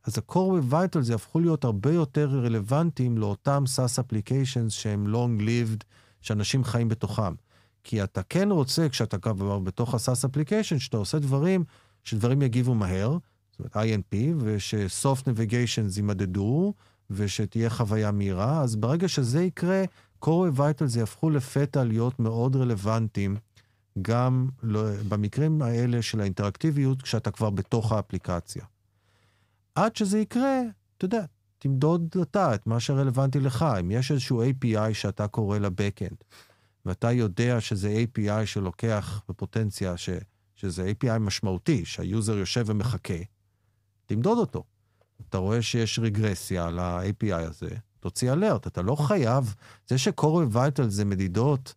[0.03, 5.83] אז ה-core vitals יהפכו להיות הרבה יותר רלוונטיים לאותם SaaS applications שהם long-lived,
[6.21, 7.33] שאנשים חיים בתוכם.
[7.83, 11.63] כי אתה כן רוצה, כשאתה כבר בתוך ה-SaaS application, שאתה עושה דברים
[12.03, 13.17] שדברים יגיבו מהר,
[13.51, 16.73] זאת אומרת INP, ושסופט נביגיישנס יימדדו,
[17.09, 19.83] ושתהיה חוויה מהירה, אז ברגע שזה יקרה,
[20.25, 23.35] core vitals יהפכו לפתע להיות מאוד רלוונטיים,
[24.01, 28.65] גם לא, במקרים האלה של האינטראקטיביות, כשאתה כבר בתוך האפליקציה.
[29.75, 30.61] עד שזה יקרה,
[30.97, 31.25] אתה יודע,
[31.59, 33.65] תמדוד אתה את מה שרלוונטי לך.
[33.79, 36.17] אם יש איזשהו API שאתה קורא לבקאנד,
[36.85, 40.09] ואתה יודע שזה API שלוקח בפוטנציה ש...
[40.59, 43.13] שזה API משמעותי, שהיוזר יושב ומחכה,
[44.05, 44.63] תמדוד אותו.
[45.29, 47.69] אתה רואה שיש רגרסיה ל-API הזה,
[47.99, 48.67] תוציא אלרט.
[48.67, 49.55] אתה לא חייב,
[49.87, 51.73] זה ש-Core Vital זה מדידות,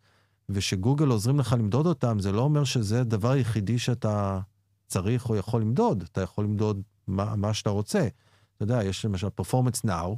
[0.48, 4.40] ושגוגל עוזרים לך למדוד אותם, זה לא אומר שזה הדבר היחידי שאתה
[4.86, 6.04] צריך או יכול למדוד.
[6.12, 8.08] אתה יכול למדוד מה, מה שאתה רוצה.
[8.56, 10.16] אתה יודע, יש למשל Performance Now,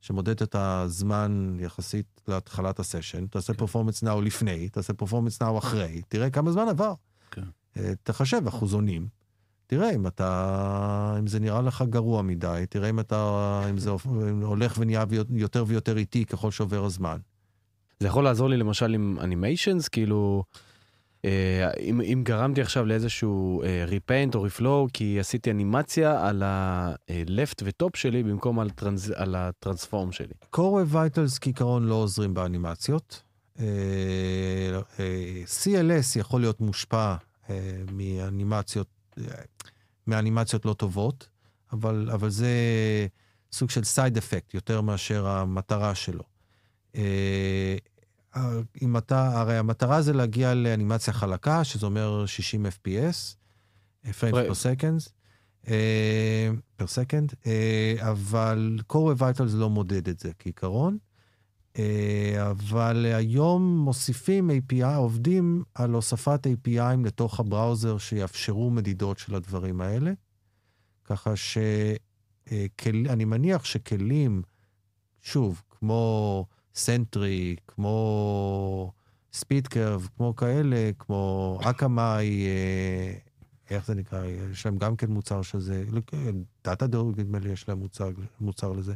[0.00, 3.64] שמודד את הזמן יחסית להתחלת הסשן, תעשה כן.
[3.64, 6.94] Performance Now לפני, תעשה Performance Now אחרי, תראה כמה זמן עבר.
[7.30, 7.40] כן.
[7.40, 7.46] אה,
[8.02, 9.08] תחשב אחוזונים,
[9.66, 13.90] תראה אם אתה, אם זה נראה לך גרוע מדי, תראה אם אתה, אם זה
[14.42, 17.18] הולך ונהיה יותר ויותר איטי ככל שעובר הזמן.
[18.00, 20.44] זה יכול לעזור לי למשל עם אנימיישנס, כאילו,
[21.24, 27.62] אה, אם, אם גרמתי עכשיו לאיזשהו repaint אה, או reflow, כי עשיתי אנימציה על ה-left
[27.64, 30.34] ו top שלי במקום על, trans, על ה transform שלי.
[30.56, 33.22] core vitals כעיקרון לא עוזרים באנימציות.
[35.46, 37.16] CLS יכול להיות מושפע אה,
[37.92, 39.16] מאנימציות,
[40.06, 41.28] מאנימציות לא טובות,
[41.72, 42.48] אבל, אבל זה
[43.52, 46.22] סוג של side effect יותר מאשר המטרה שלו.
[46.96, 47.76] אה,
[48.82, 53.36] אם אתה, הרי המטרה זה להגיע לאנימציה חלקה, שזה אומר 60 FPS,
[54.04, 55.10] frames per seconds,
[56.76, 57.34] פר סקנד,
[58.00, 60.98] אבל core vitals לא מודד את זה כעיקרון.
[61.78, 69.80] אה, אבל היום מוסיפים API, עובדים על הוספת APIים לתוך הבראוזר שיאפשרו מדידות של הדברים
[69.80, 70.12] האלה.
[71.04, 74.42] ככה שאני מניח שכלים,
[75.22, 78.92] שוב, כמו Sentry, כמו
[79.32, 83.14] SpeedCurve, כמו כאלה, כמו Akamai, אה,
[83.70, 84.24] איך זה נקרא?
[84.24, 85.84] יש להם גם כן מוצר שזה,
[86.64, 88.10] Datadog נדמה לי יש להם מוצר,
[88.40, 88.94] מוצר לזה.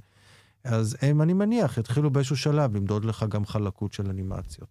[0.68, 4.68] אז הם, אני מניח, יתחילו באיזשהו שלב למדוד לך גם חלקות של אנימציות.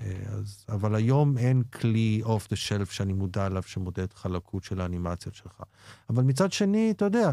[0.00, 4.80] אה, אז, אבל היום אין כלי off the shelf שאני מודע עליו שמודד חלקות של
[4.80, 5.62] האנימציות שלך.
[6.10, 7.30] אבל מצד שני, אתה יודע,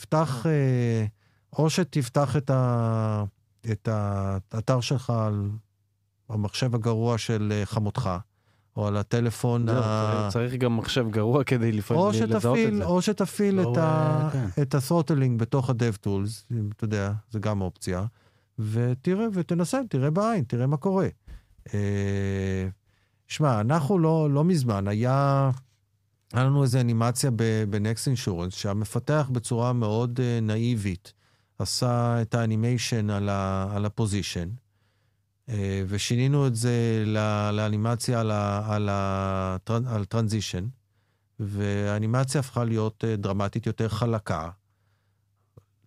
[0.00, 1.06] פתח אה,
[1.52, 3.24] או שתפתח את, ה...
[3.72, 3.88] את
[4.52, 5.50] האתר שלך על
[6.28, 8.10] המחשב הגרוע של אה, חמותך,
[8.76, 10.28] או על הטלפון זהו, ה...
[10.32, 12.02] צריך- גם מחשב גרוע כדי לפעמים
[12.36, 12.84] לזהות את זה.
[12.84, 14.28] או שתפעיל לא, את, ה...
[14.32, 14.62] כן.
[14.62, 18.04] את ה-throttling בתוך ה-DevTools, אם אתה יודע, זה גם אופציה,
[18.58, 21.08] ותראה, ותנסה, תראה בעין, תראה מה קורה.
[21.74, 22.68] אה,
[23.28, 25.50] שמע, אנחנו לא, לא מזמן, היה,
[26.32, 31.12] היה לנו איזו אנימציה ב- ב-Next Insurance, שהמפתח בצורה מאוד אה, נאיבית
[31.58, 34.63] עשה את ה animation על, ה- על ה position, אה,
[35.88, 37.04] ושינינו את זה
[37.52, 38.88] לאנימציה על, ה- על,
[39.86, 40.66] על transition,
[41.40, 44.48] והאנימציה הפכה להיות אה, דרמטית יותר חלקה.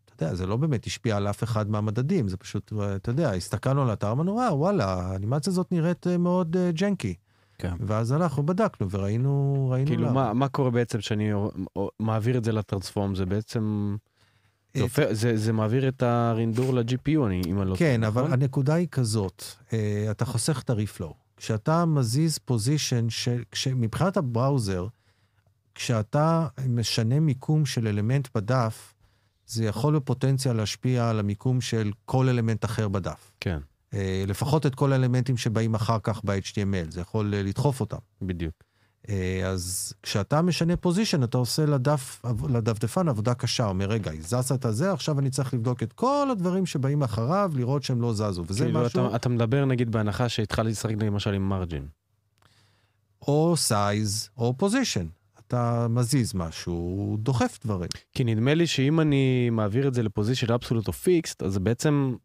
[0.05, 3.31] אתה יודע, זה לא באמת השפיע על אף אחד מהמדדים, זה פשוט, אה, אתה יודע,
[3.31, 7.15] הסתכלנו על האתר, אמרנו, וואו, וואלה, האנימציה הזאת נראית אה, מאוד אה, janky.
[7.57, 7.73] כן.
[7.79, 10.13] ואז הלכנו, בדקנו, וראינו, ראינו כאילו, למה.
[10.13, 11.31] מה, מה קורה בעצם כשאני
[11.99, 13.15] מעביר את זה לטרנספורם?
[13.15, 13.95] זה בעצם...
[14.77, 18.33] זה, זה, זה מעביר את הרינדור ל-GPU, אני, אם אני לא כן, אבל נכון?
[18.33, 19.43] הנקודה היא כזאת,
[19.73, 21.13] אה, אתה חוסך את ה-reflow.
[21.37, 23.07] כשאתה מזיז פוזיישן,
[23.75, 24.87] מבחינת הבראוזר,
[25.75, 28.93] כשאתה משנה מיקום של אלמנט בדף,
[29.47, 33.31] זה יכול בפוטנציה להשפיע על המיקום של כל אלמנט אחר בדף.
[33.39, 33.59] כן,
[33.93, 37.97] אה, לפחות את כל האלמנטים שבאים אחר כך ב-HTML, זה יכול אה, לדחוף אותם.
[38.21, 38.53] בדיוק.
[39.09, 43.65] אה, אז כשאתה משנה position, אתה עושה לדף, לדפדפן עבודה קשה.
[43.65, 47.83] אומר, רגע, הזזת את הזה, עכשיו אני צריך לבדוק את כל הדברים שבאים אחריו, לראות
[47.83, 48.43] שהם לא זזו.
[48.47, 51.87] וזה כאילו, משהו, אתה, אתה מדבר נגיד בהנחה שהתחלתי לשחק למשל עם margin.
[53.21, 55.07] או size או position.
[55.47, 57.89] אתה מזיז משהו, דוחף דברים.
[58.13, 62.15] כי נדמה לי שאם אני מעביר את זה ל position absolute או fixed, אז בעצם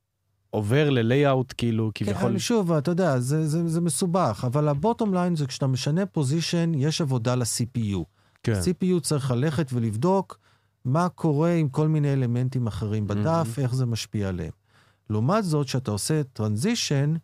[0.54, 2.32] עובר ל layout, כאילו, כביכול...
[2.32, 6.06] כן, שוב, אתה יודע, זה, זה, זה מסובך, אבל ה bottom line זה כשאתה משנה
[6.06, 7.98] position, יש עבודה ל-CPU.
[8.42, 8.52] כן.
[8.60, 10.38] CPU צריך ללכת ולבדוק
[10.84, 13.60] מה קורה עם כל מיני אלמנטים אחרים בדף, Mhm.
[13.60, 14.50] איך זה משפיע עליהם.
[15.10, 17.14] לעומת זאת, כשאתה עושה transition,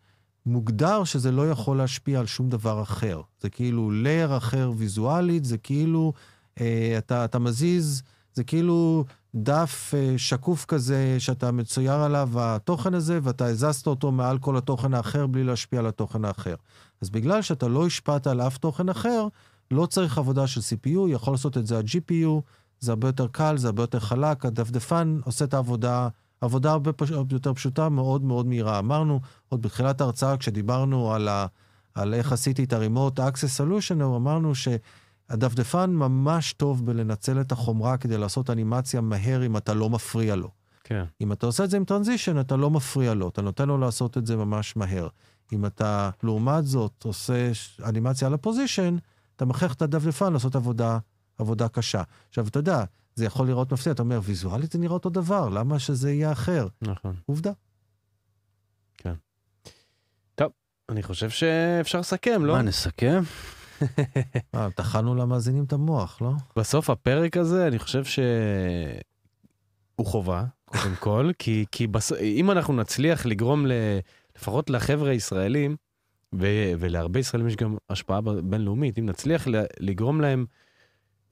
[0.46, 3.20] מוגדר שזה לא יכול להשפיע על שום דבר אחר.
[3.40, 6.12] זה כאילו layer אחר ויזואלית, זה כאילו,
[6.60, 8.02] אה, אתה, אתה מזיז,
[8.34, 14.38] זה כאילו דף אה, שקוף כזה שאתה מצויר עליו התוכן הזה, ואתה הזזת אותו מעל
[14.38, 16.54] כל התוכן האחר בלי להשפיע על התוכן האחר.
[17.02, 19.26] אז בגלל שאתה לא השפעת על אף תוכן אחר,
[19.70, 22.40] לא צריך עבודה של CPU, יכול לעשות את זה ה-GPU,
[22.80, 26.08] זה הרבה יותר קל, זה הרבה יותר חלק, הדפדפן עושה את העבודה,
[26.40, 27.10] עבודה הרבה פש...
[27.30, 28.78] יותר פשוטה, מאוד מאוד מהירה.
[28.78, 31.46] אמרנו, עוד בתחילת ההרצאה, כשדיברנו על, ה...
[31.94, 34.52] על איך עשיתי את ה-Remote Access Solution, אמרנו
[35.30, 40.50] שהדפדפן ממש טוב בלנצל את החומרה כדי לעשות אנימציה מהר אם אתה לא מפריע לו.
[40.84, 41.04] כן.
[41.20, 44.18] אם אתה עושה את זה עם טרנזישן, אתה לא מפריע לו, אתה נותן לו לעשות
[44.18, 45.08] את זה ממש מהר.
[45.52, 47.50] אם אתה, לעומת זאת, עושה
[47.84, 48.96] אנימציה על הפוזיישן,
[49.36, 50.98] אתה מכריח את הדפדפן לעשות עבודה,
[51.38, 52.02] עבודה קשה.
[52.28, 52.84] עכשיו, אתה יודע,
[53.14, 56.68] זה יכול לראות מפתיע, אתה אומר, ויזואלית זה נראה אותו דבר, למה שזה יהיה אחר?
[56.82, 57.16] נכון.
[57.26, 57.52] עובדה.
[60.88, 62.54] אני חושב שאפשר לסכם, לא?
[62.54, 63.22] מה, נסכם?
[64.54, 66.30] אה, טחנו למאזינים את המוח, לא?
[66.56, 68.18] בסוף הפרק הזה, אני חושב ש...
[69.96, 72.12] הוא חובה, קודם כל, כי, כי בס...
[72.12, 73.72] אם אנחנו נצליח לגרום ל...
[74.36, 75.76] לפחות לחבר'ה הישראלים,
[76.34, 76.46] ו...
[76.78, 79.46] ולהרבה ישראלים יש גם השפעה בינלאומית, אם נצליח.
[79.80, 80.46] לגרום להם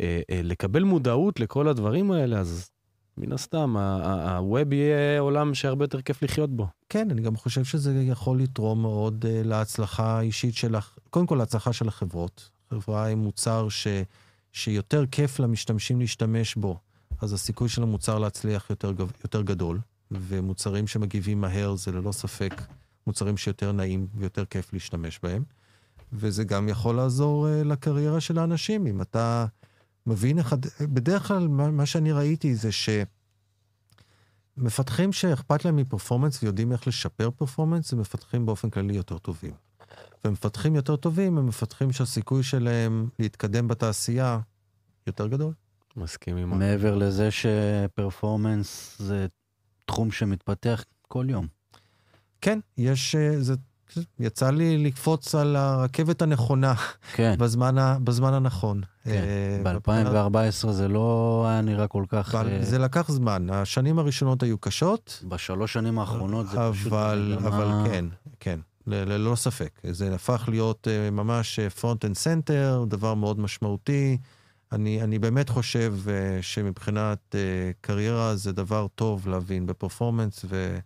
[0.01, 2.71] אה, אה, לקבל מודעות לכל הדברים האלה, אז
[3.19, 6.67] מן הסתם, הווב יהיה עולם שהרבה יותר כיף לחיות בו.
[6.89, 11.35] כן, אני גם חושב שזה יכול לתרום מאוד uh, להצלחה האישית של, הח- קודם כל
[11.35, 12.51] להצלחה של החברות.
[12.71, 13.87] חברה היא מוצר ש,
[14.53, 16.79] שיותר כיף למשתמשים להשתמש בו,
[17.21, 19.81] אז הסיכוי של המוצר להצליח יותר, גב- יותר גדול,
[20.11, 22.63] ומוצרים שמגיבים מהר זה ללא ספק
[23.07, 25.43] מוצרים שיותר נעים ויותר כיף להשתמש בהם.
[26.13, 28.87] וזה גם יכול לעזור uh, לקריירה של האנשים.
[28.87, 29.47] אם אתה
[30.07, 30.39] מבין.
[30.39, 32.89] הד- בדרך כלל מה, מה שאני ראיתי זה ש...
[34.57, 39.53] מפתחים שאכפת להם מפרפורמנס ויודעים איך לשפר פרפורמנס, הם מפתחים באופן כללי יותר טובים.
[40.25, 44.39] ומפתחים יותר טובים הם מפתחים שהסיכוי שלהם להתקדם בתעשייה
[45.07, 45.53] יותר גדול.
[45.97, 46.59] מסכים עם...
[46.59, 49.27] מעבר לזה שפרפורמנס זה
[49.85, 51.47] תחום שמתפתח כל יום.
[52.41, 53.15] כן, יש...
[53.15, 53.55] אה, זה,
[54.21, 56.75] יצא לי לקפוץ על הרכבת הנכונה
[57.15, 58.81] כן, בזמן, ה, בזמן הנכון.
[59.05, 59.11] כן.
[59.65, 62.35] אה, ב-2014 זה לא היה נראה כל כך...
[62.35, 63.51] אבל אה, זה לקח זמן.
[63.51, 66.93] השנים הראשונות היו קשות, בשלוש שנים האחרונות זה פשוט...
[66.93, 68.05] אבל, מגמה- אבל כן,
[68.41, 69.81] כן, ל- ללא ספק.
[69.91, 74.19] זה הפך להיות uh, ממש front and center, דבר מאוד משמעותי.
[74.73, 76.09] אני, אני באמת חושב uh,
[76.43, 77.37] שמבחינת uh,
[77.81, 80.79] קריירה זה דבר טוב להבין ב performance ו,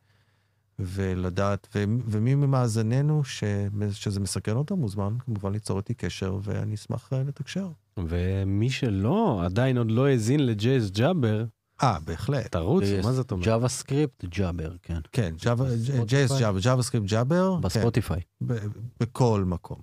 [0.81, 3.45] ולדעת, ו, ומי ממאזיננו ש,
[3.93, 7.69] שזה מסקרן אותו מוזמן כמובן ליצור איתי קשר ואני אשמח uh, לתקשר.
[7.97, 11.45] ומי שלא, עדיין עוד לא האזין ל JS Jabber,
[11.83, 12.47] אה, בהחלט.
[12.53, 13.47] תרוץ, מה זאת אומרת?
[13.47, 15.01] JavaScript, Jabber, כן.
[15.13, 15.35] כן?
[16.07, 17.57] JS Java, JavaScript Jabber.
[17.57, 18.21] כן, ב Spotify.
[18.47, 18.59] ב-
[19.01, 19.79] בכל מקום.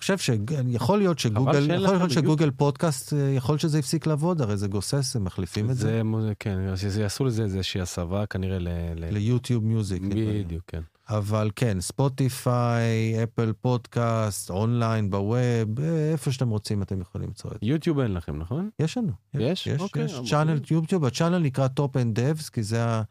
[0.00, 4.40] חושב שיכול להיות שגוגל, יכול להיות ש Google Podcast, אה, יכול להיות שזה הפסיק לעבוד,
[4.40, 6.02] הרי זה גוסס, הם מחליפים את זה
[6.38, 6.58] כן,
[7.00, 8.68] יעשו לזה איזושהי הסבה כנראה ל...
[8.96, 10.02] ליוטיוב מיוזיק.
[10.02, 10.80] בדיוק, כן.
[11.10, 17.50] אבל כן, Spotify, Apple Podcast, online, ב web, אה, איפה שאתם רוצים אתם יכולים למצוא
[17.50, 17.66] את זה.
[17.66, 18.70] YouTube אין לכם, נכון?
[18.78, 19.12] יש לנו.
[19.34, 19.66] יש?
[19.66, 23.02] יש, אוקיי, יש channel YouTube, ה channel נקרא Top End Devs, כי זה ה...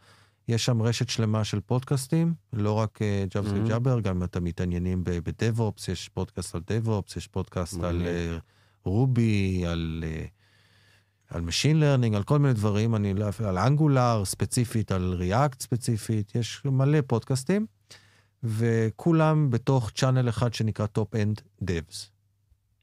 [0.49, 2.99] יש שם רשת שלמה של פודקאסטים, לא רק
[3.33, 3.69] Java Mhm.
[3.69, 8.39] Jabber, גם אם אתם מתעניינים ב DevOps, יש פודקאסט על DevOps, יש פודקאסט על מגניב.
[8.85, 10.03] רובי, על...
[10.07, 10.25] אה,
[11.29, 13.25] על Machine Learning, על כל מיני דברים, אני לא...
[13.47, 17.65] על אנגולר ספציפית, על React ספציפית, יש מלא פודקאסטים,
[18.43, 21.95] וכולם בתוך צ'אנל אחד שנקרא Top End Devs.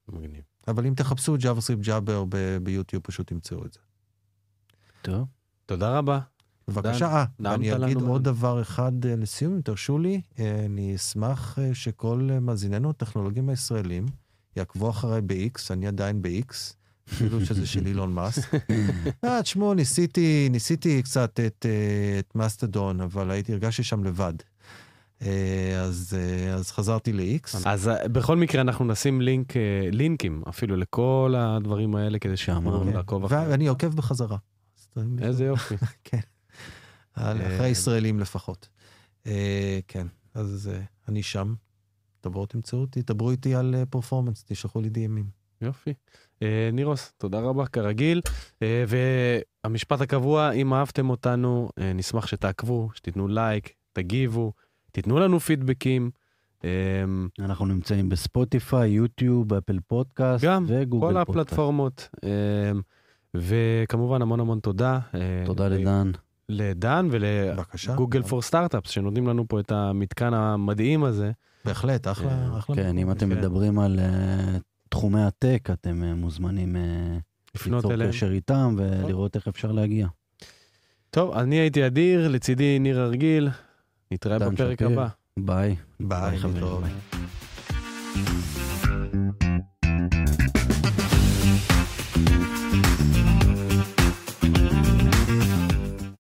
[0.09, 0.43] מגניב.
[0.69, 3.81] אבל אם תחפשו JavaScript Jabber ב- ביוטיוב, פשוט תמצאו את זה.
[5.03, 5.27] טוב.
[5.67, 6.21] תודה רבה.
[6.69, 7.97] בבקשה, אה, ואני אגיד.
[7.97, 13.49] עוד דבר אחד אה, לסיום, אם תרשו לי, אה, אני אשמח אה, שכל מאזיננו הטכנולוגים
[13.49, 14.07] הישראלים
[14.57, 16.55] יעקבו אחריי ב-X, אני עדיין ב-X,
[17.09, 18.55] אפילו שזה של אילון מאסק.
[19.25, 21.67] אה, תשמעו, ניסיתי, ניסיתי קצת את,
[22.19, 24.35] את מסטדון, אבל הייתי, הרגשתי שם לבד.
[25.81, 26.17] אז,
[26.55, 27.69] אז חזרתי ל-X.
[27.69, 29.53] אז בכל מקרה אנחנו נשים לינק,
[29.93, 32.93] לינקים אפילו לכל הדברים האלה כדי שאמרנו.
[32.93, 33.39] לעקוב אחרי.
[33.39, 33.51] כן.
[33.51, 34.37] ואני עוקב בחזרה.
[35.23, 35.75] איזה יופי.
[36.15, 36.19] אה,
[37.17, 38.69] אחרי ישראלים לפחות.
[39.27, 41.55] אה, כן, אז אה, אני שם.
[42.21, 45.27] תבואו תמצאו אותי, דברו איתי על פרפורמנס, תשלחו לי דיאמים.
[45.61, 45.95] יופי.
[46.43, 48.21] אה, נירוס, תודה רבה כרגיל.
[48.63, 48.85] אה,
[49.65, 54.53] והמשפט הקבוע, אם אהבתם אותנו, אה, נשמח שתעקבו, שתיתנו לייק, תגיבו,
[54.93, 56.11] תיתנו לנו פידבקים.
[56.65, 56.71] אה,
[57.39, 61.31] אנחנו נמצאים בספוטיפיי, יוטיוב, אפל פודקאסט גם, וגוגל כל פודקאסט.
[61.31, 62.09] הפלטפורמות.
[62.25, 62.73] אה,
[63.35, 64.99] וכמובן המון המון תודה.
[65.15, 66.11] אה, תודה לדן.
[66.49, 71.31] לדן ולגוגל פור סטארט-אפס, שנותנים לנו פה את המתקן המדהים הזה.
[71.65, 72.77] בהחלט, אחלה, אה, אחלה.
[72.77, 73.39] כן, אם אתם כן.
[73.39, 74.59] מדברים על אה,
[74.89, 76.77] תחומי הטק, אתם אה, מוזמנים
[77.67, 79.05] ליצור קשר איתם נכון.
[79.05, 80.07] ולראות איך אפשר להגיע.
[81.11, 83.49] טוב, אני הייתי אדיר, לצידי ניר הרגיל,
[84.11, 85.09] נתראה בפרק הבא.
[85.39, 85.77] ביי.
[86.01, 86.83] ביי, חברים.